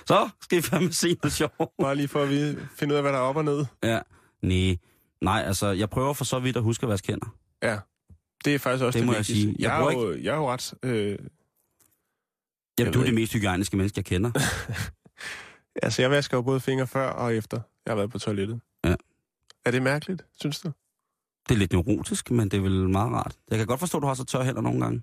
Så 0.07 0.28
skal 0.42 0.59
I 0.59 0.62
fandme 0.62 0.92
se 0.92 1.16
noget 1.22 1.32
sjovt. 1.32 1.72
Bare 1.82 1.96
lige 1.96 2.09
for 2.09 2.22
at 2.22 2.28
vide, 2.28 2.68
finde 2.76 2.94
ud 2.94 2.96
af, 2.96 3.02
hvad 3.02 3.12
der 3.12 3.18
er 3.18 3.22
op 3.22 3.36
og 3.36 3.44
ned. 3.44 3.64
Ja. 3.82 4.00
Nej. 4.42 4.76
Nej, 5.20 5.42
altså, 5.46 5.66
jeg 5.66 5.90
prøver 5.90 6.12
for 6.14 6.24
så 6.24 6.38
vidt 6.38 6.57
at 6.57 6.62
huske 6.62 6.84
at 6.84 6.88
vaske 6.90 7.09
hænder. 7.09 7.34
Ja. 7.62 7.78
Det 8.44 8.54
er 8.54 8.59
faktisk 8.59 8.84
også 8.84 8.98
Det 8.98 9.02
det, 9.02 9.07
må 9.07 9.14
jeg 9.14 9.26
sige. 9.26 9.57
Jeg 9.59 9.68
Jeg, 9.68 9.86
er 9.86 9.92
jo, 9.92 10.16
jeg 10.16 10.32
er 10.32 10.36
jo 10.36 10.50
ret... 10.52 10.74
Øh, 10.82 11.18
Jamen, 12.78 12.86
Jeg 12.86 12.94
du 12.94 13.00
er 13.00 13.04
det 13.04 13.14
mest 13.14 13.32
hygiejniske 13.32 13.76
menneske, 13.76 13.98
jeg 13.98 14.04
kender. 14.04 14.30
altså, 15.82 16.02
jeg 16.02 16.11
vasker 16.11 16.36
jo 16.36 16.42
både 16.42 16.61
fingre 16.61 16.86
før 16.86 17.09
og 17.09 17.34
efter, 17.34 17.61
jeg 17.86 17.90
har 17.90 17.96
været 17.96 18.11
på 18.11 18.18
toilettet. 18.18 18.61
Ja. 18.84 18.94
Er 19.64 19.70
det 19.70 19.82
mærkeligt, 19.82 20.24
synes 20.40 20.61
du? 20.61 20.72
Det 21.49 21.55
er 21.55 21.59
lidt 21.59 21.72
neurotisk, 21.72 22.30
men 22.30 22.49
det 22.49 22.57
er 22.57 22.61
vel 22.61 22.88
meget 22.88 23.12
rart. 23.12 23.34
Jeg 23.51 23.59
kan 23.59 23.66
godt 23.66 23.80
forstå, 23.80 23.99
at 23.99 24.03
du 24.03 24.07
har 24.07 24.14
så 24.14 24.24
tør 24.24 24.42
hænder 24.42 24.62
nogle 24.62 24.80
gange. 24.80 25.03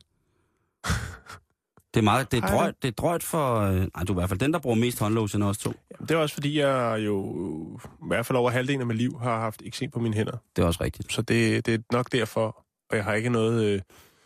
Det 1.93 1.99
er, 1.99 2.03
meget, 2.03 2.31
det 2.31 2.43
er, 2.43 2.47
drøjt, 2.47 2.75
det 2.81 2.87
er 2.87 2.91
drøjt 2.91 3.23
for... 3.23 3.59
Øh, 3.59 3.75
nej, 3.75 4.03
du 4.07 4.13
er 4.13 4.17
i 4.17 4.19
hvert 4.19 4.29
fald 4.29 4.39
den, 4.39 4.53
der 4.53 4.59
bruger 4.59 4.75
mest 4.75 4.99
håndlotion 4.99 5.41
af 5.43 5.47
os 5.47 5.57
to. 5.57 5.73
Det 5.99 6.11
er 6.11 6.17
også 6.17 6.33
fordi, 6.33 6.59
jeg 6.59 6.99
jo 7.05 7.35
i 7.83 8.07
hvert 8.07 8.25
fald 8.25 8.37
over 8.37 8.51
halvdelen 8.51 8.81
af 8.81 8.87
mit 8.87 8.97
liv 8.97 9.19
har 9.21 9.39
haft 9.39 9.61
eksem 9.65 9.91
på 9.91 9.99
mine 9.99 10.15
hænder. 10.15 10.37
Det 10.55 10.61
er 10.61 10.65
også 10.65 10.83
rigtigt. 10.83 11.13
Så 11.13 11.21
det, 11.21 11.65
det 11.65 11.73
er 11.73 11.77
nok 11.91 12.11
derfor, 12.11 12.65
og 12.89 12.97
jeg 12.97 13.03
har 13.03 13.13
ikke 13.13 13.29
noget, 13.29 13.63
øh, 13.65 13.81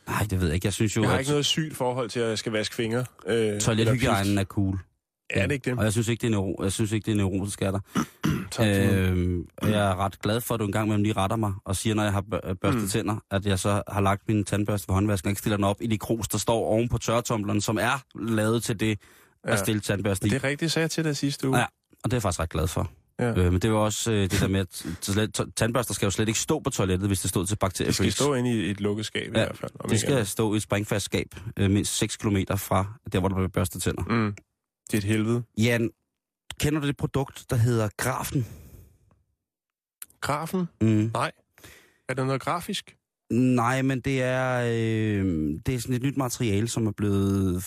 Nej, 0.08 0.28
det 0.30 0.40
ved 0.40 0.48
jeg 0.48 0.56
ikke. 0.56 0.66
Jeg 0.66 0.74
synes 0.74 0.96
jo, 0.98 1.02
jeg 1.02 1.10
har 1.10 1.16
at 1.16 1.20
ikke 1.20 1.32
noget 1.32 1.46
sygt 1.46 1.76
forhold 1.76 2.10
til, 2.10 2.20
at 2.20 2.30
jeg 2.30 2.38
skal 2.38 2.52
vaske 2.52 2.76
fingre. 2.76 3.06
Øh, 3.28 3.62
toilethygiejnen 3.62 4.38
er 4.38 4.44
cool. 4.44 4.80
Er 5.30 5.48
det 5.48 5.54
ikke 5.54 5.70
det? 5.70 5.78
Og 5.80 5.84
jeg 5.84 5.92
synes 5.92 6.08
ikke, 6.08 6.22
det 6.22 6.28
er, 6.28 6.32
neuro, 6.32 6.64
jeg 6.64 6.72
synes 6.72 6.92
ikke, 6.92 7.06
det 7.06 7.12
er 7.12 7.16
neurotisk 7.16 7.60
dig. 7.60 7.80
Tak, 8.52 8.68
øhm, 8.68 9.46
og 9.58 9.70
jeg 9.72 9.92
er 9.92 9.96
ret 9.96 10.20
glad 10.22 10.42
for, 10.42 10.54
at 10.54 10.60
du 10.60 10.66
engang 10.66 10.90
med 10.90 10.98
lige 10.98 11.14
retter 11.14 11.36
mig 11.36 11.54
og 11.66 11.76
siger, 11.76 11.94
når 11.96 12.04
jeg 12.04 12.12
har 12.12 12.22
bør- 12.22 12.54
børstet 12.62 12.82
mm. 12.84 12.90
tænder, 12.90 13.16
at 13.32 13.46
jeg 13.46 13.60
så 13.60 13.84
har 13.88 14.02
lagt 14.02 14.22
min 14.28 14.44
tandbørste 14.44 14.88
ved 14.88 14.94
håndvasken 14.94 15.28
og 15.28 15.32
ikke 15.32 15.40
stiller 15.40 15.58
den 15.58 15.64
op 15.64 15.78
i 15.82 15.88
de 15.88 15.98
krus, 15.98 16.28
der 16.28 16.38
står 16.38 16.66
oven 16.66 16.90
på 16.90 16.98
tørretumbleren, 16.98 17.62
som 17.62 17.78
er 17.78 18.04
lavet 18.20 18.64
til 18.64 18.80
det 18.80 19.00
at 19.44 19.52
Ja. 19.52 19.56
stille 19.56 19.82
tandbørste 19.82 20.28
i. 20.28 20.30
Det 20.30 20.44
er 20.44 20.48
rigtigt, 20.50 20.72
sagde 20.72 20.84
jeg 20.84 20.92
til 20.92 21.04
dig 21.04 21.18
sidste 21.18 21.48
uge. 21.50 21.58
Ja, 21.58 21.64
og 21.64 21.70
det 22.04 22.14
er 22.14 22.16
jeg 22.18 22.22
faktisk 22.22 22.40
ret 22.40 22.50
glad 22.50 22.68
for. 22.68 22.90
Ja. 23.20 23.30
Øh, 23.30 23.52
men 23.52 23.62
det 23.62 23.72
var 23.72 23.78
også 23.78 24.12
øh, 24.12 24.22
det 24.22 24.40
der 24.42 24.48
med, 24.48 24.60
at 24.60 25.42
tandbørster 25.56 25.94
skal 25.94 26.06
jo 26.06 26.12
slet 26.12 26.28
ikke 26.28 26.40
stå 26.40 26.60
på 26.60 26.70
toilettet, 26.70 27.08
hvis 27.10 27.22
det 27.22 27.30
stod 27.30 27.46
til 27.46 27.52
Det 27.52 27.60
bakterier. 27.60 27.92
skal 27.92 28.12
stå 28.12 28.34
inde 28.34 28.52
i 28.52 28.72
et 28.72 28.82
lukket 28.82 29.06
skab 29.06 29.22
i 29.22 29.26
Ja, 29.26 29.46
hvert 29.46 29.58
fald. 29.58 29.72
om 29.80 29.90
det 29.90 30.00
skal 30.00 30.12
andet. 30.14 30.28
stå 30.28 30.54
i 30.54 30.58
et 30.58 30.62
springfast 30.64 31.06
skab, 31.06 31.28
øh, 31.58 31.72
mindst 31.72 31.98
6 31.98 32.18
km 32.18 32.38
fra 32.56 32.86
der, 33.12 33.20
hvor 33.20 33.28
der 33.30 33.36
bliver 33.36 33.48
børstet 33.48 33.82
tænder. 33.82 34.04
Mm. 34.04 34.36
Det 34.88 34.94
er 34.94 34.98
et 34.98 35.04
helvede. 35.04 35.44
Jan, 35.58 35.92
kender 36.60 36.80
du 36.80 36.88
det 36.88 36.98
produkt, 36.98 37.46
der 37.50 37.56
hedder 37.56 37.90
Grafen? 37.98 38.46
Grafen? 40.22 40.66
Mm. 40.82 41.12
Nej. 41.14 41.32
Er 42.10 42.14
der 42.14 42.26
noget 42.26 42.42
grafisk? 42.42 42.96
Nej, 43.32 43.82
men 43.82 44.00
det 44.00 44.22
er, 44.22 44.62
øh, 44.62 45.56
det 45.66 45.76
er 45.76 45.80
sådan 45.80 45.96
et 45.96 46.02
nyt 46.04 46.18
materiale, 46.18 46.68
som 46.68 46.88
er 46.88 46.92
blevet, 46.92 47.64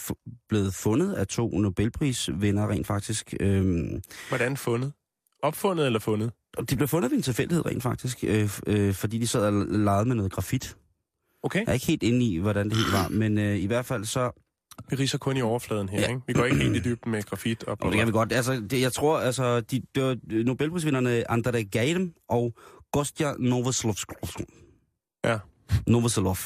blevet 0.49 0.75
fundet 0.75 1.12
af 1.12 1.27
to 1.27 1.59
Nobelprisvindere 1.59 2.68
rent 2.68 2.87
faktisk. 2.87 3.35
Øh, 3.41 3.91
Hvordan 4.29 4.57
fundet? 4.57 4.93
Opfundet 5.43 5.87
eller 5.87 5.99
fundet? 5.99 6.33
de 6.71 6.77
blev 6.77 6.89
fundet 6.89 7.11
ved 7.11 7.16
en 7.16 7.23
tilfældighed 7.23 7.66
rent 7.66 7.83
faktisk, 7.83 8.25
øh, 8.25 8.59
øh, 8.66 8.95
fordi 8.95 9.18
de 9.18 9.27
sad 9.27 9.47
og 9.47 9.53
legede 9.66 10.05
med 10.05 10.16
noget 10.16 10.33
grafit. 10.33 10.77
Okay. 11.43 11.59
Jeg 11.59 11.68
er 11.68 11.73
ikke 11.73 11.87
helt 11.87 12.03
inde 12.03 12.27
i, 12.27 12.39
hvordan 12.39 12.68
det 12.71 12.77
helt 12.77 12.93
var, 12.93 13.09
men 13.09 13.39
øh, 13.39 13.57
i 13.57 13.66
hvert 13.66 13.85
fald 13.85 14.05
så... 14.05 14.47
Vi 14.91 14.97
riser 14.97 15.18
kun 15.18 15.37
i 15.37 15.41
overfladen 15.43 15.89
her, 15.89 16.01
Ja. 16.01 16.09
ikke? 16.09 16.21
Vi 16.27 16.33
går 16.33 16.45
ikke 16.45 16.57
helt 16.57 16.77
i 16.77 16.81
dybden 16.81 17.12
med 17.12 17.23
grafit. 17.23 17.64
Og 17.64 17.79
Og 17.81 17.91
det 17.93 17.99
kan 17.99 18.07
vi 18.07 18.12
godt. 18.12 18.33
Altså, 18.33 18.61
det, 18.71 18.81
jeg 18.81 18.93
tror, 18.93 19.18
altså, 19.21 19.61
de, 19.61 19.83
det 19.95 20.03
var 20.03 20.16
Nobelprisvinderne 20.45 21.31
Andrei 21.31 21.62
Gaidem 21.64 22.14
og 22.29 22.55
Kostja 22.93 23.33
Novoselov. 23.39 23.95
Ja. 25.25 25.39
Novoselov, 25.87 26.37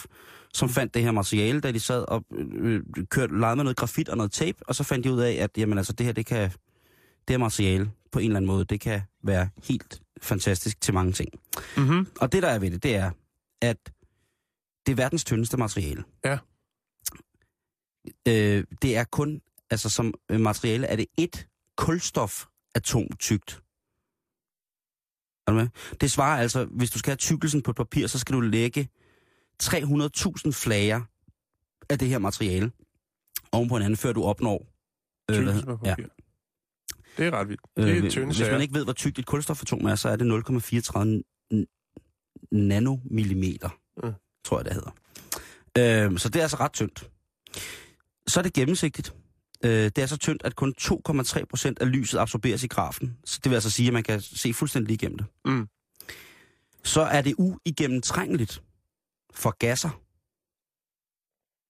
som 0.55 0.69
fandt 0.69 0.95
det 0.95 1.03
her 1.03 1.11
materiale, 1.11 1.61
da 1.61 1.73
de 1.73 1.81
sad 1.81 2.05
og 2.09 2.25
øh, 2.33 2.83
kørte, 3.11 3.41
legede 3.41 3.57
med 3.57 3.65
noget 3.65 3.77
grafit 3.77 4.09
og 4.09 4.17
noget 4.17 4.33
tape, 4.33 4.59
og 4.69 4.75
så 4.75 4.85
fandt 4.85 5.05
de 5.05 5.13
ud 5.13 5.21
af, 5.21 5.33
at 5.33 5.51
jamen, 5.57 5.79
altså, 5.79 5.93
det 5.93 6.07
her, 6.07 6.13
det 6.13 6.27
kan, 6.27 6.43
det 7.29 7.31
her 7.31 7.39
materiale 7.39 7.91
på 8.13 8.19
en 8.19 8.25
eller 8.25 8.37
anden 8.37 8.47
måde, 8.47 8.65
det 8.65 8.81
kan 8.81 9.01
være 9.25 9.49
helt 9.65 10.03
fantastisk 10.23 10.81
til 10.81 10.95
mange 10.95 11.13
ting. 11.13 11.29
Mm-hmm. 11.77 12.07
Og 12.21 12.33
det, 12.33 12.43
der 12.43 12.49
er 12.49 12.59
ved 12.59 12.71
det, 12.71 12.83
det 12.83 12.97
er, 12.97 13.11
at 13.63 13.77
det 14.87 14.93
er 14.93 14.97
verdens 14.97 15.25
tyndeste 15.25 15.57
materiale. 15.57 16.05
Ja. 16.25 16.39
Øh, 18.29 18.65
det 18.83 18.97
er 18.97 19.05
kun, 19.05 19.41
altså 19.71 19.89
som 19.89 20.15
øh, 20.31 20.41
materiale, 20.41 20.87
er 20.87 20.97
det 20.97 21.07
et 21.19 21.49
kulstofatom 21.77 23.07
tykt. 23.19 23.61
Er 25.47 25.51
du 25.53 25.57
med? 25.57 25.69
Det 26.01 26.11
svarer 26.11 26.41
altså, 26.41 26.65
hvis 26.65 26.91
du 26.91 26.99
skal 26.99 27.11
have 27.11 27.17
tykkelsen 27.17 27.63
på 27.63 27.71
et 27.71 27.77
papir, 27.77 28.07
så 28.07 28.19
skal 28.19 28.35
du 28.35 28.41
lægge 28.41 28.89
300.000 29.63 30.51
flager 30.53 31.01
af 31.91 31.99
det 31.99 32.09
her 32.09 32.19
materiale 32.19 32.73
oven 33.53 33.69
på 33.69 33.75
hinanden, 33.77 33.97
før 33.97 34.13
du 34.13 34.23
opnår... 34.25 34.67
hvad 35.27 35.37
Tykkelse 35.37 35.55
hedder- 35.61 35.77
på 35.77 35.85
papir. 35.85 36.07
Det 37.17 37.27
er 37.27 37.31
ret 37.31 37.49
vildt. 37.49 37.61
Det 37.77 37.85
er 37.85 37.97
Øh, 37.99 38.05
øh, 38.05 38.11
tynde 38.11 38.27
hvis 38.27 38.41
man 38.41 38.61
ikke 38.61 38.75
ved, 38.75 38.85
hvor 38.85 38.93
tykt 38.93 39.19
et 39.19 39.27
kulstofatom 39.27 39.85
er, 39.85 39.95
så 39.95 40.09
er 40.09 40.17
det 40.17 40.25
0,34 40.25 41.23
n- 41.55 41.65
nanomillimeter, 42.53 43.69
Mm. 44.03 44.13
tror 44.45 44.59
jeg, 44.59 44.65
det 44.65 44.75
hedder. 44.75 44.91
Øh, 46.13 46.19
så 46.19 46.29
det 46.29 46.39
er 46.39 46.43
altså 46.43 46.57
ret 46.61 46.73
tyndt. 46.73 47.11
Så 48.27 48.41
er 48.41 48.43
det 48.43 48.53
gennemsigtigt. 48.53 49.15
Øh, 49.65 49.71
det 49.71 49.99
er 49.99 50.07
så 50.07 50.17
tyndt, 50.17 50.43
at 50.45 50.57
kun 50.57 50.75
2,3 50.81 51.45
procent 51.45 51.79
af 51.79 51.93
lyset 51.93 52.19
absorberes 52.19 52.65
i 52.65 52.67
grafen. 52.67 53.17
Så 53.25 53.41
det 53.45 53.51
vil 53.51 53.57
altså 53.57 53.71
sige, 53.71 53.87
at 53.87 53.93
man 53.93 54.03
kan 54.03 54.21
se 54.21 54.53
fuldstændig 54.53 54.95
igennem 54.95 55.19
det. 55.19 55.27
Mm. 55.45 55.69
Så 56.83 57.01
er 57.01 57.21
det 57.23 57.35
uigennemtrængeligt 57.39 58.63
for 59.35 59.51
gasser. 59.59 60.01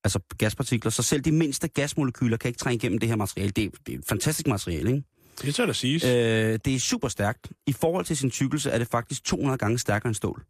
Altså 0.05 0.21
gaspartikler. 0.39 0.91
Så 0.91 1.03
selv 1.03 1.23
de 1.23 1.33
mindste 1.33 1.69
gasmolekyler 1.69 2.37
kan 2.37 2.49
ikke 2.49 2.59
trænge 2.59 2.77
igennem 2.77 2.99
det 2.99 3.09
her 3.09 3.17
materiale. 3.17 3.51
Det 3.51 3.65
er, 3.65 3.71
det 3.87 3.95
er 3.95 3.99
et 3.99 4.05
fantastisk 4.09 4.47
materiale, 4.47 4.91
ikke? 4.91 5.03
Det 5.43 5.55
tør 5.55 5.67
der 5.67 5.73
siges. 5.73 6.05
Øh, 6.05 6.59
det 6.65 6.75
er 6.75 6.79
super 6.79 7.09
stærkt. 7.09 7.53
I 7.67 7.73
forhold 7.73 8.05
til 8.05 8.17
sin 8.17 8.31
tykkelse 8.31 8.71
er 8.71 8.79
det 8.79 8.89
faktisk 8.89 9.25
200 9.25 9.59
gange 9.59 9.79
stærkere 9.79 10.09
end 10.09 10.15
stål. 10.15 10.45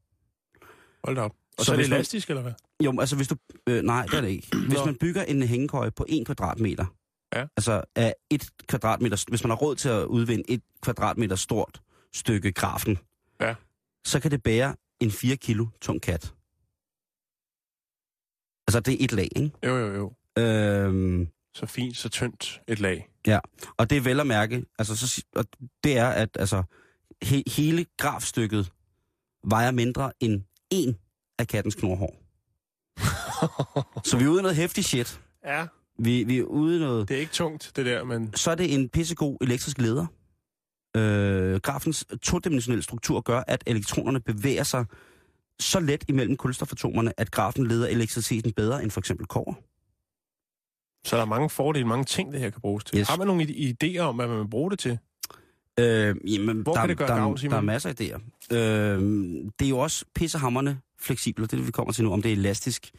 Hold 1.04 1.16
da 1.16 1.22
op. 1.22 1.32
Og 1.58 1.64
så 1.64 1.64
så, 1.64 1.72
er 1.72 1.76
det 1.76 1.84
hvis 1.84 1.90
man- 1.90 1.96
elastisk, 1.96 2.30
eller 2.30 2.42
hvad? 2.42 2.52
Jo, 2.84 3.00
altså 3.00 3.16
hvis 3.16 3.28
du... 3.28 3.36
Øh, 3.68 3.82
nej, 3.82 4.06
det 4.06 4.14
er 4.14 4.20
det 4.20 4.28
ikke. 4.28 4.56
Hvis 4.56 4.78
Nå. 4.78 4.84
man 4.84 4.96
bygger 5.00 5.22
en 5.22 5.42
hængekøje 5.42 5.90
på 5.90 6.04
1 6.08 6.26
kvadratmeter, 6.26 6.86
Ja. 7.34 7.46
altså 7.56 7.82
af 7.96 8.14
et 8.30 8.50
kvadratmeter, 8.68 9.24
hvis 9.28 9.44
man 9.44 9.50
har 9.50 9.56
råd 9.56 9.76
til 9.76 9.88
at 9.88 10.04
udvinde 10.04 10.44
et 10.48 10.62
kvadratmeter 10.82 11.36
stort 11.36 11.82
stykke 12.14 12.52
grafen, 12.52 12.98
Ja. 13.40 13.54
så 14.06 14.20
kan 14.20 14.30
det 14.30 14.42
bære 14.42 14.76
en 15.00 15.10
4 15.10 15.36
kilo 15.36 15.66
tung 15.80 16.02
kat. 16.02 16.34
Altså 18.68 18.80
det 18.80 18.94
er 18.94 19.04
et 19.04 19.12
lag, 19.12 19.28
ikke? 19.36 19.50
Jo, 19.66 19.76
jo, 19.78 19.94
jo. 19.94 20.12
Øhm, 20.42 21.28
Så 21.54 21.66
fint, 21.66 21.96
så 21.96 22.08
tyndt 22.08 22.60
et 22.68 22.80
lag. 22.80 23.08
Ja, 23.26 23.38
og 23.76 23.90
det 23.90 23.98
er 23.98 24.02
vel 24.02 24.20
at 24.20 24.26
mærke, 24.26 24.64
altså, 24.78 24.96
så, 24.96 25.24
og 25.36 25.44
det 25.84 25.98
er, 25.98 26.08
at 26.08 26.28
altså, 26.38 26.62
he, 27.22 27.42
hele 27.46 27.86
grafstykket 27.96 28.72
vejer 29.44 29.70
mindre 29.70 30.12
end 30.20 30.42
en 30.70 30.96
af 31.38 31.48
kattens 31.48 31.74
knorhår. 31.74 32.16
så 34.08 34.16
vi 34.18 34.24
er 34.24 34.28
ude 34.28 34.38
i 34.38 34.42
noget 34.42 34.56
hæftig 34.56 34.84
shit. 34.84 35.20
Ja. 35.44 35.66
Vi, 35.98 36.24
vi 36.24 36.38
er 36.38 36.42
ude 36.42 36.76
i 36.76 36.80
noget... 36.80 37.08
Det 37.08 37.16
er 37.16 37.20
ikke 37.20 37.32
tungt, 37.32 37.72
det 37.76 37.86
der, 37.86 38.04
men... 38.04 38.34
Så 38.36 38.50
er 38.50 38.54
det 38.54 38.74
en 38.74 38.88
pissegod 38.88 39.36
elektrisk 39.40 39.78
leder. 39.78 40.06
Øh, 40.96 41.60
grafens 41.60 42.06
todimensionelle 42.22 42.82
struktur 42.82 43.20
gør, 43.20 43.42
at 43.46 43.64
elektronerne 43.66 44.20
bevæger 44.20 44.62
sig 44.62 44.84
så 45.60 45.80
let 45.80 46.04
imellem 46.08 46.36
kulstofatomerne, 46.36 47.20
at 47.20 47.30
grafen 47.30 47.66
leder 47.66 47.88
elektriciteten 47.88 48.52
bedre 48.52 48.82
end 48.82 48.90
for 48.90 49.00
eksempel 49.00 49.26
kover. 49.26 49.54
Så 51.06 51.16
der 51.16 51.22
er 51.22 51.26
mange 51.26 51.50
fordele, 51.50 51.86
mange 51.86 52.04
ting, 52.04 52.32
det 52.32 52.40
her 52.40 52.50
kan 52.50 52.60
bruges 52.60 52.84
til. 52.84 52.98
Yes. 52.98 53.08
Har 53.08 53.16
man 53.16 53.26
nogle 53.26 53.44
idéer 53.44 53.98
om, 53.98 54.16
hvad 54.16 54.28
man 54.28 54.38
vil 54.38 54.48
bruge 54.48 54.70
det 54.70 54.78
til? 54.78 54.98
Øh, 55.80 56.16
jamen, 56.34 56.60
Hvor 56.62 56.72
der, 56.72 56.80
kan 56.80 56.88
det 56.88 56.98
gøre 56.98 57.08
der, 57.08 57.14
gavn, 57.16 57.38
Simon? 57.38 57.50
der 57.52 57.56
er 57.56 57.62
masser 57.62 57.88
af 57.88 58.00
idéer. 58.00 58.20
Øh, 58.56 59.02
det 59.58 59.64
er 59.64 59.68
jo 59.68 59.78
også 59.78 60.04
pissehammerne 60.14 60.80
fleksibelt, 60.98 61.50
det 61.50 61.56
er 61.56 61.60
det, 61.60 61.66
vi 61.66 61.72
kommer 61.72 61.92
til 61.92 62.04
nu, 62.04 62.12
om 62.12 62.22
det 62.22 62.28
er 62.28 62.36
elastisk. 62.36 62.90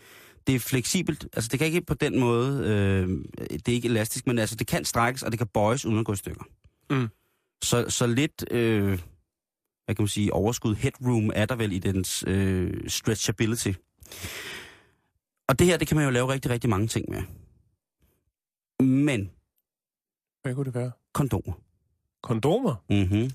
Det 0.48 0.56
er 0.56 0.60
fleksibelt, 0.60 1.28
altså 1.34 1.50
det 1.52 1.60
kan 1.60 1.68
ikke 1.68 1.82
på 1.82 1.94
den 1.94 2.20
måde, 2.20 2.60
øh, 2.60 3.10
det 3.52 3.68
er 3.68 3.72
ikke 3.74 3.88
elastisk, 3.88 4.28
men 4.28 4.40
altså 4.40 4.56
det 4.56 4.68
kan 4.68 4.86
strækkes, 4.86 5.24
og 5.24 5.32
det 5.32 5.38
kan 5.38 5.48
bøjes 5.48 5.86
uden 5.86 6.00
at 6.00 6.06
gå 6.06 6.14
i 6.14 6.16
stykker. 6.16 6.44
Mm. 6.90 7.08
Så, 7.64 7.86
så 7.90 8.08
lidt, 8.08 8.46
øh, 8.52 8.88
hvad 9.86 9.96
kan 9.96 10.04
man 10.04 10.08
sige, 10.08 10.34
overskud, 10.34 10.76
headroom 10.76 11.32
er 11.36 11.46
der 11.46 11.56
vel 11.56 11.72
i 11.72 11.80
dens 11.80 12.24
øh, 12.28 12.74
stretchability. 12.88 13.72
Og 15.48 15.60
det 15.60 15.68
her, 15.68 15.78
det 15.78 15.88
kan 15.88 15.98
man 15.98 16.06
jo 16.06 16.12
lave 16.12 16.34
rigtig, 16.34 16.52
rigtig 16.52 16.70
mange 16.70 16.88
ting 16.88 17.06
med. 17.10 17.22
Men 18.88 19.32
Hvad 20.44 20.56
kunne 20.56 20.66
det 20.66 20.74
være? 20.76 20.92
kondomer. 21.14 21.54
Kondomer? 22.26 22.76
Mm-hmm. 22.90 23.32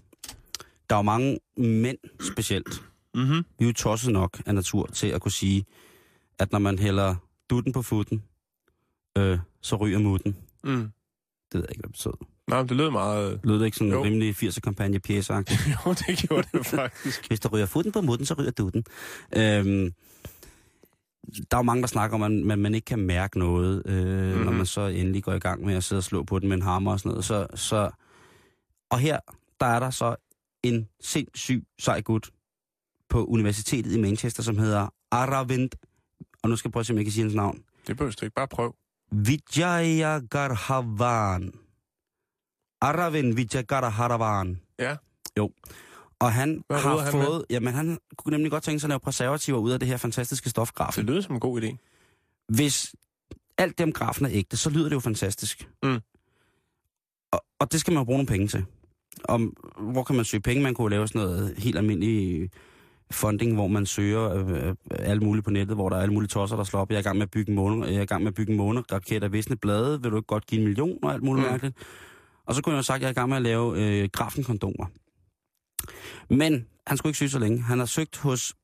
Der 0.91 0.97
er 0.97 0.99
jo 0.99 1.03
mange 1.03 1.39
mænd 1.57 1.99
specielt. 2.21 2.83
Mm-hmm. 3.15 3.45
Vi 3.59 3.65
er 3.65 3.67
jo 3.67 3.73
tosset 3.73 4.13
nok 4.13 4.43
af 4.47 4.55
natur 4.55 4.87
til 4.87 5.07
at 5.07 5.21
kunne 5.21 5.33
sige, 5.33 5.65
at 6.39 6.53
når 6.53 6.59
man 6.59 6.79
hælder 6.79 7.15
dutten 7.51 7.73
på 7.73 7.83
futten, 7.83 8.23
øh, 9.19 9.39
så 9.61 9.77
ryger 9.77 9.99
mutten. 9.99 10.37
Mm. 10.65 10.71
Det 11.53 11.55
ved 11.55 11.61
jeg 11.61 11.71
ikke, 11.71 11.81
hvad 11.81 11.89
det 11.89 11.93
betød. 11.93 12.13
Nej, 12.47 12.63
det 12.63 12.71
lød 12.71 12.91
meget... 12.91 13.41
Lød 13.45 13.59
det 13.59 13.65
ikke 13.65 13.77
sådan 13.77 13.93
Jo. 13.93 13.99
en 13.99 14.05
rimelig 14.07 14.35
80'er 14.43 14.61
kampagne 14.61 15.01
pjæse 15.01 15.33
jo, 15.35 15.41
det 15.93 16.19
gjorde 16.29 16.49
det 16.53 16.67
faktisk. 16.77 17.29
Hvis 17.29 17.41
der 17.41 17.49
ryger 17.49 17.67
futten 17.67 17.93
på 17.93 18.01
mutten, 18.01 18.27
så 18.27 18.35
ryger 18.35 18.51
dutten. 18.51 18.85
Øhm, 19.37 19.95
der 21.51 21.57
er 21.57 21.59
jo 21.59 21.63
mange, 21.63 21.81
der 21.81 21.87
snakker 21.89 22.15
om, 22.15 22.23
at 22.23 22.33
man, 22.33 22.59
man 22.59 22.75
ikke 22.75 22.85
kan 22.85 22.99
mærke 22.99 23.39
noget, 23.39 23.83
øh, 23.87 23.95
mm-hmm. 24.27 24.39
når 24.45 24.51
Mhm. 24.51 24.57
man 24.57 24.67
så 24.67 24.81
endelig 24.81 25.23
går 25.23 25.33
i 25.33 25.39
gang 25.39 25.65
med 25.65 25.75
at 25.75 25.85
sidde 25.85 26.01
og 26.01 26.05
slå 26.05 26.23
på 26.23 26.39
den 26.39 26.49
med 26.49 26.57
en 26.57 26.63
hammer 26.63 26.93
og 26.93 26.99
sådan 27.01 27.11
noget. 27.11 27.25
Så, 27.25 27.47
så, 27.55 27.91
og 28.91 28.99
her, 28.99 29.19
der 29.61 29.67
er 29.67 29.81
der 29.81 29.91
så 29.91 30.17
en 30.63 30.89
sindssyg 31.01 31.65
sej 31.79 32.01
gut 32.01 32.31
på 33.09 33.25
universitetet 33.25 33.93
i 33.93 34.01
Manchester, 34.01 34.43
som 34.43 34.59
hedder 34.59 34.89
Aravind, 35.11 35.71
og 36.43 36.51
nu 36.51 36.57
skal 36.57 36.69
jeg 36.69 36.73
prøve 36.73 36.81
at 36.81 36.87
se, 36.87 36.93
om 36.93 36.97
jeg 36.97 37.05
kan 37.05 37.13
sige 37.13 37.23
hans 37.23 37.35
navn. 37.35 37.63
Det 37.87 37.97
behøver 37.97 38.13
du 38.21 38.25
ikke. 38.25 38.35
Bare 38.35 38.49
prøv. 38.49 38.75
Vijayagarhavan. 39.13 41.53
Aravind 42.81 43.35
Vijayagarhavan. 43.35 44.61
Ja. 44.79 44.97
Jo. 45.39 45.51
Og 46.19 46.33
han 46.33 46.65
Hvad 46.67 46.79
har 46.79 46.99
han 46.99 47.17
med? 47.17 47.27
fået... 47.27 47.45
Jamen, 47.51 47.75
han 47.75 47.99
kunne 48.17 48.31
nemlig 48.31 48.51
godt 48.51 48.63
tænke 48.63 48.81
sig 48.81 48.87
at 48.87 48.89
lave 48.89 49.01
preservativer 49.01 49.59
ud 49.59 49.71
af 49.71 49.79
det 49.79 49.89
her 49.89 49.97
fantastiske 49.97 50.51
stof, 50.51 50.73
grafen. 50.73 51.07
Det 51.07 51.11
lyder 51.11 51.21
som 51.21 51.35
en 51.35 51.41
god 51.41 51.63
idé. 51.63 51.77
Hvis 52.49 52.95
alt 53.59 53.79
det 53.79 53.85
om 53.85 53.93
grafen 53.93 54.27
er 54.27 54.31
ægte, 54.33 54.57
så 54.57 54.71
lyder 54.71 54.89
det 54.89 54.95
jo 54.95 55.01
fantastisk. 55.01 55.69
Mm. 55.83 56.01
Og, 57.33 57.45
og 57.59 57.73
det 57.73 57.81
skal 57.81 57.93
man 57.93 58.01
jo 58.01 58.05
bruge 58.05 58.19
nogle 58.19 58.27
penge 58.27 58.49
til. 58.49 58.65
Om, 59.25 59.57
hvor 59.79 60.03
kan 60.03 60.17
man 60.17 60.25
søge 60.25 60.41
penge? 60.41 60.63
Man 60.63 60.75
kunne 60.75 60.85
jo 60.85 60.89
lave 60.89 61.09
sådan 61.09 61.21
noget 61.21 61.55
helt 61.59 61.79
almindelig 61.79 62.51
funding, 63.11 63.55
hvor 63.55 63.67
man 63.67 63.87
søger 63.87 64.35
øh, 64.35 64.69
øh, 64.69 64.75
alt 64.91 65.23
muligt 65.23 65.45
på 65.45 65.51
nettet, 65.51 65.77
hvor 65.77 65.89
der 65.89 65.97
er 65.97 66.01
alle 66.03 66.15
mulige 66.15 66.29
tosser, 66.29 66.57
der 66.57 66.65
slår 66.65 66.81
op. 66.81 66.91
Jeg 66.91 66.97
er 66.97 67.01
i 67.01 67.03
gang 67.03 67.17
med 67.17 67.23
at 67.23 67.31
bygge 67.31 67.51
en 67.51 67.57
måne, 67.57 67.87
jeg 67.87 67.95
er 67.95 68.03
i 68.03 68.07
gang 68.07 68.23
med 68.23 68.29
at 68.29 68.35
bygge 68.35 68.51
en 68.53 68.57
måneraket 68.59 69.25
af 69.25 69.33
visne 69.33 69.57
blade. 69.57 70.03
Vil 70.03 70.11
du 70.11 70.17
ikke 70.17 70.27
godt 70.27 70.47
give 70.47 70.59
en 70.61 70.65
million 70.67 70.99
og 71.03 71.13
alt 71.13 71.23
muligt 71.23 71.47
Mm. 71.47 71.51
mærkeligt? 71.51 71.77
Og 72.47 72.55
så 72.55 72.63
kunne 72.63 72.73
jeg 72.73 72.77
have 72.77 72.83
sagt, 72.85 72.97
at 72.97 73.01
jeg 73.03 73.09
er 73.09 73.13
i 73.13 73.15
gang 73.15 73.29
med 73.29 73.37
at 73.37 73.43
lave 73.43 73.79
øh, 74.03 74.09
grafenkondomer. 74.13 74.87
Men 76.35 76.67
han 76.87 76.97
skulle 76.97 77.11
ikke 77.11 77.19
søge 77.19 77.29
så 77.31 77.39
længe. 77.39 77.63
Han 77.63 77.79
har 77.79 77.87
søgt 77.87 78.17
hos 78.19 78.55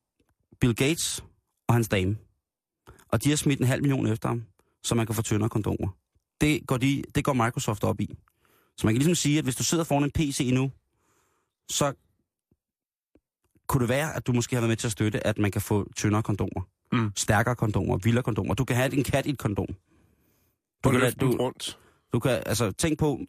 Bill 0.61 0.75
Gates 0.75 1.23
og 1.67 1.73
hans 1.75 1.87
dame. 1.87 2.17
Og 3.11 3.23
de 3.23 3.29
har 3.29 3.35
smidt 3.37 3.59
en 3.59 3.65
halv 3.67 3.81
million 3.81 4.07
efter 4.07 4.29
ham, 4.29 4.43
så 4.83 4.95
man 4.95 5.05
kan 5.05 5.15
få 5.15 5.21
tyndere 5.21 5.49
kondomer. 5.49 5.87
Det 6.41 6.67
går, 6.67 6.77
de, 6.77 7.03
det 7.15 7.23
går 7.23 7.33
Microsoft 7.33 7.83
op 7.83 8.01
i. 8.01 8.15
Så 8.77 8.87
man 8.87 8.93
kan 8.93 8.99
ligesom 8.99 9.15
sige, 9.15 9.37
at 9.37 9.43
hvis 9.43 9.55
du 9.55 9.63
sidder 9.63 9.83
foran 9.83 10.03
en 10.03 10.11
PC 10.11 10.49
nu, 10.53 10.71
så 11.69 11.93
kunne 13.67 13.81
det 13.81 13.89
være, 13.89 14.15
at 14.15 14.27
du 14.27 14.33
måske 14.33 14.55
har 14.55 14.61
været 14.61 14.69
med 14.69 14.77
til 14.77 14.87
at 14.87 14.91
støtte, 14.91 15.27
at 15.27 15.37
man 15.37 15.51
kan 15.51 15.61
få 15.61 15.93
tyndere 15.95 16.23
kondomer. 16.23 16.61
Mm. 16.91 17.11
Stærkere 17.15 17.55
kondomer, 17.55 17.97
vildere 17.97 18.23
kondomer. 18.23 18.53
Du 18.53 18.65
kan 18.65 18.75
have 18.75 18.93
en 18.93 19.03
kat 19.03 19.25
i 19.25 19.29
et 19.29 19.37
kondom. 19.37 19.67
Du 20.83 20.89
kan 20.89 21.13
den 21.19 21.39
rundt. 21.39 21.79
du 22.13 22.19
kan, 22.19 22.43
altså, 22.45 22.71
tænk 22.71 22.99
på, 22.99 23.19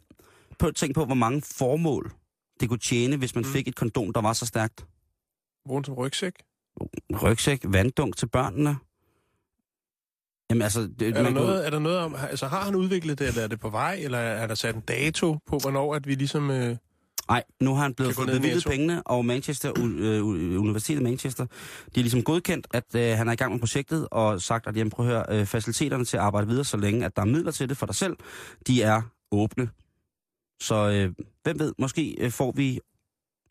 på, 0.59 0.71
tænk 0.71 0.95
på, 0.95 1.05
hvor 1.05 1.15
mange 1.15 1.43
formål 1.43 2.13
det 2.61 2.69
kunne 2.69 2.79
tjene, 2.79 3.17
hvis 3.17 3.35
man 3.35 3.45
mm. 3.45 3.51
fik 3.51 3.69
et 3.69 3.77
kondom, 3.77 4.13
der 4.13 4.21
var 4.21 4.33
så 4.33 4.47
stærkt. 4.47 4.87
Den 5.69 5.85
som 5.85 5.95
rygsæk. 5.95 6.33
Rygsæk, 7.23 7.61
vanddunk 7.65 8.17
til 8.17 8.29
børnene. 8.29 8.77
Jamen 10.51 10.63
altså... 10.63 10.81
Det, 10.99 11.09
Er 11.09 11.13
der, 11.13 11.23
man 11.23 11.33
kunne- 11.35 11.47
noget, 11.47 11.67
er 11.67 11.71
der 11.71 11.79
noget 11.79 11.99
om, 11.99 12.15
altså 12.31 12.47
har 12.47 12.61
han 12.65 12.75
udviklet 12.75 13.19
det, 13.19 13.29
eller 13.29 13.43
er 13.43 13.47
det 13.47 13.61
på 13.61 13.71
vej, 13.71 14.01
eller 14.03 14.19
er 14.19 14.47
der 14.47 14.55
sat 14.55 14.75
en 14.75 14.81
dato 14.81 15.39
på, 15.47 15.59
hvornår 15.59 15.95
at 15.95 16.07
vi 16.07 16.15
ligesom... 16.15 16.51
Øh, 16.51 16.77
Nej, 17.29 17.45
nu 17.61 17.75
har 17.75 17.83
han 17.83 17.95
blevet 17.95 18.15
fået 18.15 18.27
bevilget 18.29 18.65
pengene, 18.65 19.03
og 19.03 19.25
Manchester, 19.25 19.71
øh, 19.79 20.21
u- 20.21 20.59
Universitetet 20.59 21.03
Manchester, 21.03 21.45
de 21.95 22.01
er 22.01 22.05
ligesom 22.05 22.23
godkendt, 22.23 22.67
at 22.71 22.85
øh, 22.97 23.17
han 23.19 23.29
er 23.29 23.33
i 23.33 23.37
gang 23.37 23.53
med 23.53 23.61
projektet, 23.61 24.09
og 24.11 24.41
sagt, 24.43 24.67
at 24.67 24.77
jamen, 24.77 24.91
prøv 24.91 25.07
at 25.07 25.13
høre, 25.13 25.25
øh, 25.41 25.47
faciliteterne 25.47 26.05
til 26.05 26.17
at 26.17 26.23
arbejde 26.23 26.47
videre, 26.49 26.65
så 26.65 26.77
længe 26.77 27.05
at 27.05 27.17
der 27.17 27.23
er 27.23 27.27
midler 27.27 27.51
til 27.51 27.69
det 27.69 27.77
for 27.77 27.87
dig 27.87 27.95
selv, 27.95 28.17
de 28.67 28.83
er 28.83 29.03
åbne. 29.33 29.69
Så 30.61 30.75
øh, 30.91 31.25
hvem 31.43 31.59
ved, 31.59 31.73
måske 31.79 32.17
øh, 32.21 32.31
får 32.31 32.53
vi 32.57 32.81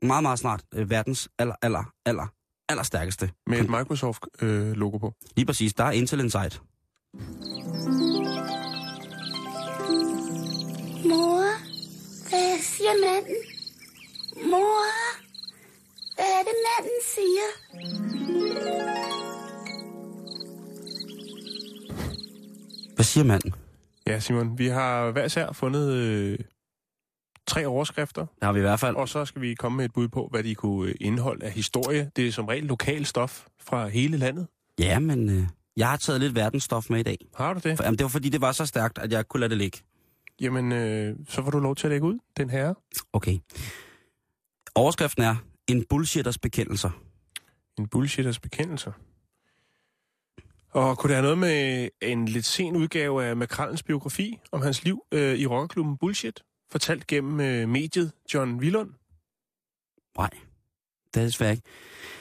meget, 0.01 0.23
meget 0.23 0.39
snart 0.39 0.63
øh, 0.75 0.89
verdens 0.89 1.29
aller, 1.39 1.55
aller, 1.61 1.83
aller, 2.05 2.27
aller 2.69 2.83
stærkeste. 2.83 3.29
med 3.47 3.59
et 3.59 3.69
Microsoft-logo 3.69 4.97
på. 4.97 5.13
Lige 5.35 5.45
præcis, 5.45 5.73
der 5.73 5.83
er 5.83 5.91
Intel 5.91 6.19
Insight. 6.19 6.61
Mor, 11.09 11.43
hvad 12.29 12.61
siger 12.61 12.95
manden? 13.05 13.35
Mor, 14.51 14.83
hvad 16.15 16.25
er 16.39 16.43
det 16.47 16.57
manden 16.67 16.99
siger? 17.15 17.47
Hvad 22.95 23.05
siger 23.05 23.23
manden? 23.23 23.53
Ja, 24.07 24.19
Simon, 24.19 24.57
vi 24.57 24.67
har 24.67 25.11
hver 25.11 25.27
sær 25.27 25.51
fundet 25.51 25.91
øh, 25.93 26.39
tre 27.47 27.65
overskrifter, 27.67 28.21
Det 28.21 28.43
har 28.43 28.53
vi 28.53 28.59
i 28.59 28.61
hvert 28.61 28.79
fald. 28.79 28.95
og 28.95 29.09
så 29.09 29.25
skal 29.25 29.41
vi 29.41 29.53
komme 29.55 29.75
med 29.77 29.85
et 29.85 29.93
bud 29.93 30.07
på, 30.07 30.27
hvad 30.31 30.43
de 30.43 30.55
kunne 30.55 30.89
øh, 30.89 30.95
indeholde 31.01 31.45
af 31.45 31.51
historie. 31.51 32.11
Det 32.15 32.27
er 32.27 32.31
som 32.31 32.45
regel 32.45 32.63
lokal 32.63 33.05
stof 33.05 33.45
fra 33.59 33.87
hele 33.87 34.17
landet. 34.17 34.47
Ja, 34.79 34.99
men 34.99 35.29
øh, 35.29 35.47
jeg 35.77 35.89
har 35.89 35.97
taget 35.97 36.21
lidt 36.21 36.35
verdensstof 36.35 36.89
med 36.89 36.99
i 36.99 37.03
dag. 37.03 37.17
Har 37.35 37.53
du 37.53 37.59
det? 37.63 37.77
For, 37.77 37.83
jamen, 37.83 37.97
det 37.97 38.03
var 38.03 38.09
fordi, 38.09 38.29
det 38.29 38.41
var 38.41 38.51
så 38.51 38.65
stærkt, 38.65 38.97
at 38.97 39.11
jeg 39.11 39.19
ikke 39.19 39.29
kunne 39.29 39.39
lade 39.39 39.49
det 39.49 39.57
ligge. 39.57 39.79
Jamen, 40.41 40.71
øh, 40.71 41.15
så 41.27 41.43
får 41.43 41.51
du 41.51 41.59
lov 41.59 41.75
til 41.75 41.87
at 41.87 41.91
lægge 41.91 42.07
ud, 42.07 42.19
den 42.37 42.49
her. 42.49 42.73
Okay. 43.13 43.39
Overskriften 44.75 45.23
er, 45.23 45.35
en 45.67 45.85
bullshitters 45.89 46.37
bekendelser. 46.37 46.89
En 47.79 47.87
bullshitters 47.87 48.39
bekendelser. 48.39 48.91
Og 50.69 50.97
kunne 50.97 51.07
det 51.07 51.15
have 51.15 51.23
noget 51.23 51.37
med 51.37 51.89
en 52.01 52.27
lidt 52.27 52.45
sen 52.45 52.75
udgave 52.75 53.25
af 53.25 53.37
Makrallens 53.37 53.83
biografi 53.83 54.39
om 54.51 54.61
hans 54.61 54.83
liv 54.83 55.03
øh, 55.11 55.37
i 55.37 55.45
rockerklubben 55.45 55.97
Bullshit, 55.97 56.43
fortalt 56.71 57.07
gennem 57.07 57.39
øh, 57.39 57.69
mediet 57.69 58.11
John 58.33 58.55
Willund? 58.59 58.89
Nej, 60.17 60.29
det 61.17 61.23
er 61.23 61.27
desværre 61.27 61.51
ikke. 61.51 61.63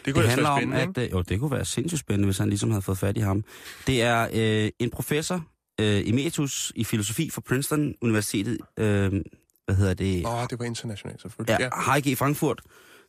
Det 0.04 0.14
kunne 0.14 0.22
det 0.22 0.30
handler 0.30 0.48
om, 0.48 0.72
at... 0.72 0.98
Øh, 0.98 1.12
jo, 1.12 1.22
det 1.22 1.40
kunne 1.40 1.50
være 1.50 1.64
sindssygt 1.64 2.00
spændende, 2.00 2.26
hvis 2.26 2.38
han 2.38 2.48
ligesom 2.48 2.70
havde 2.70 2.82
fået 2.82 2.98
fat 2.98 3.16
i 3.16 3.20
ham. 3.20 3.44
Det 3.86 4.02
er 4.02 4.28
øh, 4.32 4.70
en 4.78 4.90
professor, 4.90 5.44
øh, 5.80 6.08
emeritus 6.08 6.72
i 6.74 6.84
filosofi 6.84 7.30
fra 7.30 7.40
Princeton 7.40 7.94
Universitetet, 8.02 8.58
øh, 8.76 9.12
hvad 9.64 9.74
hedder 9.76 9.94
det? 9.94 10.26
Åh, 10.26 10.34
oh, 10.34 10.46
det 10.50 10.58
var 10.58 10.64
internationalt 10.64 11.22
selvfølgelig. 11.22 11.56
Ja, 11.60 11.92
Heike 11.92 12.10
i 12.10 12.14
Frankfurt, 12.14 12.62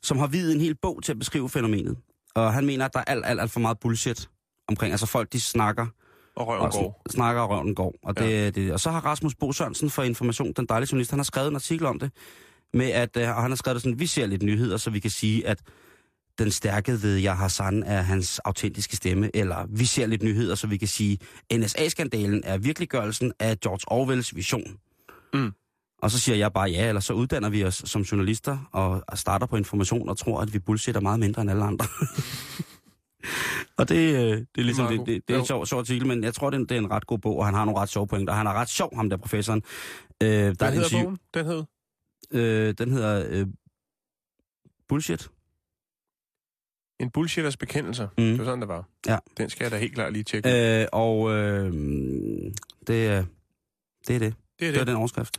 som 0.04 0.18
har 0.18 0.28
videt 0.28 0.56
en 0.56 0.62
hel 0.62 0.76
bog 0.82 1.04
til 1.04 1.12
at 1.12 1.20
beskrive 1.20 1.50
fænomenet. 1.50 1.98
Og 2.36 2.54
han 2.54 2.66
mener, 2.66 2.86
at 2.86 2.94
der 2.94 3.00
er 3.00 3.04
alt, 3.04 3.26
alt, 3.26 3.42
alt 3.42 3.52
for 3.52 3.60
meget 3.60 3.80
bullshit 3.80 4.30
omkring. 4.68 4.92
Altså 4.92 5.06
folk, 5.06 5.34
de 5.34 5.42
snakker. 5.42 5.88
Og 6.36 6.48
røven 6.48 6.72
sn- 6.72 6.80
går. 6.80 7.02
Snakker 7.10 7.42
og 7.42 7.50
røven 7.50 7.76
går. 7.76 7.96
Og, 8.04 8.18
det, 8.18 8.32
ja. 8.32 8.50
det, 8.50 8.74
og 8.74 8.80
så 8.80 8.92
har 8.92 9.06
Rasmus 9.06 9.36
Bo 9.36 9.52
Sørensen 9.52 9.90
for 9.90 10.04
Information, 10.04 10.54
den 10.54 10.66
dejlige 10.66 10.90
journalist, 10.92 11.12
han 11.12 11.20
har 11.20 11.24
skrevet 11.24 11.48
en 11.48 11.56
artikel 11.56 11.86
om 11.86 12.00
det. 12.00 12.12
Med 12.74 12.86
at, 12.92 13.18
øh, 13.18 13.30
og 13.30 13.42
han 13.42 13.52
har 13.52 13.56
skrevet 13.56 13.82
sådan, 13.82 14.00
vi 14.00 14.06
ser 14.06 14.26
lidt 14.26 14.44
nyheder, 14.44 14.78
så 14.78 14.90
vi 14.90 15.00
kan 15.00 15.12
sige, 15.12 15.48
at 15.48 15.62
den 16.40 16.52
stærke 16.52 17.02
ved 17.02 17.16
jeg 17.16 17.38
Hassan 17.38 17.84
er 17.84 18.02
hans 18.02 18.40
autentiske 18.40 18.96
stemme, 18.96 19.36
eller 19.36 19.66
vi 19.70 19.86
ser 19.86 20.06
lidt 20.08 20.24
nyheder, 20.24 20.56
så 20.56 20.68
vi 20.68 20.78
kan 20.78 20.88
sige, 20.88 21.18
NSA-skandalen 21.54 22.42
er 22.46 22.58
virkeliggørelsen 22.58 23.34
af 23.40 23.60
George 23.60 23.82
Orwells 23.88 24.36
vision. 24.36 24.78
Mm. 25.34 25.52
Og 26.02 26.12
så 26.12 26.20
siger 26.20 26.36
jeg 26.36 26.54
bare 26.54 26.70
ja, 26.70 26.88
eller 26.88 27.02
så 27.02 27.14
uddanner 27.14 27.50
vi 27.50 27.64
os 27.64 27.82
som 27.86 28.02
journalister 28.02 28.58
og 28.72 29.18
starter 29.18 29.46
på 29.46 29.56
information 29.58 30.10
og 30.10 30.18
tror, 30.18 30.42
at 30.42 30.54
vi 30.54 30.60
bullshitter 30.60 31.02
meget 31.02 31.20
mindre 31.20 31.42
end 31.42 31.52
alle 31.52 31.64
andre. 31.64 31.86
og 33.80 33.90
det, 33.90 33.96
øh, 33.96 34.32
det 34.32 34.48
er 34.58 34.62
ligesom 34.62 34.88
det, 34.88 35.00
det, 35.00 35.08
det 35.08 35.34
er 35.34 35.38
en 35.38 35.42
Jo. 35.42 35.46
sjov, 35.46 35.66
sjov 35.66 35.80
artikel, 35.80 36.08
men 36.08 36.24
jeg 36.24 36.34
tror, 36.34 36.50
det 36.50 36.58
er, 36.58 36.62
en, 36.62 36.66
det 36.70 36.76
er 36.76 36.80
en 36.82 36.92
ret 36.92 37.08
god 37.08 37.20
bog, 37.20 37.38
og 37.38 37.46
han 37.46 37.54
har 37.54 37.66
nogle 37.66 37.80
ret 37.82 37.90
sjove 37.90 38.08
pointer. 38.08 38.34
Han 38.34 38.48
er 38.48 38.54
ret 38.54 38.70
sjov, 38.70 38.96
ham 38.96 39.10
der 39.10 39.18
professoren. 39.18 39.64
Øh, 40.24 40.30
der 40.30 40.54
Hvad 40.54 40.68
er 40.68 40.72
hedder 40.72 40.90
bogen? 41.04 41.18
Den 41.34 41.46
hed? 41.46 41.64
Øh, 42.32 42.74
den 42.78 42.92
hedder 42.92 43.26
øh, 43.30 43.48
Bullshit. 44.88 45.30
En 47.00 47.12
bullshitters 47.12 47.58
bekendelser. 47.58 48.08
Mm. 48.18 48.24
Det 48.24 48.38
var 48.40 48.46
sådan, 48.46 48.60
det 48.62 48.68
var. 48.68 48.84
Ja. 49.08 49.18
Den 49.38 49.50
skal 49.50 49.64
jeg 49.66 49.72
da 49.72 49.78
helt 49.78 49.94
klart 49.94 50.14
lige 50.14 50.24
tjekke. 50.24 50.82
Øh, 50.82 50.88
og 50.92 51.30
øh, 51.32 51.74
det, 52.88 53.08
er- 53.08 53.26
det 54.08 54.16
er 54.16 54.20
det. 54.20 54.20
det 54.20 54.20
er 54.20 54.36
Det 54.60 54.68
er 54.68 54.72
det. 54.72 54.88
den 54.88 54.96
overskrift. 54.96 55.38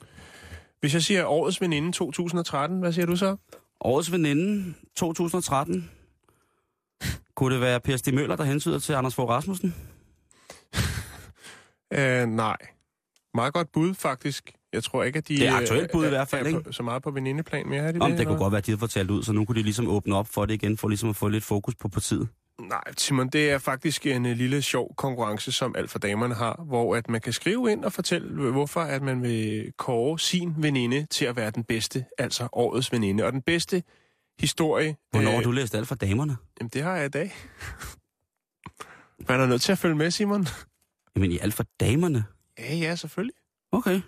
Hvis 0.80 0.95
jeg 0.95 1.03
siger 1.03 1.24
årets 1.26 1.61
veninde 1.61 1.93
2013, 1.93 2.78
hvad 2.80 2.93
siger 2.93 3.07
du 3.07 3.16
så? 3.16 3.36
Årets 3.80 4.12
veninde 4.12 4.74
2013. 4.97 5.91
Kunne 7.34 7.55
det 7.55 7.61
være 7.61 7.80
Per 7.80 7.97
Stig 7.97 8.14
Møller, 8.14 8.36
der 8.36 8.45
hensyder 8.45 8.78
til 8.78 8.93
Anders 8.93 9.14
Fogh 9.14 9.30
Rasmussen? 9.30 9.74
Uh, 11.95 11.99
nej. 12.36 12.57
Meget 13.34 13.55
godt 13.55 13.72
bud, 13.72 13.95
faktisk. 13.95 14.53
Jeg 14.73 14.85
tror 14.85 15.03
ikke, 15.03 15.16
at 15.16 15.29
de... 15.29 15.37
Det 15.37 15.49
er 15.49 15.55
aktuelt 15.55 15.93
bud 15.93 16.03
i 16.03 16.07
øh, 16.07 16.11
hvert 16.11 16.29
fald, 16.29 16.47
er 16.47 16.49
ikke? 16.49 16.61
På, 16.61 16.73
så 16.73 16.83
meget 16.83 17.03
på 17.03 17.11
venindeplan 17.11 17.69
mere, 17.69 17.83
er 17.83 17.93
de 17.93 18.01
Om 18.01 18.11
det? 18.11 18.19
det 18.19 18.27
kunne 18.27 18.35
eller? 18.35 18.45
godt 18.45 18.53
være, 18.53 18.59
at 18.59 18.66
de 18.66 18.71
havde 18.71 18.81
fortalt 18.81 19.11
ud, 19.11 19.23
så 19.23 19.33
nu 19.33 19.45
kunne 19.45 19.59
de 19.59 19.62
ligesom 19.62 19.89
åbne 19.89 20.16
op 20.16 20.29
for 20.29 20.47
det 20.47 20.55
igen, 20.55 20.77
for 20.77 20.89
ligesom 20.89 21.09
at 21.09 21.16
få 21.16 21.29
lidt 21.29 21.45
fokus 21.45 21.75
på 21.75 21.89
partiet. 21.89 22.29
Nej, 22.61 22.83
Simon, 22.97 23.29
det 23.29 23.51
er 23.51 23.59
faktisk 23.59 24.07
en 24.07 24.27
uh, 24.27 24.33
lille 24.33 24.62
sjov 24.62 24.95
konkurrence, 24.97 25.53
som 25.53 25.75
alt 25.79 25.91
for 25.91 25.99
damerne 25.99 26.35
har, 26.35 26.64
hvor 26.66 26.97
at 26.97 27.09
man 27.09 27.21
kan 27.21 27.33
skrive 27.33 27.73
ind 27.73 27.85
og 27.85 27.93
fortælle, 27.93 28.51
hvorfor 28.51 28.81
at 28.81 29.03
man 29.03 29.23
vil 29.23 29.73
kåre 29.77 30.19
sin 30.19 30.55
veninde 30.59 31.07
til 31.11 31.25
at 31.25 31.37
være 31.37 31.51
den 31.51 31.64
bedste, 31.64 32.05
altså 32.19 32.49
årets 32.53 32.93
veninde. 32.93 33.25
Og 33.25 33.33
den 33.33 33.43
bedste 33.43 33.83
historie... 34.41 34.97
Hvornår 35.11 35.31
øh, 35.31 35.35
har 35.35 35.43
du 35.43 35.51
læst 35.51 35.75
alt 35.75 35.89
for 35.89 35.95
damerne? 35.95 36.37
Jamen, 36.61 36.71
det 36.75 36.83
har 36.83 36.97
jeg 36.97 37.07
i 37.07 37.09
dag. 37.09 37.35
Man 39.29 39.41
er 39.41 39.47
nødt 39.47 39.62
til 39.62 39.73
at 39.73 39.79
følge 39.79 39.95
med, 39.95 40.11
Simon. 40.11 40.47
Jamen 41.16 41.33
i 41.33 41.39
alt 41.39 41.55
for 41.55 41.64
damerne? 41.81 42.25
Ja, 42.59 42.75
ja, 42.75 42.97
selvfølgelig. 42.97 43.35
Okay. 43.73 44.01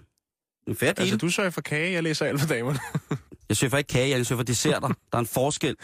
En 0.70 0.76
fair 0.76 0.92
deal. 0.92 1.00
Altså, 1.00 1.16
du 1.16 1.28
sørger 1.28 1.50
for 1.50 1.60
kage, 1.60 1.92
jeg 1.92 2.02
læser 2.02 2.26
alt 2.26 2.40
for 2.40 2.48
damerne. 2.48 2.78
Jeg 3.48 3.56
søger 3.56 3.70
for 3.70 3.78
ikke 3.78 3.88
kage, 3.88 4.10
jeg 4.10 4.26
søger 4.26 4.38
for 4.38 4.44
desserter. 4.44 4.88
Der 4.88 4.94
er 5.12 5.18
en 5.18 5.26
forskel. 5.26 5.76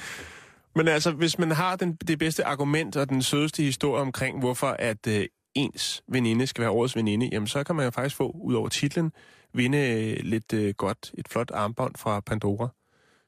Men 0.74 0.88
altså, 0.88 1.10
hvis 1.10 1.38
man 1.38 1.50
har 1.50 1.76
den, 1.76 1.94
det 1.94 2.18
bedste 2.18 2.44
argument 2.44 2.96
og 2.96 3.08
den 3.08 3.22
sødeste 3.22 3.62
historie 3.62 4.02
omkring, 4.02 4.38
hvorfor 4.38 4.66
at 4.66 5.06
øh, 5.08 5.26
ens 5.54 6.02
veninde 6.08 6.46
skal 6.46 6.62
være 6.62 6.70
årets 6.70 6.96
veninde, 6.96 7.28
jamen 7.32 7.46
så 7.46 7.64
kan 7.64 7.76
man 7.76 7.84
jo 7.84 7.90
faktisk 7.90 8.16
få, 8.16 8.30
ud 8.44 8.54
over 8.54 8.68
titlen, 8.68 9.12
vinde 9.54 9.78
øh, 9.78 10.16
lidt 10.24 10.52
øh, 10.52 10.74
godt, 10.74 11.12
et 11.18 11.28
flot 11.28 11.50
armbånd 11.50 11.94
fra 11.96 12.20
Pandora. 12.20 12.68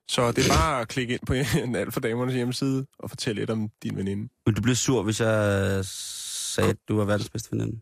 Så 0.08 0.32
det 0.32 0.46
er 0.46 0.48
bare 0.48 0.80
at 0.80 0.88
klikke 0.88 1.12
ind 1.12 1.26
på 1.26 1.32
en 1.64 1.76
alt 1.76 1.92
for 1.92 2.00
damernes 2.00 2.34
hjemmeside 2.34 2.86
og 2.98 3.10
fortælle 3.10 3.42
lidt 3.42 3.50
om 3.50 3.68
din 3.82 3.96
veninde. 3.96 4.28
Vil 4.46 4.56
du 4.56 4.62
blive 4.62 4.76
sur, 4.76 5.02
hvis 5.02 5.20
jeg 5.20 5.84
sagde, 5.84 6.70
at 6.70 6.76
du 6.88 6.96
var 6.96 7.04
verdens 7.04 7.30
bedste 7.30 7.52
veninde? 7.52 7.80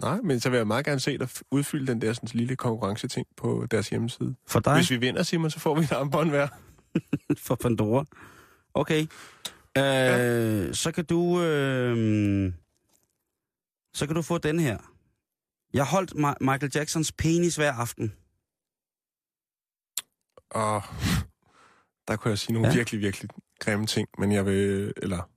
Nej, 0.00 0.20
men 0.20 0.40
så 0.40 0.50
vil 0.50 0.56
jeg 0.56 0.66
meget 0.66 0.84
gerne 0.84 1.00
se 1.00 1.18
dig 1.18 1.28
udfylde 1.50 1.86
den 1.86 2.00
der 2.00 2.12
sådan, 2.12 2.28
lille 2.32 2.56
konkurrenceting 2.56 3.26
på 3.36 3.66
deres 3.70 3.88
hjemmeside. 3.88 4.34
For 4.46 4.60
dig? 4.60 4.74
Hvis 4.74 4.90
vi 4.90 4.96
vinder, 4.96 5.22
Simon, 5.22 5.50
så 5.50 5.60
får 5.60 5.74
vi 5.74 5.80
et 5.80 5.92
armbånd 5.92 6.30
hver. 6.30 6.48
for 7.46 7.54
Pandora. 7.54 8.04
Okay. 8.74 9.00
Øh, 9.02 9.82
ja. 9.82 10.72
Så 10.72 10.92
kan 10.92 11.04
du... 11.04 11.42
Øh, 11.42 12.52
så 13.94 14.06
kan 14.06 14.16
du 14.16 14.22
få 14.22 14.38
den 14.38 14.60
her. 14.60 14.78
Jeg 15.72 15.84
holdt 15.84 16.12
Ma- 16.12 16.36
Michael 16.40 16.72
Jacksons 16.74 17.12
penis 17.12 17.56
hver 17.56 17.72
aften. 17.72 18.12
Og 20.50 20.82
der 22.08 22.16
kunne 22.16 22.30
jeg 22.30 22.38
sige 22.38 22.52
nogle 22.52 22.68
ja. 22.68 22.74
virkelig, 22.74 23.00
virkelig 23.00 23.30
grimme 23.60 23.86
ting, 23.86 24.08
men 24.18 24.32
jeg 24.32 24.46
vil... 24.46 24.92
Eller 24.96 25.30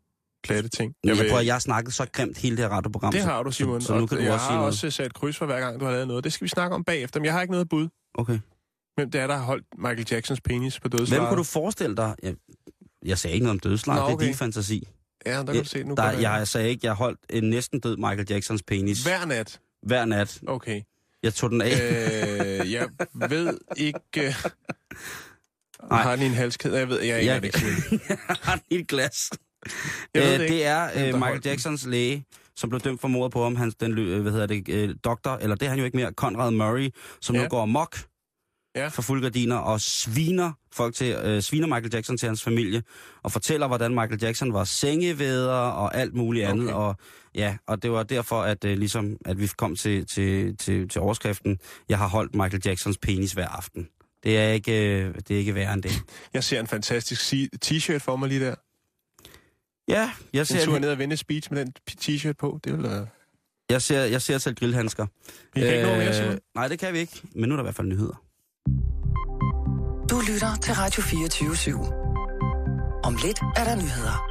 platte 0.44 0.70
ting. 0.70 0.94
Jeg, 1.04 1.10
jeg 1.10 1.24
vil, 1.24 1.30
prøver, 1.30 1.42
jeg 1.42 1.54
har 1.54 1.60
snakket 1.60 1.94
så 1.94 2.06
grimt 2.12 2.38
hele 2.38 2.58
det 2.58 2.66
her 2.66 2.70
radioprogram. 2.72 3.12
det 3.12 3.22
har 3.22 3.44
du, 3.44 3.52
Simon. 3.52 3.82
Så, 3.82 3.88
så 3.88 3.98
nu 3.98 4.06
kan 4.06 4.18
du 4.18 4.24
jeg 4.24 4.34
også 4.34 4.44
sige 4.44 4.50
har 4.52 4.56
noget. 4.58 4.68
også 4.68 4.92
sat 4.92 5.14
kryds 5.14 5.38
for 5.38 5.46
hver 5.46 5.60
gang, 5.60 5.80
du 5.80 5.86
har 5.86 5.92
lavet 5.92 6.08
noget. 6.08 6.24
Det 6.24 6.34
skal 6.34 6.46
vi 6.46 6.50
snakke 6.50 6.76
om 6.76 6.84
bagefter, 6.84 7.20
men 7.20 7.26
jeg 7.26 7.34
har 7.34 7.42
ikke 7.42 7.52
noget 7.52 7.70
bud. 7.70 7.88
Okay. 8.14 8.40
Hvem 8.96 9.12
det 9.12 9.22
er, 9.22 9.28
der 9.28 9.36
har 9.36 9.44
holdt 9.44 9.66
Michael 9.78 10.08
Jacksons 10.12 10.42
penis 10.42 10.80
på 10.80 10.88
dødslejet? 10.88 11.22
Hvem 11.22 11.28
kunne 11.30 11.38
du 11.38 11.44
forestille 11.44 11.96
dig? 11.96 12.16
Jeg, 12.24 12.36
jeg 13.06 13.18
sagde 13.18 13.34
ikke 13.34 13.44
noget 13.46 13.56
om 13.56 13.60
dødslejet, 13.60 14.02
Nå, 14.02 14.06
det 14.06 14.12
er 14.12 14.16
okay. 14.16 14.26
din 14.26 14.36
fantasi. 14.36 14.88
Ja, 15.26 15.38
der 15.38 15.46
kan 15.46 15.56
du 15.56 15.64
se, 15.70 15.84
nu 15.84 15.96
der, 15.96 16.12
det. 16.12 16.22
jeg 16.22 16.48
sagde 16.48 16.70
ikke, 16.70 16.88
jeg 16.88 16.94
holdt 16.94 17.20
en 17.30 17.44
næsten 17.50 17.80
død 17.80 17.98
Michael 17.98 18.26
Jacksons 18.30 18.64
penis. 18.64 19.04
Hver 19.04 19.26
nat? 19.26 19.60
Hver 19.84 20.06
nat. 20.06 20.40
Okay. 20.48 20.82
Jeg 21.24 21.34
tog 21.34 21.50
den 21.50 21.62
af. 21.62 21.72
øh, 21.72 22.72
jeg 22.72 22.88
ved 23.30 23.58
ikke... 23.78 24.00
Øh, 24.18 24.34
Nej. 25.90 26.02
har 26.02 26.16
den 26.16 26.24
i 26.26 26.28
en 26.28 26.34
halskæde? 26.34 26.78
Jeg 26.78 26.90
ved, 26.90 27.00
jeg, 27.02 27.26
jeg, 27.26 27.26
jeg, 27.26 27.44
jeg, 27.44 27.52
jeg, 27.92 28.00
jeg 28.10 28.18
har 28.42 28.56
den 28.56 28.64
i 28.70 28.76
et 28.76 28.88
glas. 28.88 29.30
Jeg 30.14 30.24
ved 30.24 30.34
Øh, 30.34 30.40
det 30.40 30.50
det 30.50 30.66
er 30.66 30.90
øh, 30.96 31.14
Michael? 31.14 31.42
Jacksons 31.46 31.86
læge, 31.86 32.26
som 32.56 32.70
blev 32.70 32.82
dømt 32.82 33.02
for 33.02 33.08
mordet 33.08 33.32
på 33.34 33.44
ham. 33.44 33.56
Han, 33.56 33.72
den, 33.80 33.98
øh, 33.98 34.22
hvad 34.22 34.32
hedder 34.32 34.48
det, 34.48 34.70
øh, 34.70 34.96
doktor, 35.04 35.32
eller 35.42 35.56
det 35.56 35.66
er 35.66 35.70
han 35.70 35.80
jo 35.80 35.86
ikke 35.86 35.98
mere, 35.98 36.12
Conrad 36.12 36.52
Murray, 36.52 36.90
som 37.22 37.36
ja. 37.36 37.42
Nu 37.42 37.48
går 37.48 37.62
amok 37.62 37.98
Ja. 38.76 38.88
for 38.88 39.02
fuld 39.02 39.22
gardiner 39.22 39.56
og 39.56 39.82
sviner 39.82 40.52
folk 40.74 40.96
til, 40.96 41.16
øh, 41.24 41.42
sviner 41.42 41.68
Michael 41.68 41.90
Jackson 41.94 42.18
til 42.18 42.28
hans 42.28 42.44
familie, 42.44 42.84
og 43.24 43.32
fortæller, 43.32 43.68
hvordan 43.68 43.92
Michael 43.92 44.20
Jackson 44.24 44.54
var 44.54 44.64
sengevæder 44.64 45.54
og 45.54 45.96
alt 45.96 46.14
muligt 46.14 46.46
Okay. 46.46 46.54
andet. 46.54 46.74
Og, 46.74 46.96
ja, 47.36 47.58
og 47.68 47.84
det 47.84 47.92
var 47.92 48.04
derfor, 48.04 48.42
at, 48.42 48.66
øh, 48.66 48.78
ligesom, 48.78 49.18
at 49.26 49.40
vi 49.40 49.48
kom 49.58 49.76
til, 49.76 50.06
til, 50.08 50.58
til, 50.58 50.90
til 50.90 51.02
overskriften, 51.02 51.58
jeg 51.90 51.98
har 51.98 52.08
holdt 52.08 52.36
Michael 52.36 52.62
Jacksons 52.66 52.98
penis 52.98 53.32
hver 53.34 53.48
aften. 53.48 53.88
Det 54.24 54.38
er 54.38 54.48
ikke, 54.50 55.02
øh, 55.04 55.16
det 55.16 55.32
er 55.32 55.38
ikke 55.38 55.56
værre 55.56 55.74
end 55.74 55.84
det. 55.84 56.02
jeg 56.34 56.44
ser 56.44 56.60
en 56.60 56.68
fantastisk 56.68 57.34
t-shirt 57.66 57.98
for 57.98 58.16
mig 58.16 58.30
lige 58.30 58.46
der. 58.46 58.56
Ja, 59.90 60.12
jeg 60.34 60.40
En 60.40 60.46
ser, 60.46 60.66
tur 60.66 60.80
ned 60.80 60.92
og 60.92 60.98
vende 61.00 61.18
speech 61.18 61.54
med 61.54 61.66
den 61.66 61.74
t-shirt 61.92 62.34
på. 62.40 62.60
Det 62.64 62.74
vil 62.74 62.84
være... 62.84 63.08
jeg 63.70 63.82
ser, 63.82 64.04
jeg 64.04 64.22
ser 64.22 64.38
selv 64.38 64.56
grillhandsker. 64.56 65.06
Vi 65.54 65.62
kan 65.62 65.74
ikke 65.74 65.88
nå 65.88 65.96
mere, 65.96 66.14
Simon. 66.14 66.40
Nej, 66.56 66.68
det 66.68 66.80
kan 66.80 66.94
vi 66.94 67.00
ikke. 67.00 67.22
Men 67.36 67.50
nu 67.50 67.56
er 67.56 67.58
der 67.58 67.64
i 67.64 67.66
hvert 67.66 67.76
fald 67.76 67.88
nyheder. 67.88 68.24
Du 70.10 70.22
lytter 70.34 70.56
til 70.62 70.74
Radio 70.74 71.02
24 71.02 71.50
/7. 71.50 71.94
Om 73.04 73.18
lidt 73.26 73.40
er 73.56 73.64
der 73.64 73.76
nyheder. 73.76 74.26